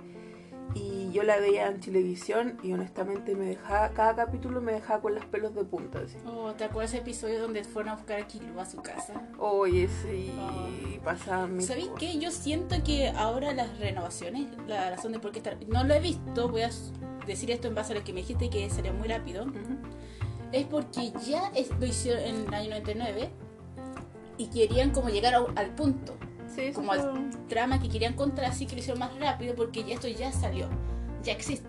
Y 0.75 1.11
yo 1.13 1.23
la 1.23 1.37
veía 1.39 1.67
en 1.67 1.81
televisión 1.81 2.59
y 2.63 2.73
honestamente 2.73 3.35
me 3.37 3.45
dejaba, 3.45 3.91
cada 3.91 4.15
capítulo 4.17 4.63
me 4.63 4.73
dejaba 4.73 5.03
con 5.03 5.15
los 5.15 5.25
pelos 5.27 5.55
de 5.55 5.65
punta. 5.65 5.99
Así. 6.01 6.17
Oh, 6.27 6.53
¿te 6.55 6.65
acuerdas 6.65 6.93
ese 6.95 7.03
episodio 7.03 7.41
donde 7.43 7.63
fueron 7.65 7.91
a 7.91 7.97
buscar 7.97 8.21
a 8.21 8.27
Killua 8.27 8.63
a 8.63 8.67
su 8.67 8.79
casa? 8.79 9.21
Oye, 9.39 9.89
sí, 10.03 10.33
Ay. 10.39 10.99
pasaban 11.05 11.57
mil 11.57 11.67
¿Sabéis 11.67 11.91
qué? 11.99 12.19
Yo 12.19 12.31
siento 12.31 12.77
que 12.85 13.09
ahora 13.11 13.53
las 13.53 13.79
renovaciones, 13.79 14.47
la 14.67 14.89
razón 14.91 15.13
de 15.13 15.19
por 15.19 15.33
qué 15.33 15.39
estar... 15.41 15.59
No 15.69 15.85
lo 15.85 15.93
he 15.93 16.01
visto, 16.01 16.49
voy 16.49 16.63
a 16.63 16.71
decir 17.27 17.51
esto 17.51 17.69
en 17.69 17.75
base 17.75 17.93
a 17.93 17.97
lo 17.97 18.05
que 18.05 18.15
me 18.15 18.21
dijiste 18.21 18.49
que 18.49 18.71
sería 18.71 18.93
muy 18.95 19.09
rápido. 19.09 19.45
Ujú. 19.45 19.77
Es 20.53 20.65
porque 20.67 21.13
ya 21.27 21.49
es- 21.55 21.71
lo 21.79 21.85
hicieron 21.87 22.23
en 22.23 22.37
el 22.49 22.55
año 22.55 22.71
99 22.71 23.31
y 24.39 24.47
querían 24.47 24.91
como 24.91 25.11
llegar 25.11 25.35
a- 25.35 25.45
al 25.57 25.75
punto. 25.75 26.15
Sí, 26.55 26.61
eso 26.63 26.81
Como 26.81 26.93
fue- 26.93 27.01
al 27.01 27.47
trama 27.49 27.81
que 27.81 27.89
querían 27.89 28.15
contar, 28.15 28.45
así 28.47 28.67
que 28.67 28.75
lo 28.75 28.81
hicieron 28.81 28.99
más 29.01 29.19
rápido 29.19 29.55
porque 29.55 29.85
ya 29.85 29.95
esto 29.95 30.09
ya 30.09 30.31
salió, 30.33 30.69
ya 31.23 31.33
existe. 31.33 31.69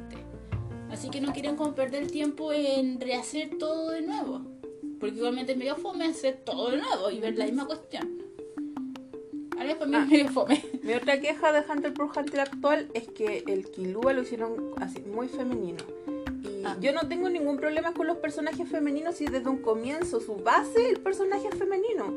Así 0.91 1.09
que 1.09 1.21
no 1.21 1.33
querían 1.33 1.55
como 1.55 1.73
perder 1.73 2.03
el 2.03 2.11
tiempo 2.11 2.51
en 2.53 2.99
rehacer 2.99 3.57
todo 3.57 3.89
de 3.91 4.01
nuevo. 4.01 4.41
Porque 4.99 5.15
igualmente 5.17 5.53
es 5.53 5.57
medio 5.57 5.75
fome 5.75 6.05
hacer 6.05 6.41
todo 6.45 6.69
de 6.71 6.77
nuevo 6.77 7.09
y 7.11 7.19
ver 7.19 7.37
la 7.37 7.45
misma 7.45 7.65
cuestión. 7.65 8.21
A 9.59 9.63
ver, 9.63 9.77
para 9.77 9.89
mí 9.89 9.95
Ah. 9.97 10.03
es 10.03 10.09
medio 10.09 10.29
fome. 10.29 10.63
Mi 10.83 10.93
otra 10.93 11.19
queja 11.19 11.51
de 11.51 11.63
Hunter 11.69 11.93
por 11.93 12.09
Hunter 12.17 12.39
actual 12.41 12.89
es 12.93 13.07
que 13.09 13.43
el 13.47 13.69
Killua 13.71 14.13
lo 14.13 14.21
hicieron 14.21 14.73
así, 14.81 14.99
muy 15.01 15.27
femenino. 15.29 15.83
Y 16.43 16.63
Ah. 16.65 16.77
yo 16.79 16.91
no 16.93 17.07
tengo 17.07 17.29
ningún 17.29 17.57
problema 17.57 17.93
con 17.93 18.07
los 18.07 18.17
personajes 18.17 18.67
femeninos 18.69 19.15
si 19.15 19.25
desde 19.25 19.49
un 19.49 19.57
comienzo 19.61 20.19
su 20.21 20.35
base 20.37 20.89
el 20.89 20.99
personaje 20.99 21.47
es 21.51 21.55
femenino. 21.57 22.13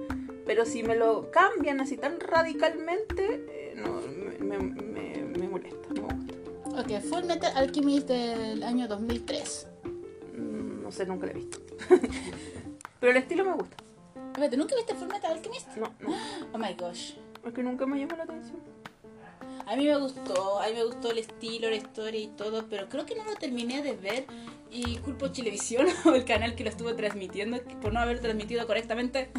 Pero 0.46 0.64
si 0.64 0.82
me 0.82 0.96
lo 0.96 1.30
cambian 1.30 1.80
así 1.80 1.96
tan 1.98 2.18
radicalmente, 2.20 3.44
eh, 3.50 3.74
no, 3.76 4.00
me, 4.44 4.58
me- 4.58 4.86
que 6.86 7.00
Full 7.00 7.24
Metal 7.24 7.52
Alchemist 7.56 8.06
del 8.08 8.62
año 8.62 8.86
2003. 8.86 9.66
Mm, 10.36 10.82
No 10.82 10.92
sé, 10.92 11.04
nunca 11.06 11.26
la 11.26 11.32
he 11.32 11.34
visto. 11.34 11.58
Pero 13.00 13.12
el 13.12 13.18
estilo 13.18 13.44
me 13.44 13.54
gusta. 13.54 13.76
Espérate, 14.32 14.56
¿nunca 14.56 14.76
viste 14.76 14.94
Full 14.94 15.08
Metal 15.08 15.32
Alchemist? 15.32 15.68
No, 15.76 15.92
no. 16.00 16.14
Oh 16.52 16.58
my 16.58 16.74
gosh. 16.74 17.14
Es 17.44 17.52
que 17.52 17.62
nunca 17.62 17.86
me 17.86 17.98
llamó 17.98 18.16
la 18.16 18.24
atención. 18.24 18.58
A 19.66 19.74
mí 19.74 19.84
me 19.86 19.98
gustó, 19.98 20.60
a 20.60 20.68
mí 20.68 20.74
me 20.74 20.84
gustó 20.84 21.10
el 21.10 21.18
estilo, 21.18 21.68
la 21.70 21.76
historia 21.76 22.20
y 22.20 22.28
todo, 22.28 22.66
pero 22.70 22.88
creo 22.88 23.04
que 23.04 23.16
no 23.16 23.24
lo 23.24 23.34
terminé 23.34 23.82
de 23.82 23.96
ver 23.96 24.26
y 24.70 24.98
culpo 24.98 25.28
Chilevisión 25.28 25.86
o 26.04 26.10
el 26.14 26.24
canal 26.24 26.54
que 26.54 26.62
lo 26.62 26.70
estuvo 26.70 26.94
transmitiendo 26.94 27.58
por 27.82 27.92
no 27.92 27.98
haber 27.98 28.20
transmitido 28.20 28.64
correctamente. 28.66 29.30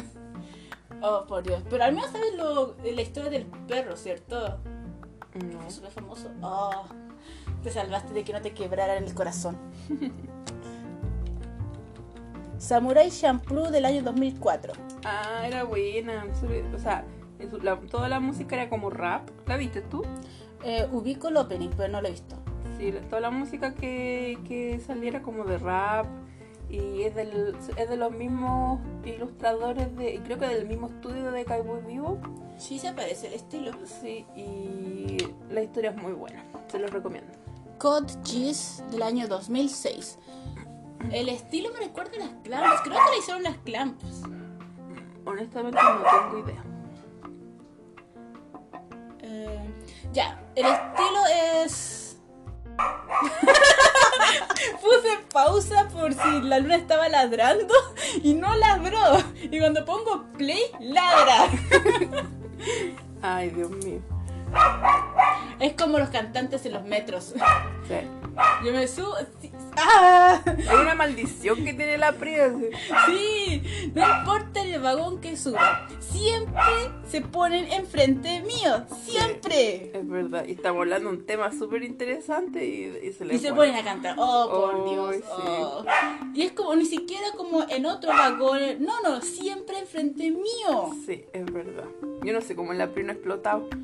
Oh, 1.02 1.24
por 1.26 1.42
Dios. 1.42 1.62
Pero 1.70 1.84
al 1.84 1.94
menos 1.94 2.10
sabes 2.10 2.34
lo, 2.36 2.74
la 2.82 3.02
historia 3.02 3.30
del 3.30 3.46
perro, 3.46 3.96
¿cierto? 3.96 4.58
No. 5.34 5.70
Súper 5.70 5.90
famoso. 5.92 6.30
Oh, 6.42 6.84
te 7.62 7.70
salvaste 7.70 8.12
de 8.14 8.24
que 8.24 8.32
no 8.32 8.40
te 8.40 8.52
quebraran 8.52 9.04
el 9.04 9.14
corazón. 9.14 9.56
Samurai 12.58 13.10
Champloo 13.10 13.70
del 13.70 13.84
año 13.84 14.02
2004. 14.02 14.72
Ah, 15.04 15.44
era 15.46 15.62
buena. 15.64 16.26
O 16.74 16.78
sea, 16.78 17.04
la- 17.62 17.76
toda 17.80 18.08
la 18.08 18.18
música 18.20 18.56
era 18.56 18.68
como 18.68 18.90
rap. 18.90 19.28
¿La 19.46 19.56
viste 19.56 19.80
tú? 19.82 20.02
Eh, 20.64 20.88
ubico 20.90 21.28
el 21.28 21.36
opening, 21.36 21.70
pero 21.76 21.92
no 21.92 22.00
lo 22.00 22.08
he 22.08 22.12
visto. 22.12 22.34
Sí, 22.76 22.92
toda 23.08 23.20
la 23.20 23.30
música 23.30 23.74
que, 23.74 24.38
que 24.46 24.80
saliera 24.84 25.22
como 25.22 25.44
de 25.44 25.58
rap. 25.58 26.06
Y 26.70 27.02
es, 27.02 27.14
del, 27.14 27.56
es 27.76 27.88
de 27.88 27.96
los 27.96 28.12
mismos 28.12 28.80
ilustradores 29.04 29.96
de. 29.96 30.20
Creo 30.24 30.38
que 30.38 30.46
del 30.46 30.66
mismo 30.66 30.88
estudio 30.88 31.30
de 31.30 31.44
Cowboy 31.44 31.80
Vivo. 31.82 32.18
Sí 32.58 32.78
se 32.78 32.92
parece 32.92 33.28
el 33.28 33.34
estilo. 33.34 33.72
Sí, 33.86 34.26
y 34.36 35.16
la 35.50 35.62
historia 35.62 35.90
es 35.90 35.96
muy 35.96 36.12
buena. 36.12 36.44
Se 36.68 36.78
los 36.78 36.90
recomiendo. 36.90 37.32
Code 37.78 38.12
Geass 38.24 38.82
del 38.90 39.02
año 39.02 39.28
2006. 39.28 40.18
El 41.12 41.28
estilo 41.28 41.70
me 41.72 41.80
recuerda 41.80 42.16
a 42.16 42.18
las 42.18 42.30
clamps. 42.42 42.80
Creo 42.82 42.98
que 43.04 43.10
le 43.12 43.18
hicieron 43.18 43.42
las 43.42 43.56
clamps. 43.58 44.22
Honestamente 45.24 45.78
no 45.80 46.02
tengo 46.02 46.44
idea. 46.44 46.64
Eh, 49.20 49.74
ya, 50.12 50.42
el 50.54 50.66
estilo 50.66 51.26
es. 51.62 52.18
Puse 54.80 55.18
pausa 55.32 55.88
por 55.88 56.12
si 56.12 56.42
la 56.42 56.58
luna 56.58 56.76
estaba 56.76 57.08
ladrando 57.08 57.74
y 58.22 58.34
no 58.34 58.54
ladró. 58.54 59.18
Y 59.42 59.58
cuando 59.58 59.84
pongo 59.84 60.24
play, 60.36 60.62
ladra. 60.80 61.48
Ay, 63.22 63.50
Dios 63.50 63.70
mío. 63.70 64.00
Es 65.60 65.74
como 65.74 65.98
los 65.98 66.08
cantantes 66.10 66.64
en 66.66 66.72
los 66.72 66.84
metros. 66.84 67.34
Sí. 67.86 67.94
Yo 68.64 68.72
me 68.72 68.86
subo. 68.86 69.14
sí, 69.40 69.52
¡Ah! 69.76 70.40
Hay 70.46 70.76
una 70.76 70.94
maldición 70.94 71.64
que 71.64 71.74
tiene 71.74 71.98
la 71.98 72.12
Priya. 72.12 72.50
Sí, 73.06 73.90
no 73.94 74.18
importa 74.18 74.47
el 74.78 74.84
vagón 74.84 75.20
que 75.20 75.36
suba, 75.36 75.86
siempre 76.00 76.62
se 77.10 77.20
ponen 77.20 77.70
enfrente 77.72 78.40
mío, 78.42 78.84
siempre. 79.04 79.90
Es 79.92 80.08
verdad. 80.08 80.44
Y 80.46 80.52
estamos 80.52 80.80
hablando 80.82 81.10
de 81.10 81.16
un 81.16 81.26
tema 81.26 81.50
súper 81.52 81.82
interesante 81.82 82.64
y, 82.64 83.06
y 83.08 83.12
se 83.12 83.26
Y 83.26 83.38
se 83.38 83.48
pone. 83.48 83.70
ponen 83.70 83.74
a 83.76 83.84
cantar, 83.84 84.14
oh 84.18 84.48
por 84.50 84.88
Dios. 84.90 85.16
sí. 85.16 85.22
oh. 85.36 85.84
Y 86.34 86.42
es 86.42 86.52
como 86.52 86.74
ni 86.76 86.86
siquiera 86.86 87.26
como 87.36 87.64
en 87.68 87.86
otro 87.86 88.10
vagón, 88.10 88.60
no, 88.80 89.00
no, 89.02 89.20
siempre 89.20 89.78
enfrente 89.80 90.30
mío. 90.30 90.90
Sí, 91.06 91.24
es 91.32 91.44
verdad. 91.52 91.84
Yo 92.22 92.32
no 92.32 92.40
sé 92.40 92.54
cómo 92.54 92.72
en 92.72 92.78
la 92.78 92.88
Priya 92.88 93.06
no 93.06 93.12
ha 93.12 93.14
explotado. 93.14 93.68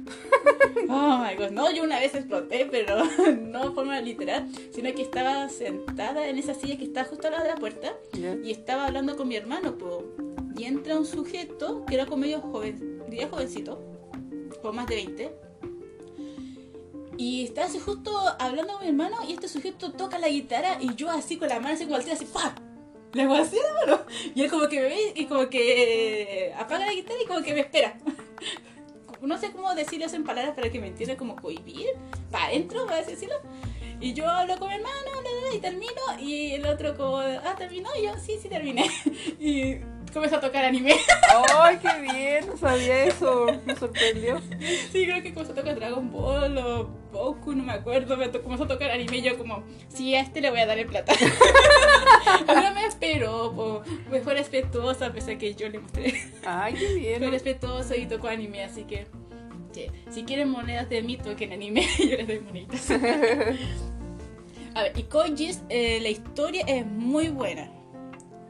Oh 0.89 1.19
my 1.19 1.35
god, 1.37 1.51
no, 1.51 1.71
yo 1.71 1.83
una 1.83 1.99
vez 1.99 2.15
exploté, 2.15 2.67
pero 2.71 3.05
no 3.41 3.69
de 3.69 3.75
forma 3.75 4.01
literal, 4.01 4.49
sino 4.73 4.93
que 4.95 5.03
estaba 5.03 5.49
sentada 5.49 6.27
en 6.27 6.37
esa 6.37 6.53
silla 6.53 6.77
que 6.77 6.85
está 6.85 7.05
justo 7.05 7.27
al 7.29 7.35
lado 7.35 7.45
de 7.45 7.51
la 7.51 7.57
puerta 7.57 7.95
¿Ya? 8.13 8.35
y 8.43 8.51
estaba 8.51 8.87
hablando 8.87 9.17
con 9.17 9.29
mi 9.29 9.37
hermano, 9.37 9.77
po. 9.79 10.05
Y 10.57 10.65
entra 10.65 10.99
un 10.99 11.07
sujeto 11.07 11.85
que 11.87 11.95
era 11.95 12.07
como 12.07 12.19
medio 12.19 12.41
joven, 12.41 13.03
diría 13.09 13.29
jovencito, 13.29 13.81
con 14.63 14.77
más 14.77 14.87
de 14.87 14.97
20. 14.97 15.39
Y 17.17 17.45
estaba 17.45 17.67
así 17.67 17.79
justo 17.79 18.11
hablando 18.39 18.75
con 18.75 18.83
mi 18.83 18.89
hermano 18.89 19.19
y 19.29 19.33
este 19.35 19.49
sujeto 19.49 19.93
toca 19.93 20.19
la 20.19 20.29
guitarra 20.29 20.79
y 20.81 20.95
yo 20.95 21.11
así 21.11 21.37
con 21.37 21.49
la 21.49 21.61
mano 21.61 21.75
así 21.75 21.85
como 21.85 21.97
así 21.97 22.11
¡pam! 22.33 22.55
Le 23.13 23.23
hago 23.23 23.35
así 23.35 23.57
la 23.57 23.87
mano. 23.87 24.05
Y 24.35 24.43
él 24.43 24.51
como 24.51 24.69
que 24.69 24.81
me 24.81 24.89
ve 24.89 25.13
y 25.15 25.27
como 25.27 25.49
que 25.49 26.49
eh, 26.49 26.55
apaga 26.55 26.87
la 26.87 26.93
guitarra 26.93 27.21
y 27.23 27.27
como 27.27 27.43
que 27.43 27.55
me 27.55 27.61
espera. 27.61 27.97
No 29.23 29.39
sé 29.39 29.53
cómo 29.53 29.75
decirlo 29.75 30.05
en 30.13 30.23
palabras 30.23 30.55
para 30.55 30.71
que 30.71 30.79
me 30.79 30.89
entienda 30.89 31.17
como 31.17 31.35
cohibir. 31.37 31.87
Para 32.31 32.47
adentro, 32.47 32.85
para 32.85 33.03
decirlo. 33.03 33.37
Y 33.99 34.13
yo 34.13 34.29
hablo 34.29 34.59
con 34.59 34.69
mi 34.69 34.75
hermano, 34.75 34.95
y 35.55 35.59
termino. 35.61 36.03
Y 36.21 36.51
el 36.51 36.67
otro 36.67 36.95
como, 36.95 37.21
ah, 37.21 37.55
terminó. 37.57 37.89
Y 37.99 38.05
yo, 38.05 38.13
sí, 38.19 38.37
sí, 38.43 38.51
terminé. 38.51 38.85
Y 39.41 39.79
comenzó 40.15 40.37
a 40.37 40.41
tocar 40.41 40.65
anime. 40.65 40.97
¡Ay, 41.55 41.79
qué 41.83 42.01
bien! 42.01 42.47
No 42.47 42.57
sabía 42.57 43.05
eso. 43.05 43.47
Me 43.67 43.77
sorprendió. 43.77 44.41
Sí, 44.91 45.05
creo 45.05 45.23
que 45.23 45.35
comenzó 45.35 45.53
a 45.53 45.57
tocar 45.57 45.75
Dragon 45.75 46.11
Ball 46.11 46.57
o 46.57 46.89
Goku, 47.13 47.55
no 47.55 47.65
me 47.65 47.73
acuerdo. 47.73 48.17
Me 48.17 48.31
comenzó 48.31 48.65
a 48.65 48.69
tocar 48.69 48.91
anime 48.91 49.19
y 49.19 49.23
yo 49.23 49.37
como, 49.37 49.65
sí, 49.89 50.15
a 50.15 50.21
este 50.21 50.41
le 50.41 50.51
voy 50.51 50.61
a 50.61 50.67
dar 50.67 50.79
el 50.79 50.87
plata. 50.87 51.13
Pero 52.47 52.75
me 52.75 52.87
esperó. 52.87 53.83
Pues 54.09 54.23
fue 54.23 54.35
respetuosa, 54.35 55.13
pese 55.13 55.33
a 55.33 55.39
que 55.39 55.55
yo 55.55 55.69
le 55.69 55.81
mostré. 55.81 56.15
¡Ay, 56.47 56.75
qué 56.75 56.87
Fue 56.87 56.95
bien! 56.95 57.31
respetuoso 57.31 57.95
y 57.95 58.07
tocó 58.07 58.29
anime, 58.29 58.65
así 58.65 58.85
que... 58.85 59.07
Si 60.11 60.23
quieren 60.23 60.51
monedas 60.51 60.89
de 60.89 61.03
mí, 61.03 61.17
toquen 61.17 61.53
anime 61.53 61.85
yo 61.99 62.17
les 62.17 62.27
doy 62.29 62.39
moneditas. 62.41 62.91
A 64.77 64.83
ver, 64.83 64.93
y 64.97 65.03
Kojis, 65.05 65.63
eh, 65.69 66.01
la 66.01 66.09
historia 66.09 66.65
es 66.67 66.85
muy 66.87 67.29
buena. 67.29 67.71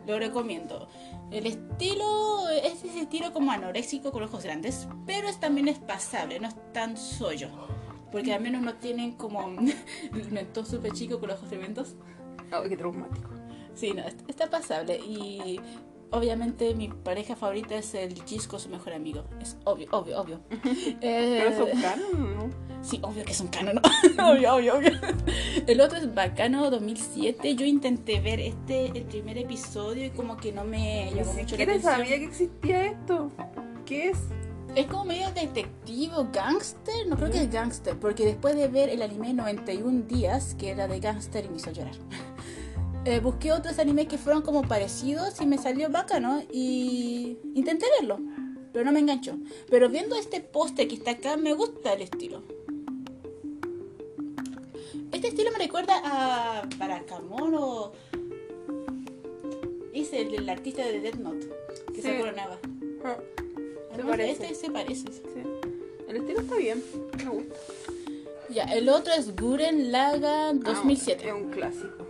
Lo 0.07 0.19
recomiendo. 0.19 0.89
El 1.35 1.47
estilo 1.47 2.49
es 2.49 2.85
ese 2.85 3.01
estilo 3.01 3.33
como 3.33 3.51
anoréxico 3.51 4.13
con 4.13 4.23
ojos 4.23 4.45
grandes, 4.45 4.87
pero 5.05 5.29
es, 5.29 5.41
también 5.41 5.67
es 5.69 5.79
pasable, 5.81 6.39
no 6.39 6.47
es 6.49 6.55
tan 6.73 6.97
sollo. 6.97 7.49
Porque 8.13 8.33
al 8.33 8.41
menos 8.41 8.63
no 8.63 8.75
tienen 8.75 9.13
como 9.13 9.41
el 10.13 10.31
mentón 10.31 10.65
súper 10.65 10.93
chico 10.93 11.19
con 11.19 11.31
ojos 11.31 11.49
tremendos. 11.49 11.97
¡Ay, 12.53 12.69
qué 12.69 12.77
traumático! 12.77 13.29
Sí, 13.75 13.93
no, 13.93 14.03
est- 14.05 14.21
está 14.31 14.49
pasable. 14.49 14.97
Y 14.99 15.59
obviamente 16.13 16.73
mi 16.77 16.87
pareja 16.89 17.35
favorita 17.35 17.75
es 17.75 17.93
el 17.95 18.23
Gis 18.25 18.47
con 18.47 18.61
su 18.61 18.69
mejor 18.69 18.93
amigo. 18.93 19.25
Es 19.41 19.57
obvio, 19.65 19.89
obvio, 19.91 20.21
obvio. 20.21 20.41
¿Pero 20.51 20.97
Eh, 21.01 21.55
son 21.57 21.81
canon 21.83 22.37
no? 22.37 22.74
Sí, 22.85 23.01
obvio 23.03 23.25
que 23.25 23.33
es 23.33 23.41
un 23.41 23.49
canon, 23.49 23.77
¿no? 23.77 23.83
obvio, 24.31 24.57
obvio, 24.57 24.77
obvio. 24.77 24.91
El 25.67 25.81
otro 25.81 25.97
es 25.97 26.15
Bacano 26.15 26.71
2007. 26.71 27.55
Yo 27.55 27.65
intenté 27.65 28.21
ver 28.21 28.41
este, 28.41 28.87
el 28.87 29.05
primer 29.05 29.39
episodio 29.39 30.05
y 30.05 30.11
como 30.11 30.37
que 30.37 30.53
no 30.53 30.65
me 30.65 31.11
llamó 31.15 31.33
mucho 31.33 31.57
la 31.57 31.63
atención. 31.65 31.81
sabía 31.81 32.19
que 32.19 32.25
existía 32.25 32.87
esto. 32.87 33.31
¿Qué 33.87 34.11
es? 34.11 34.19
Es 34.77 34.87
como 34.87 35.07
medio 35.07 35.31
detective 35.31 36.15
o 36.15 36.29
gangster. 36.31 37.07
No 37.09 37.17
creo 37.17 37.31
que 37.31 37.43
es 37.43 37.51
gangster, 37.51 37.99
porque 37.99 38.27
después 38.27 38.55
de 38.55 38.69
ver 38.69 38.91
el 38.91 39.01
anime 39.01 39.33
91 39.33 40.03
días, 40.03 40.55
que 40.59 40.71
era 40.71 40.87
de 40.87 41.01
gangster 41.01 41.47
y 41.47 41.49
me 41.49 41.57
hizo 41.57 41.71
llorar. 41.71 41.95
eh, 43.07 43.21
busqué 43.21 43.53
otros 43.53 43.79
animes 43.79 44.09
que 44.09 44.19
fueron 44.19 44.43
como 44.43 44.61
parecidos 44.61 45.41
y 45.41 45.47
me 45.47 45.57
salió 45.57 45.89
bacano 45.89 46.43
y 46.53 47.39
intenté 47.55 47.87
verlo, 47.99 48.19
pero 48.75 48.85
no 48.85 48.93
me 48.93 49.01
enganchó. 49.01 49.39
Pero 49.71 49.89
viendo 49.89 50.17
este 50.17 50.41
póster 50.41 50.87
que 50.87 50.97
está 50.97 51.13
acá, 51.13 51.39
me 51.39 51.55
gusta 51.55 51.95
el 51.95 52.03
estilo. 52.03 52.43
Este 55.13 55.29
estilo 55.29 55.51
me 55.53 55.59
recuerda 55.59 56.01
a 56.05 56.69
Barakamon 56.79 57.55
o... 57.55 57.93
Es 59.93 60.13
el 60.13 60.49
artista 60.49 60.85
de 60.85 61.01
Death 61.01 61.17
Note, 61.17 61.49
que 61.89 61.97
Sí. 61.97 62.03
se 62.03 62.19
coronaba. 62.19 62.59
Ah, 63.05 63.17
Se 63.37 63.95
Además, 63.95 64.11
parece. 64.17 64.43
Este 64.47 64.55
se 64.55 64.71
parece. 64.71 65.13
sí. 65.13 65.43
El 66.09 66.17
estilo 66.17 66.41
está 66.41 66.57
bien. 66.57 66.83
Me 67.19 67.31
gusta. 67.31 67.55
Ya, 68.51 68.65
el 68.65 68.89
otro 68.89 69.13
es 69.15 69.35
Guren 69.37 69.93
Laga 69.93 70.53
2007. 70.53 71.25
Ah, 71.25 71.29
es 71.37 71.43
un 71.43 71.51
clásico. 71.51 72.07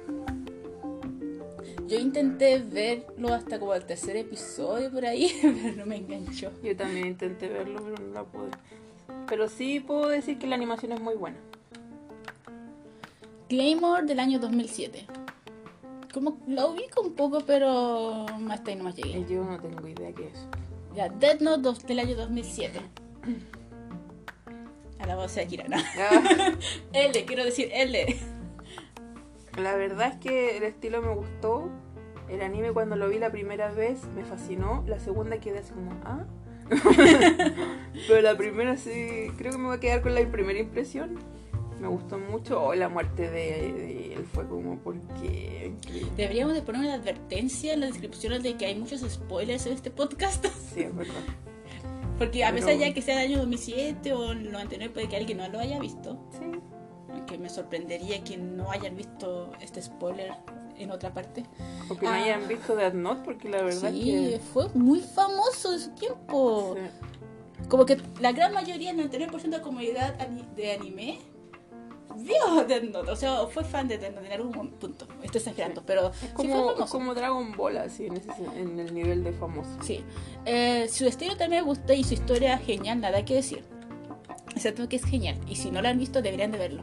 Yo 1.86 1.98
intenté 2.00 2.58
verlo 2.58 3.28
hasta 3.34 3.58
como 3.60 3.74
el 3.74 3.84
tercer 3.84 4.16
episodio 4.16 4.90
por 4.90 5.04
ahí, 5.04 5.30
pero 5.42 5.76
no 5.76 5.86
me 5.86 5.96
enganchó. 5.96 6.50
Yo 6.62 6.74
también 6.74 7.06
intenté 7.08 7.48
verlo, 7.48 7.80
pero 7.84 7.98
no 8.08 8.14
la 8.14 8.24
pude. 8.24 8.50
Pero 9.28 9.48
sí 9.48 9.80
puedo 9.80 10.08
decir 10.08 10.38
que 10.38 10.46
la 10.46 10.54
animación 10.56 10.92
es 10.92 11.00
muy 11.00 11.14
buena. 11.14 11.36
Claymore 13.48 14.04
del 14.06 14.20
año 14.20 14.38
2007. 14.38 15.06
Como 16.12 16.38
lo 16.46 16.70
ubico 16.70 17.00
un 17.02 17.14
poco, 17.14 17.40
pero 17.46 18.26
hasta 18.50 18.70
ahí 18.70 18.76
nomás 18.76 18.94
llegué. 18.94 19.18
Eh, 19.18 19.26
Yo 19.28 19.44
no 19.44 19.58
tengo 19.60 19.86
idea 19.86 20.12
qué 20.12 20.28
es. 20.28 20.46
Ya, 20.94 21.08
Death 21.08 21.40
Note 21.40 21.62
dos- 21.62 21.86
del 21.86 21.98
año 21.98 22.14
2007. 22.14 22.80
A 25.00 25.06
la 25.06 25.16
voz 25.16 25.34
de 25.34 25.42
Akira, 25.42 25.64
no. 25.68 25.76
Ah, 25.76 26.52
L, 26.92 27.24
quiero 27.24 27.44
decir 27.44 27.68
L. 27.72 28.16
la 29.58 29.74
verdad 29.76 30.12
es 30.12 30.16
que 30.18 30.56
el 30.56 30.62
estilo 30.62 31.02
me 31.02 31.14
gustó. 31.14 31.68
El 32.28 32.40
anime 32.40 32.72
cuando 32.72 32.96
lo 32.96 33.08
vi 33.08 33.18
la 33.18 33.30
primera 33.30 33.70
vez 33.70 34.04
me 34.14 34.24
fascinó. 34.24 34.82
La 34.86 34.98
segunda 34.98 35.38
quedé 35.40 35.58
así 35.58 35.72
como, 35.72 35.90
ah. 36.04 36.24
Pero 38.08 38.20
la 38.22 38.36
primera 38.38 38.76
sí, 38.78 39.26
creo 39.36 39.52
que 39.52 39.58
me 39.58 39.66
voy 39.66 39.76
a 39.76 39.80
quedar 39.80 40.00
con 40.00 40.14
la 40.14 40.24
primera 40.30 40.58
impresión. 40.58 41.18
Me 41.84 41.90
gustó 41.90 42.18
mucho. 42.18 42.62
Oh, 42.64 42.74
la 42.74 42.88
muerte 42.88 43.30
de, 43.30 43.72
de 43.72 44.14
él 44.14 44.24
fue 44.32 44.48
como 44.48 44.78
porque. 44.78 45.74
Deberíamos 46.16 46.54
de 46.54 46.62
poner 46.62 46.80
una 46.80 46.94
advertencia 46.94 47.74
en 47.74 47.80
la 47.80 47.86
descripción 47.88 48.42
de 48.42 48.56
que 48.56 48.64
hay 48.64 48.74
muchos 48.74 49.02
spoilers 49.02 49.66
en 49.66 49.74
este 49.74 49.90
podcast. 49.90 50.46
Sí, 50.74 50.80
es 50.80 50.96
verdad. 50.96 51.12
Porque 52.18 52.42
a 52.44 52.52
Pero- 52.52 52.64
pesar 52.66 52.80
ya 52.80 52.94
que 52.94 53.02
sea 53.02 53.18
del 53.18 53.32
año 53.32 53.38
2007 53.40 54.12
o 54.14 54.32
el 54.32 54.50
99 54.50 54.94
puede 54.94 55.08
que 55.10 55.16
alguien 55.16 55.36
no 55.38 55.48
lo 55.48 55.58
haya 55.58 55.78
visto. 55.78 56.18
Sí. 56.32 56.58
Aunque 57.12 57.36
me 57.36 57.50
sorprendería 57.50 58.24
que 58.24 58.38
no 58.38 58.70
hayan 58.70 58.96
visto 58.96 59.52
este 59.60 59.82
spoiler 59.82 60.32
en 60.78 60.90
otra 60.90 61.12
parte. 61.12 61.42
O 61.90 61.96
que 61.96 62.06
no 62.06 62.12
Ah. 62.12 62.14
hayan 62.22 62.48
visto 62.48 62.76
Death 62.76 62.94
Note 62.94 63.20
porque 63.26 63.50
la 63.50 63.62
verdad 63.62 63.90
sí, 63.92 64.36
fue 64.54 64.68
muy 64.72 65.00
famoso 65.00 65.74
en 65.74 65.80
su 65.80 65.90
tiempo. 65.90 66.76
que. 66.76 66.80
sí. 66.80 67.68
Como 67.68 67.84
que 67.86 67.98
la 68.20 68.32
gran 68.32 68.52
mayoría, 68.54 68.90
el 68.90 68.96
99% 68.96 69.42
de 69.42 69.48
la 69.58 69.62
comunidad 69.62 70.14
de 70.56 70.72
anime 70.72 71.18
vio 72.16 72.64
Death 72.66 72.84
Note. 72.84 73.10
O 73.10 73.16
sea, 73.16 73.46
fue 73.46 73.64
fan 73.64 73.88
de 73.88 73.98
Death 73.98 74.14
Note 74.14 74.26
en 74.26 74.32
algún 74.32 74.70
punto. 74.70 75.06
Estoy 75.22 75.38
exagerando, 75.38 75.82
pero 75.84 76.10
Es 76.10 76.18
sí 76.18 76.26
fue 76.34 76.46
como, 76.46 76.86
como 76.86 77.14
Dragon 77.14 77.52
Ball, 77.56 77.78
así, 77.78 78.06
en, 78.06 78.16
ese, 78.16 78.30
en 78.56 78.78
el 78.78 78.94
nivel 78.94 79.24
de 79.24 79.32
famoso. 79.32 79.70
Sí. 79.82 80.04
Eh, 80.44 80.88
su 80.90 81.06
estilo 81.06 81.36
también 81.36 81.62
me 81.62 81.68
gusta 81.68 81.94
y 81.94 82.04
su 82.04 82.14
historia 82.14 82.58
genial, 82.58 83.00
nada 83.00 83.24
que 83.24 83.34
decir. 83.34 83.64
Excepto 84.54 84.88
que 84.88 84.96
es 84.96 85.04
genial. 85.04 85.36
Y 85.48 85.56
si 85.56 85.70
no 85.70 85.82
lo 85.82 85.88
han 85.88 85.98
visto, 85.98 86.22
deberían 86.22 86.52
de 86.52 86.58
verlo. 86.58 86.82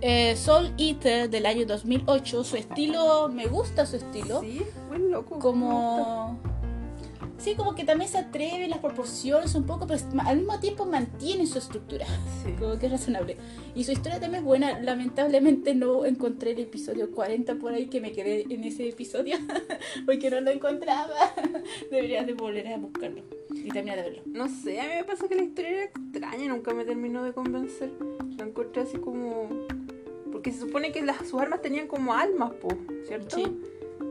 Eh, 0.00 0.34
Soul 0.36 0.72
Eater 0.78 1.30
del 1.30 1.46
año 1.46 1.66
2008. 1.66 2.44
Su 2.44 2.56
estilo, 2.56 3.28
me 3.28 3.46
gusta 3.46 3.86
su 3.86 3.96
estilo. 3.96 4.40
Sí, 4.40 4.62
buen 4.88 5.10
loco. 5.10 5.38
Como... 5.38 6.38
Sí, 7.38 7.54
como 7.54 7.74
que 7.74 7.84
también 7.84 8.10
se 8.10 8.18
atreve 8.18 8.66
las 8.66 8.78
proporciones 8.78 9.54
un 9.54 9.64
poco, 9.66 9.86
pero 9.86 10.00
al 10.24 10.38
mismo 10.38 10.58
tiempo 10.58 10.86
mantiene 10.86 11.46
su 11.46 11.58
estructura. 11.58 12.06
Sí. 12.42 12.52
Como 12.58 12.78
que 12.78 12.86
es 12.86 12.92
razonable. 12.92 13.36
Y 13.74 13.84
su 13.84 13.92
historia 13.92 14.18
también 14.18 14.42
es 14.42 14.46
buena. 14.46 14.80
Lamentablemente 14.80 15.74
no 15.74 16.06
encontré 16.06 16.52
el 16.52 16.60
episodio 16.60 17.10
40 17.10 17.56
por 17.56 17.74
ahí 17.74 17.88
que 17.88 18.00
me 18.00 18.12
quedé 18.12 18.46
en 18.48 18.64
ese 18.64 18.88
episodio. 18.88 19.36
Porque 20.06 20.30
no 20.30 20.40
lo 20.40 20.50
encontraba. 20.50 21.14
Deberías 21.90 22.26
de 22.26 22.32
volver 22.32 22.68
a 22.68 22.78
buscarlo. 22.78 23.22
Y 23.50 23.68
terminar 23.68 23.96
de 23.96 24.02
verlo. 24.02 24.22
No 24.26 24.48
sé, 24.48 24.80
a 24.80 24.84
mí 24.84 24.90
me 24.96 25.04
pasa 25.04 25.28
que 25.28 25.34
la 25.34 25.42
historia 25.42 25.70
era 25.70 25.82
extraña 25.84 26.48
nunca 26.48 26.72
me 26.72 26.84
terminó 26.84 27.22
de 27.22 27.32
convencer. 27.32 27.92
La 28.38 28.44
encontré 28.44 28.82
así 28.82 28.96
como. 28.96 29.48
Porque 30.32 30.52
se 30.52 30.60
supone 30.60 30.92
que 30.92 31.02
las, 31.02 31.18
sus 31.28 31.40
armas 31.40 31.62
tenían 31.62 31.86
como 31.86 32.14
almas, 32.14 32.52
po, 32.54 32.68
¿cierto? 33.06 33.36
Sí. 33.36 33.44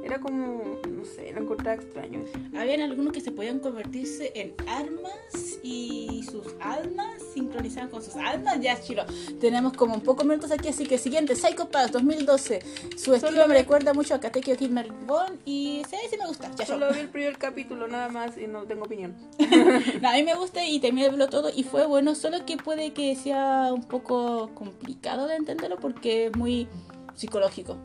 Era 0.06 0.20
como. 0.20 0.80
No 0.88 1.04
sé, 1.04 1.32
la 1.34 1.40
encontraba 1.42 1.76
extraño. 1.82 2.24
Habían 2.56 2.82
algunos 2.82 3.12
que 3.12 3.22
se 3.22 3.32
podían 3.32 3.60
convertirse 3.60 4.32
en 4.36 4.54
armas 4.68 5.60
y 5.64 6.24
sus 6.30 6.54
almas 6.60 7.12
sincronizaban 7.34 7.90
con 7.90 8.02
sus 8.04 8.16
almas. 8.16 8.60
Ya, 8.62 8.80
chilo. 8.80 9.04
Tenemos 9.42 9.74
como 9.74 9.96
un 9.96 10.02
poco 10.02 10.24
minutos 10.24 10.52
aquí, 10.52 10.70
así 10.70 10.86
que 10.86 10.98
siguiente, 10.98 11.36
Psycho 11.36 11.70
Pass 11.70 11.92
2012. 11.92 12.60
Su 12.98 13.14
estilo 13.16 13.42
me 13.42 13.48
me- 13.48 13.60
recuerda 13.62 13.94
mucho 13.94 14.14
a 14.16 14.20
Katekyo 14.20 14.56
Kid 14.56 14.72
Bond 15.08 15.40
y 15.46 15.82
sí, 15.90 15.96
sí 16.10 16.18
me 16.20 16.28
gusta. 16.28 16.52
Ya, 16.56 16.66
Solo 16.66 16.92
vi 16.94 17.00
el 17.00 17.10
primer 17.10 17.38
capítulo 17.38 17.88
nada 17.88 18.10
más 18.10 18.38
y 18.38 18.48
no 18.48 18.64
tengo 18.64 18.86
opinión. 18.86 19.16
No, 20.02 20.10
a 20.10 20.14
mí 20.14 20.24
me 20.24 20.36
gusta 20.36 20.64
y 20.64 20.80
terminé 20.80 21.06
de 21.06 21.12
verlo 21.12 21.30
todo 21.30 21.50
y 21.56 21.64
fue 21.64 21.86
bueno, 21.86 22.14
solo 22.16 22.46
que 22.46 22.58
puede 22.58 22.94
que 22.94 23.16
sea 23.16 23.72
un 23.74 23.84
poco 23.84 24.52
complicado 24.54 25.28
de 25.28 25.36
entenderlo 25.36 25.78
porque 25.78 26.28
es 26.28 26.36
muy 26.36 26.68
psicológico. 27.16 27.78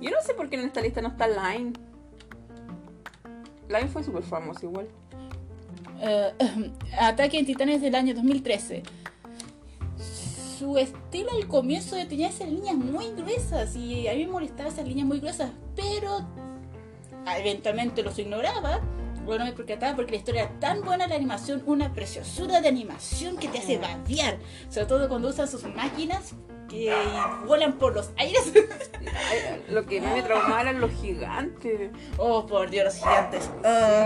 Yo 0.00 0.10
no 0.10 0.16
sé 0.24 0.34
por 0.34 0.48
qué 0.48 0.56
en 0.56 0.66
esta 0.66 0.80
lista 0.80 1.00
no 1.00 1.08
está 1.08 1.28
Line. 1.28 1.72
Line 3.68 3.88
fue 3.88 4.02
súper 4.02 4.22
famoso 4.22 4.66
igual. 4.66 4.88
Eh, 6.00 6.32
Ataque 7.00 7.38
en 7.38 7.46
Titanes 7.46 7.80
del 7.80 7.94
año 7.94 8.14
2013. 8.14 8.82
Su 10.58 10.78
estilo 10.78 11.30
al 11.32 11.48
comienzo 11.48 11.96
tenía 12.08 12.28
esas 12.28 12.48
líneas 12.48 12.76
muy 12.76 13.10
gruesas 13.12 13.74
y 13.74 14.06
a 14.06 14.14
mí 14.14 14.26
me 14.26 14.32
molestaba 14.32 14.68
esas 14.68 14.86
líneas 14.86 15.06
muy 15.06 15.18
gruesas, 15.18 15.50
pero 15.74 16.24
eventualmente 17.36 18.02
los 18.02 18.18
ignoraba. 18.18 18.80
Bueno, 19.24 19.44
me 19.44 19.52
percataba 19.52 19.94
porque 19.94 20.12
la 20.12 20.18
historia 20.18 20.42
era 20.42 20.58
tan 20.58 20.82
buena, 20.82 21.06
la 21.06 21.14
animación, 21.14 21.62
una 21.66 21.92
preciosura 21.92 22.60
de 22.60 22.68
animación 22.68 23.36
que 23.36 23.48
te 23.48 23.58
hace 23.58 23.78
babear. 23.78 24.38
Sobre 24.68 24.86
todo 24.86 25.08
cuando 25.08 25.28
usan 25.28 25.48
sus 25.48 25.64
máquinas 25.64 26.34
que 26.72 26.92
vuelan 27.46 27.74
por 27.74 27.94
los 27.94 28.10
aires. 28.16 28.52
Lo 29.68 29.84
que 29.86 29.98
a 29.98 30.02
mí 30.02 30.08
me 30.14 30.22
traumaba 30.22 30.62
eran 30.62 30.80
los 30.80 30.90
gigantes. 30.92 31.90
oh, 32.16 32.46
por 32.46 32.70
Dios, 32.70 32.86
los 32.86 32.94
gigantes. 32.96 33.50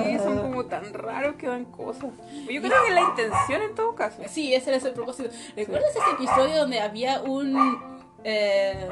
Sí, 0.05 0.19
son 0.19 0.39
como 0.39 0.67
tan 0.67 0.93
raros 0.93 1.37
que 1.37 1.47
dan 1.47 1.65
cosas. 1.67 2.11
Yo 2.51 2.61
creo 2.61 2.83
que 2.83 2.89
es 2.89 2.95
la 2.95 3.01
intención 3.03 3.63
en 3.63 3.75
todo 3.75 3.95
caso. 3.95 4.23
Sí, 4.29 4.53
ese 4.55 4.71
era 4.71 4.81
su 4.81 4.93
propósito. 4.93 5.31
¿Recuerdas 5.57 5.91
ese 5.91 6.11
episodio 6.15 6.57
donde 6.61 6.81
había 6.81 7.23
un. 7.23 7.79
eh, 8.25 8.89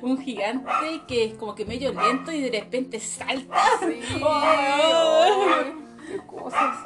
un 0.00 0.16
gigante 0.20 0.70
que 1.08 1.24
es 1.24 1.34
como 1.34 1.54
que 1.54 1.64
medio 1.64 1.92
lento 1.92 2.30
y 2.32 2.40
de 2.40 2.60
repente 2.60 2.98
salta? 3.00 3.56
Sí, 3.80 4.00
Oh. 4.22 4.42
ay, 4.42 5.74
qué 6.08 6.18
cosas. 6.26 6.76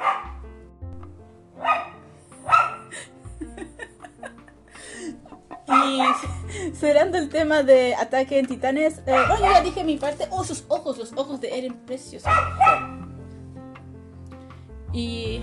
Y 5.68 6.74
cerrando 6.74 7.18
el 7.18 7.28
tema 7.28 7.62
de 7.62 7.94
ataque 7.94 8.38
en 8.38 8.46
titanes, 8.46 8.98
eh, 9.06 9.14
no, 9.28 9.38
yo 9.38 9.52
ya 9.52 9.60
dije 9.60 9.82
mi 9.82 9.96
parte. 9.96 10.26
Oh, 10.30 10.44
sus 10.44 10.64
ojos, 10.68 10.98
los 10.98 11.12
ojos 11.16 11.40
de 11.40 11.58
Eren 11.58 11.74
preciosos. 11.74 12.32
Y. 14.92 15.42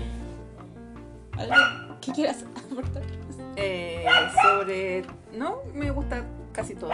¿Algo 1.32 1.54
que 2.00 2.12
quieras 2.12 2.44
aportar? 2.70 3.02
Eh, 3.56 4.06
sobre. 4.42 5.04
No, 5.32 5.58
me 5.74 5.90
gusta 5.90 6.24
casi 6.52 6.74
todo. 6.74 6.90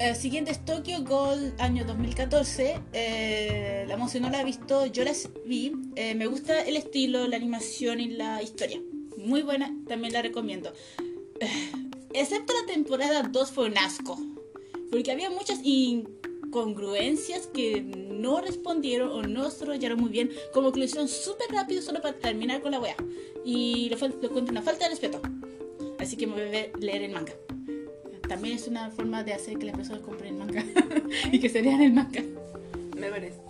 El 0.00 0.16
siguiente 0.16 0.50
es 0.50 0.64
Tokyo 0.64 1.04
Gold 1.04 1.60
año 1.60 1.84
2014. 1.84 2.80
Eh, 2.94 3.84
la 3.86 3.98
Monse 3.98 4.18
no 4.18 4.30
la 4.30 4.38
ha 4.40 4.44
visto, 4.44 4.86
yo 4.86 5.04
la 5.04 5.12
vi. 5.44 5.74
Eh, 5.94 6.14
me 6.14 6.26
gusta 6.26 6.62
el 6.62 6.76
estilo, 6.76 7.26
la 7.26 7.36
animación 7.36 8.00
y 8.00 8.08
la 8.08 8.42
historia. 8.42 8.80
Muy 9.24 9.42
buena, 9.42 9.74
también 9.86 10.12
la 10.12 10.22
recomiendo. 10.22 10.72
Eh, 11.40 11.70
excepto 12.12 12.52
la 12.52 12.72
temporada 12.72 13.22
2 13.22 13.50
fue 13.50 13.66
un 13.66 13.78
asco. 13.78 14.18
Porque 14.90 15.12
había 15.12 15.30
muchas 15.30 15.60
incongruencias 15.62 17.46
que 17.46 17.80
no 17.82 18.40
respondieron 18.40 19.10
o 19.10 19.22
no 19.22 19.44
desarrollaron 19.44 20.00
muy 20.00 20.10
bien. 20.10 20.30
Como 20.52 20.72
que 20.72 20.80
lo 20.80 20.84
hicieron 20.84 21.08
súper 21.08 21.50
rápido 21.52 21.82
solo 21.82 22.00
para 22.00 22.18
terminar 22.18 22.60
con 22.60 22.72
la 22.72 22.80
wea. 22.80 22.96
Y 23.44 23.90
lo, 23.90 23.96
lo 24.08 24.40
una 24.40 24.62
falta 24.62 24.84
de 24.84 24.90
respeto. 24.90 25.20
Así 25.98 26.16
que 26.16 26.26
me 26.26 26.32
voy 26.32 26.56
a 26.56 26.76
leer 26.78 27.02
el 27.02 27.12
manga. 27.12 27.34
También 28.28 28.56
es 28.56 28.68
una 28.68 28.90
forma 28.90 29.22
de 29.24 29.34
hacer 29.34 29.58
que 29.58 29.66
las 29.66 29.76
personas 29.76 30.02
compren 30.02 30.38
manga 30.38 30.64
y 31.32 31.40
que 31.40 31.48
se 31.48 31.62
lean 31.62 31.82
el 31.82 31.92
manga. 31.92 32.22
Me 32.96 33.10
merece. 33.10 33.40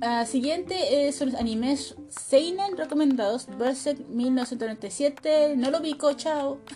Ah, 0.00 0.24
siguiente 0.26 1.08
eh, 1.08 1.12
son 1.12 1.32
los 1.32 1.40
animes 1.40 1.96
Seinen 2.08 2.76
recomendados. 2.76 3.46
Berserk 3.58 3.98
1997. 4.08 5.54
No 5.56 5.70
lo 5.70 5.78
ubico, 5.80 6.12
chao. 6.14 6.58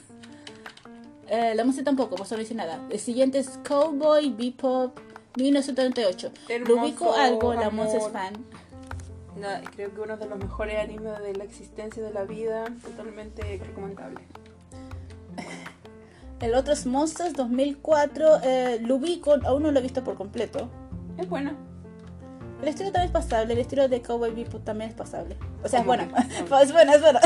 Eh, 1.29 1.55
la 1.55 1.65
música 1.65 1.85
tampoco, 1.85 2.17
por 2.17 2.27
eso 2.27 2.35
no 2.35 2.41
dice 2.41 2.55
nada. 2.55 2.79
El 2.91 2.99
siguiente 2.99 3.39
es 3.39 3.59
Cowboy 3.67 4.29
Bebop 4.29 4.99
1978. 5.37 6.31
Lo 6.47 6.55
Hermoso 6.55 6.83
ubico 6.83 7.13
algo, 7.15 7.55
la. 7.55 7.71
Monse 7.71 7.97
es 7.97 8.09
fan. 8.09 8.35
No, 9.41 9.49
creo 9.75 9.95
que 9.95 10.01
uno 10.03 10.19
de 10.19 10.27
los 10.27 10.39
mejores 10.39 10.79
animes 10.79 11.23
de 11.23 11.35
la 11.35 11.45
existencia 11.45 12.03
de 12.03 12.13
la 12.13 12.25
vida, 12.25 12.67
totalmente 12.85 13.59
recomendable. 13.65 14.21
El 16.41 16.55
otro 16.55 16.75
es 16.75 16.85
Monsters 16.85 17.33
2004. 17.33 18.41
Eh, 18.43 18.81
lo 18.83 18.97
ubico, 18.97 19.35
aún 19.47 19.63
no 19.63 19.73
lo 19.73 19.79
he 19.79 19.83
visto 19.83 20.05
por 20.05 20.17
completo. 20.17 20.69
Es 21.17 21.31
buena. 21.31 21.57
El 22.63 22.69
estilo 22.69 22.93
también 22.93 23.07
es 23.07 23.13
pasable, 23.13 23.55
el 23.55 23.59
estilo 23.59 23.89
de 23.89 24.01
Cowboy 24.01 24.31
Bebop 24.33 24.63
también 24.63 24.91
es 24.91 24.97
pasable. 24.97 25.37
O 25.65 25.69
sea, 25.69 25.81
es 25.81 25.85
¿Cómo 25.85 25.97
bueno. 25.97 26.15
que 26.15 26.21
es 26.21 26.43
pasable? 26.49 26.65
es 26.65 26.73
bueno, 26.73 26.93
es 26.95 27.01
bueno. 27.01 27.21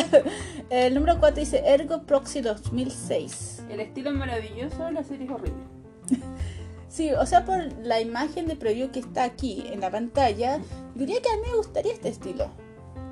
El 0.71 0.95
número 0.95 1.21
4 1.21 1.39
dice 1.39 1.63
Ergo 1.67 2.03
Proxy 2.05 2.41
2006. 2.41 3.65
El 3.69 3.81
estilo 3.81 4.11
es 4.11 4.17
maravilloso, 4.17 4.91
la 4.91 5.05
serie 5.05 5.27
es 5.27 5.31
horrible. 5.33 5.63
Sí, 6.89 7.13
o 7.13 7.27
sea, 7.27 7.45
por 7.45 7.59
la 7.83 8.01
imagen 8.01 8.47
de 8.47 8.57
preview 8.57 8.91
que 8.91 9.01
está 9.01 9.25
aquí 9.25 9.67
en 9.71 9.83
la 9.83 9.91
pantalla, 9.91 10.61
diría 10.95 11.21
que 11.21 11.29
a 11.29 11.37
mí 11.37 11.43
me 11.51 11.57
gustaría 11.57 11.93
este 11.93 12.09
estilo. 12.09 12.49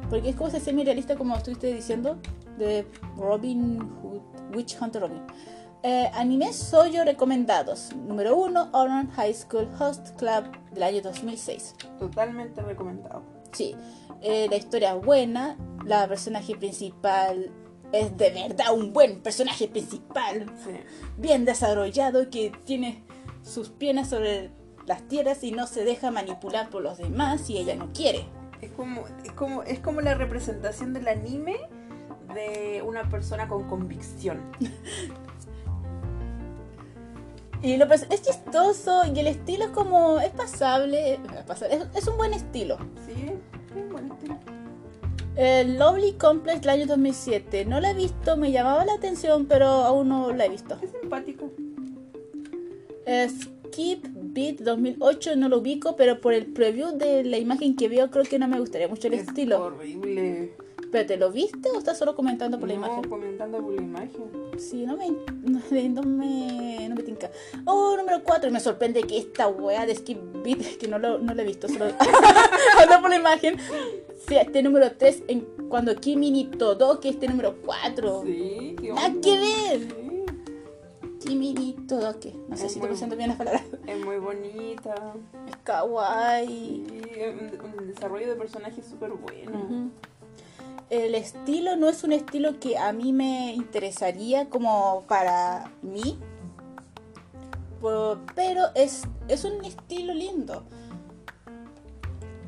Porque 0.08 0.30
es 0.30 0.36
como 0.36 0.48
ese 0.48 0.60
semi-realista, 0.60 1.16
como 1.16 1.36
estuviste 1.36 1.70
diciendo, 1.70 2.18
de 2.56 2.86
Robin 3.18 3.80
Hood, 4.00 4.22
Witch 4.56 4.78
Hunter 4.80 5.02
Robin. 5.02 5.20
Eh, 5.86 6.10
animes 6.14 6.56
Soyo 6.56 7.04
recomendados. 7.04 7.94
Número 7.94 8.34
1, 8.38 8.70
Orange 8.72 9.12
High 9.12 9.34
School 9.34 9.68
Host 9.78 10.16
Club 10.18 10.44
del 10.72 10.82
año 10.82 11.02
2006. 11.02 11.74
Totalmente 11.98 12.62
recomendado. 12.62 13.22
Sí, 13.52 13.76
eh, 14.22 14.46
la 14.48 14.56
historia 14.56 14.94
es 14.94 15.04
buena, 15.04 15.58
la 15.84 16.08
personaje 16.08 16.56
principal 16.56 17.50
es 17.92 18.16
de 18.16 18.30
verdad 18.30 18.72
un 18.72 18.94
buen 18.94 19.20
personaje 19.20 19.68
principal, 19.68 20.50
Sí. 20.64 20.70
bien 21.18 21.44
desarrollado, 21.44 22.30
que 22.30 22.50
tiene 22.64 23.04
sus 23.42 23.68
piernas 23.68 24.08
sobre 24.08 24.52
las 24.86 25.06
tierras 25.06 25.44
y 25.44 25.52
no 25.52 25.66
se 25.66 25.84
deja 25.84 26.10
manipular 26.10 26.70
por 26.70 26.80
los 26.80 26.96
demás 26.96 27.50
y 27.50 27.58
ella 27.58 27.76
no 27.76 27.92
quiere. 27.92 28.24
Es 28.62 28.70
como, 28.70 29.04
es 29.22 29.32
como, 29.32 29.62
es 29.64 29.80
como 29.80 30.00
la 30.00 30.14
representación 30.14 30.94
del 30.94 31.08
anime 31.08 31.56
de 32.32 32.82
una 32.82 33.06
persona 33.10 33.48
con 33.48 33.68
convicción. 33.68 34.40
Y 37.64 37.76
lo 37.78 37.86
es 37.86 38.22
chistoso 38.22 39.02
y 39.12 39.18
el 39.18 39.26
estilo 39.26 39.64
es 39.64 39.70
como. 39.70 40.20
es 40.20 40.30
pasable. 40.30 41.14
Es, 41.14 41.18
pasable, 41.46 41.76
es- 41.76 41.86
es 41.96 42.06
un 42.08 42.16
buen 42.18 42.34
estilo. 42.34 42.76
Sí, 43.06 43.14
sí, 43.72 43.80
buen 43.90 44.12
estilo. 44.12 44.38
El 45.36 45.78
Lovely 45.78 46.12
Complex 46.12 46.60
del 46.60 46.70
año 46.70 46.86
2007. 46.86 47.64
No 47.64 47.80
la 47.80 47.90
he 47.90 47.94
visto, 47.94 48.36
me 48.36 48.52
llamaba 48.52 48.84
la 48.84 48.92
atención, 48.94 49.46
pero 49.46 49.66
aún 49.66 50.08
no 50.10 50.32
la 50.32 50.44
he 50.44 50.48
visto. 50.48 50.76
Es 50.82 50.90
simpático. 51.00 51.50
Eh, 53.06 53.28
Skip 53.28 54.06
Beat 54.12 54.58
2008 54.60 55.36
no 55.36 55.48
lo 55.48 55.58
ubico, 55.58 55.96
pero 55.96 56.20
por 56.20 56.32
el 56.34 56.46
preview 56.46 56.96
de 56.96 57.24
la 57.24 57.38
imagen 57.38 57.76
que 57.76 57.88
veo 57.88 58.10
creo 58.10 58.24
que 58.24 58.38
no 58.38 58.46
me 58.46 58.60
gustaría 58.60 58.88
mucho 58.88 59.08
el 59.08 59.14
Es 59.14 59.26
estilo. 59.28 59.62
horrible. 59.64 60.54
¿Pero 60.94 61.06
te 61.08 61.16
lo 61.16 61.32
viste 61.32 61.68
o 61.70 61.78
estás 61.78 61.98
solo 61.98 62.14
comentando 62.14 62.56
por 62.60 62.68
la 62.68 62.76
No, 62.76 62.86
imagen? 62.86 63.10
comentando 63.10 63.58
por 63.60 63.72
la 63.72 63.82
imagen. 63.82 64.22
Sí, 64.58 64.86
no 64.86 64.96
me, 64.96 65.10
no, 65.10 65.58
no 65.90 66.02
me, 66.04 66.88
no 66.88 66.94
me 66.94 67.02
tinca. 67.02 67.32
Oh, 67.64 67.96
número 67.96 68.22
4. 68.22 68.48
Y 68.48 68.52
me 68.52 68.60
sorprende 68.60 69.02
que 69.02 69.18
esta 69.18 69.48
wea 69.48 69.86
de 69.86 69.96
Skip 69.96 70.18
Beat, 70.44 70.76
que 70.78 70.86
no 70.86 71.00
lo, 71.00 71.18
no 71.18 71.34
lo 71.34 71.42
he 71.42 71.44
visto, 71.44 71.66
solo 71.66 71.86
ando 72.80 73.00
por 73.00 73.10
la 73.10 73.16
imagen, 73.16 73.56
sea 74.28 74.42
este 74.42 74.62
número 74.62 74.92
3 74.96 75.24
en 75.26 75.40
cuando 75.68 75.96
Kimi 75.96 76.30
ni 76.30 76.44
Todo, 76.44 77.00
que 77.00 77.08
este 77.08 77.26
número 77.26 77.56
4. 77.66 78.22
Sí, 78.24 78.76
qué 78.80 78.92
Nada 78.92 79.12
que 79.20 79.40
ver. 79.40 79.80
Sí, 81.18 81.26
Kimi 81.26 81.54
ni 81.54 81.72
Todo, 81.88 82.20
que 82.20 82.34
no 82.48 82.56
sé 82.56 82.66
Es 82.66 82.72
si 82.72 82.78
muy- 82.78 82.84
estoy 82.86 82.94
usando 82.98 83.16
bien 83.16 83.30
las 83.30 83.38
palabras. 83.38 83.64
Es 83.84 84.04
muy 84.04 84.18
bonita. 84.18 84.94
Es 85.48 85.56
kawaii. 85.64 86.84
Sí, 86.88 87.20
un, 87.20 87.80
un 87.80 87.86
desarrollo 87.88 88.28
de 88.28 88.36
personaje 88.36 88.80
súper 88.80 89.10
bueno. 89.10 89.58
Ujú. 89.58 89.90
El 90.90 91.14
estilo 91.14 91.76
no 91.76 91.88
es 91.88 92.04
un 92.04 92.12
estilo 92.12 92.60
que 92.60 92.76
a 92.76 92.92
mí 92.92 93.12
me 93.12 93.52
interesaría 93.54 94.48
como 94.48 95.04
para 95.08 95.70
mí, 95.82 96.18
pero 98.34 98.68
es, 98.74 99.02
es 99.28 99.44
un 99.44 99.64
estilo 99.64 100.14
lindo. 100.14 100.64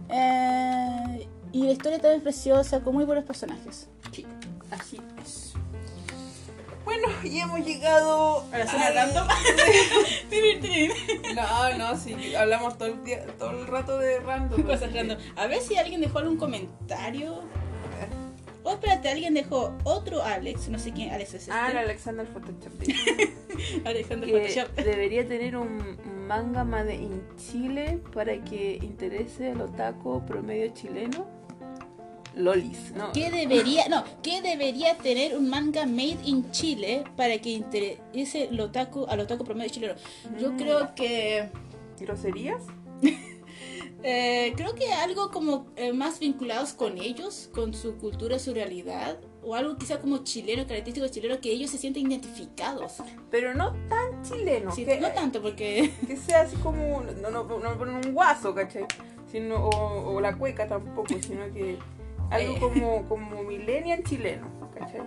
Eh, 0.09 1.29
y 1.53 1.63
la 1.63 1.73
historia 1.73 1.99
también 1.99 2.19
es 2.19 2.23
preciosa, 2.23 2.81
con 2.81 2.95
muy 2.95 3.05
buenos 3.05 3.25
personajes. 3.25 3.89
Sí, 4.13 4.27
así 4.71 5.01
es. 5.23 5.55
Bueno, 6.85 7.09
y 7.25 7.41
hemos 7.41 7.67
llegado 7.67 8.45
A 8.53 8.59
la 8.59 8.67
zona 8.67 8.91
random. 8.91 9.27
No, 11.35 11.77
no, 11.77 11.97
sí, 11.97 12.35
hablamos 12.35 12.79
todo 12.79 12.89
el, 12.89 13.05
día, 13.05 13.27
todo 13.39 13.51
el 13.51 13.67
rato 13.67 13.99
de 13.99 14.21
random. 14.21 14.63
Cosas 14.67 14.93
random. 14.93 15.19
A 15.37 15.47
ver 15.47 15.61
si 15.61 15.77
alguien 15.77 16.01
dejó 16.01 16.19
algún 16.19 16.37
comentario. 16.37 17.43
Oh, 18.69 18.73
espérate, 18.73 19.09
alguien 19.09 19.33
dejó 19.35 19.73
otro 19.85 20.23
Alex, 20.25 20.69
no 20.69 20.79
sé 20.79 20.91
quién 20.93 21.11
Alex 21.13 21.29
es 21.35 21.41
este. 21.43 21.53
Ah, 21.53 21.71
el 21.71 21.77
Alexander 21.79 22.27
Photoshop. 22.27 22.73
Alejandro 23.85 24.27
que 24.27 24.41
Photoshop. 24.49 24.75
debería 24.85 25.25
tener 25.27 25.57
un 25.57 25.97
manga 26.27 26.65
made 26.65 26.95
in 26.97 27.23
Chile 27.37 28.01
para 28.13 28.43
que 28.43 28.79
interese 28.83 29.51
al 29.53 29.61
otaku 29.61 30.27
promedio 30.27 30.69
chileno. 30.75 31.29
Lolis, 32.35 32.93
¿no? 32.95 33.13
¿Qué 33.13 33.31
debería, 33.31 33.89
no, 33.89 34.05
¿qué 34.23 34.43
debería 34.43 34.97
tener 34.99 35.37
un 35.39 35.49
manga 35.49 35.87
made 35.87 36.19
in 36.25 36.51
Chile 36.51 37.05
para 37.17 37.39
que 37.39 37.51
interese 37.51 38.49
al 38.51 38.61
otaku, 38.61 39.07
al 39.09 39.21
otaku 39.21 39.45
promedio 39.45 39.71
chileno? 39.71 39.95
Yo 40.41 40.51
Mm. 40.53 40.57
creo 40.59 40.95
que 40.95 41.49
¿Groserías? 42.01 42.63
eh, 44.03 44.53
creo 44.57 44.75
que 44.75 44.93
algo 44.93 45.31
como 45.31 45.67
eh, 45.77 45.93
más 45.93 46.19
vinculados 46.21 46.73
con 46.75 46.99
ellos, 46.99 47.51
con 47.55 47.75
su 47.75 47.97
cultura, 47.97 48.39
su 48.39 48.55
realidad, 48.55 49.19
o 49.43 49.55
algo 49.55 49.77
quizá 49.77 50.01
como 50.01 50.19
chileno, 50.19 50.67
característico 50.67 51.09
chileno, 51.09 51.41
que 51.41 51.51
ellos 51.53 51.71
se 51.71 51.79
sienten 51.79 52.11
identificados. 52.11 52.95
Pero 53.31 53.55
no 53.55 53.73
tan 53.89 54.23
chileno. 54.23 54.73
Sí, 54.75 54.85
que, 54.85 55.01
no 55.01 55.11
tanto 55.13 55.41
porque 55.43 55.93
que 56.07 56.17
sea 56.17 56.43
así 56.43 56.57
como. 56.57 57.03
No, 57.23 57.31
no, 57.31 57.45
no 57.45 57.71
me 57.71 57.77
ponen 57.77 57.97
un 58.07 58.13
guaso, 58.15 58.55
¿cachai? 58.55 58.87
Sino, 59.31 59.57
o, 59.57 60.15
o 60.15 60.21
la 60.21 60.37
cueca 60.37 60.67
tampoco, 60.67 61.15
sino 61.21 61.53
que. 61.53 61.79
Algo 62.31 62.55
Eh. 62.55 62.59
como, 62.61 63.09
como 63.09 63.43
millennial 63.45 64.03
chileno, 64.03 64.47
¿cachai? 64.77 65.01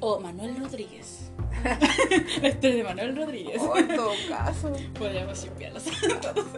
O 0.00 0.18
Manuel 0.18 0.56
Rodríguez. 0.58 1.30
Historia 2.42 2.76
de 2.76 2.84
Manuel 2.84 3.16
Rodríguez. 3.16 3.60
O 3.62 3.76
en 3.76 3.88
todo 3.88 4.12
caso, 4.28 4.72
Podríamos 4.98 5.42
shippearlos. 5.42 5.84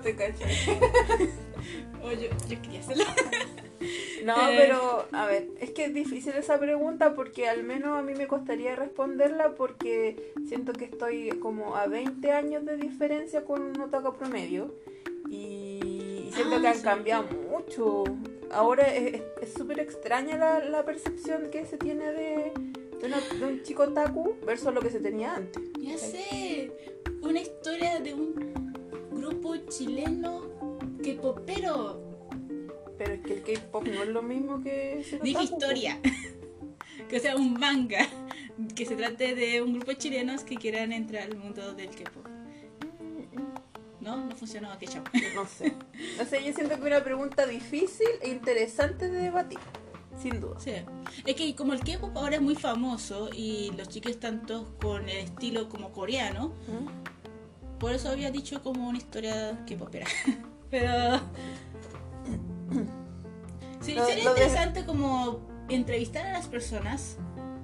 ¿te 0.03 0.14
cachai? 0.16 0.51
Oye, 2.03 2.30
yo 2.49 2.62
quería 2.62 2.80
hacerlo. 2.80 3.05
No, 4.24 4.36
Eh. 4.49 4.55
pero 4.57 5.07
a 5.11 5.26
ver, 5.26 5.49
es 5.61 5.70
que 5.70 5.86
es 5.86 5.93
difícil 5.95 6.32
esa 6.34 6.57
pregunta 6.61 7.14
porque 7.16 7.49
al 7.49 7.64
menos 7.64 7.99
a 7.99 8.03
mí 8.03 8.14
me 8.14 8.28
costaría 8.28 8.76
responderla 8.76 9.57
porque 9.57 10.32
siento 10.47 10.72
que 10.72 10.84
estoy 10.84 11.30
como 11.40 11.74
a 11.74 11.88
20 11.88 12.30
años 12.30 12.64
de 12.64 12.76
diferencia 12.76 13.45
con 13.45 13.61
un 13.62 13.80
otaku 13.80 14.14
promedio 14.16 14.72
y 15.28 16.30
siento 16.32 16.55
Ah, 16.57 16.61
que 16.61 16.68
han 16.68 16.76
sí. 16.76 16.82
cambiado 16.84 17.24
mucho. 17.51 18.05
Ahora 18.53 18.86
es 18.95 19.22
súper 19.57 19.80
extraña 19.80 20.36
la, 20.38 20.61
la 20.61 20.84
percepción 20.84 21.51
que 21.51 21.66
se 21.66 21.76
tiene 21.76 22.12
de, 22.12 22.53
de, 23.03 23.07
una- 23.09 23.20
de 23.20 23.44
un 23.44 23.62
chico 23.62 23.82
otaku 23.82 24.36
versus 24.46 24.72
lo 24.72 24.80
que 24.80 24.90
se 24.90 25.00
tenía 25.00 25.34
antes. 25.36 25.62
Ya 25.78 25.98
sé, 25.98 26.72
una 27.20 27.40
historia 27.40 28.00
de 28.00 28.14
un 28.14 28.55
grupo 29.11 29.57
chileno 29.68 30.78
que 31.03 31.14
popero. 31.14 32.00
Pero 32.96 33.14
es 33.14 33.20
que 33.20 33.32
el 33.34 33.42
K-pop 33.42 33.84
no 33.88 34.03
es 34.05 34.09
lo 34.09 34.22
mismo 34.22 34.62
que 34.62 35.05
Dije 35.22 35.42
historia. 35.44 35.98
Que 37.09 37.20
sea 37.20 37.36
un 37.36 37.53
manga 37.55 38.09
que 38.74 38.86
se 38.86 38.94
trate 38.96 39.34
de 39.34 39.61
un 39.61 39.74
grupo 39.74 39.90
de 39.90 39.98
chilenos 39.98 40.44
que 40.44 40.57
quieran 40.57 40.92
entrar 40.92 41.24
al 41.24 41.36
mundo 41.36 41.74
del 41.74 41.90
K-pop. 41.90 42.26
¿No? 44.00 44.16
No 44.26 44.34
funcionó. 44.36 44.72
Ok, 44.72 44.84
chao. 44.88 45.05
No 45.34 45.46
sé. 45.46 45.72
No 46.18 46.24
sé, 46.24 46.42
yo 46.44 46.53
siento 46.55 46.68
que 46.68 46.80
es 46.80 46.86
una 46.86 47.05
pregunta 47.05 47.46
difícil 47.46 48.09
e 48.22 48.30
interesante 48.30 49.09
de 49.11 49.18
debatir. 49.22 49.59
Sin 50.23 50.41
duda. 50.41 50.59
Sí. 50.61 50.73
Es 51.27 51.35
que 51.35 51.55
como 51.57 51.73
el 51.73 51.81
K-pop 51.81 52.16
ahora 52.16 52.37
es 52.37 52.43
muy 52.43 52.55
famoso 52.55 53.29
y 53.33 53.73
los 53.77 53.89
chicos 53.89 54.12
están 54.12 54.47
todos 54.47 54.68
con 54.81 55.09
el 55.09 55.16
estilo 55.18 55.68
como 55.68 55.91
coreano, 55.93 56.53
por 57.81 57.93
eso 57.93 58.09
había 58.11 58.31
dicho 58.31 58.62
como 58.62 58.89
una 58.89 58.99
historia 58.99 59.64
K-popera. 59.68 60.07
Pero. 60.70 61.20
Sí, 63.81 63.95
sería 63.95 64.14
de- 64.14 64.20
interesante 64.20 64.85
como 64.87 65.41
entrevistar 65.68 66.25
a 66.27 66.33
las 66.33 66.47
personas 66.47 67.16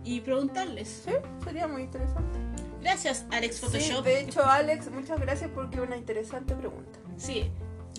y 0.02 0.20
preguntarles. 0.20 1.02
Sí, 1.04 1.12
sería 1.44 1.68
muy 1.68 1.82
interesante. 1.82 2.38
Gracias, 2.82 3.24
Alex 3.30 3.56
Sí, 3.56 3.66
Photoshop. 3.66 4.04
de 4.04 4.20
hecho, 4.22 4.44
Alex, 4.44 4.90
muchas 4.90 5.20
gracias 5.20 5.48
porque 5.54 5.76
es 5.76 5.82
una 5.82 5.96
interesante 5.96 6.56
pregunta. 6.56 6.98
Sí, 7.16 7.50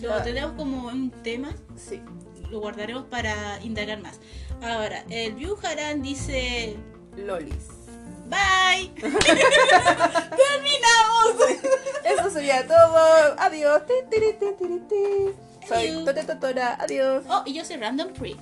lo 0.02 0.12
Ah. 0.12 0.22
tenemos 0.22 0.52
como 0.52 0.88
un 0.88 1.10
tema, 1.10 1.48
Sí. 1.76 2.02
Lo 2.50 2.60
guardaremos 2.60 3.04
para 3.04 3.58
indagar 3.62 4.00
más. 4.00 4.20
Ahora, 4.62 5.04
el 5.08 5.34
View 5.34 5.56
Haran 5.62 6.02
dice: 6.02 6.76
Lolis. 7.16 7.68
Bye. 8.30 8.90
¡Terminamos! 9.00 9.20
Eso 12.04 12.30
sería 12.30 12.66
todo. 12.66 13.34
Adiós. 13.38 13.82
Soy 15.66 15.88
Adiós. 15.88 16.04
Tora 16.04 16.22
Totora. 16.26 16.76
Adiós. 16.80 17.24
Oh, 17.28 17.42
y 17.44 17.54
yo 17.54 17.64
soy 17.64 17.76
Random 17.76 18.14
Free. 18.14 18.36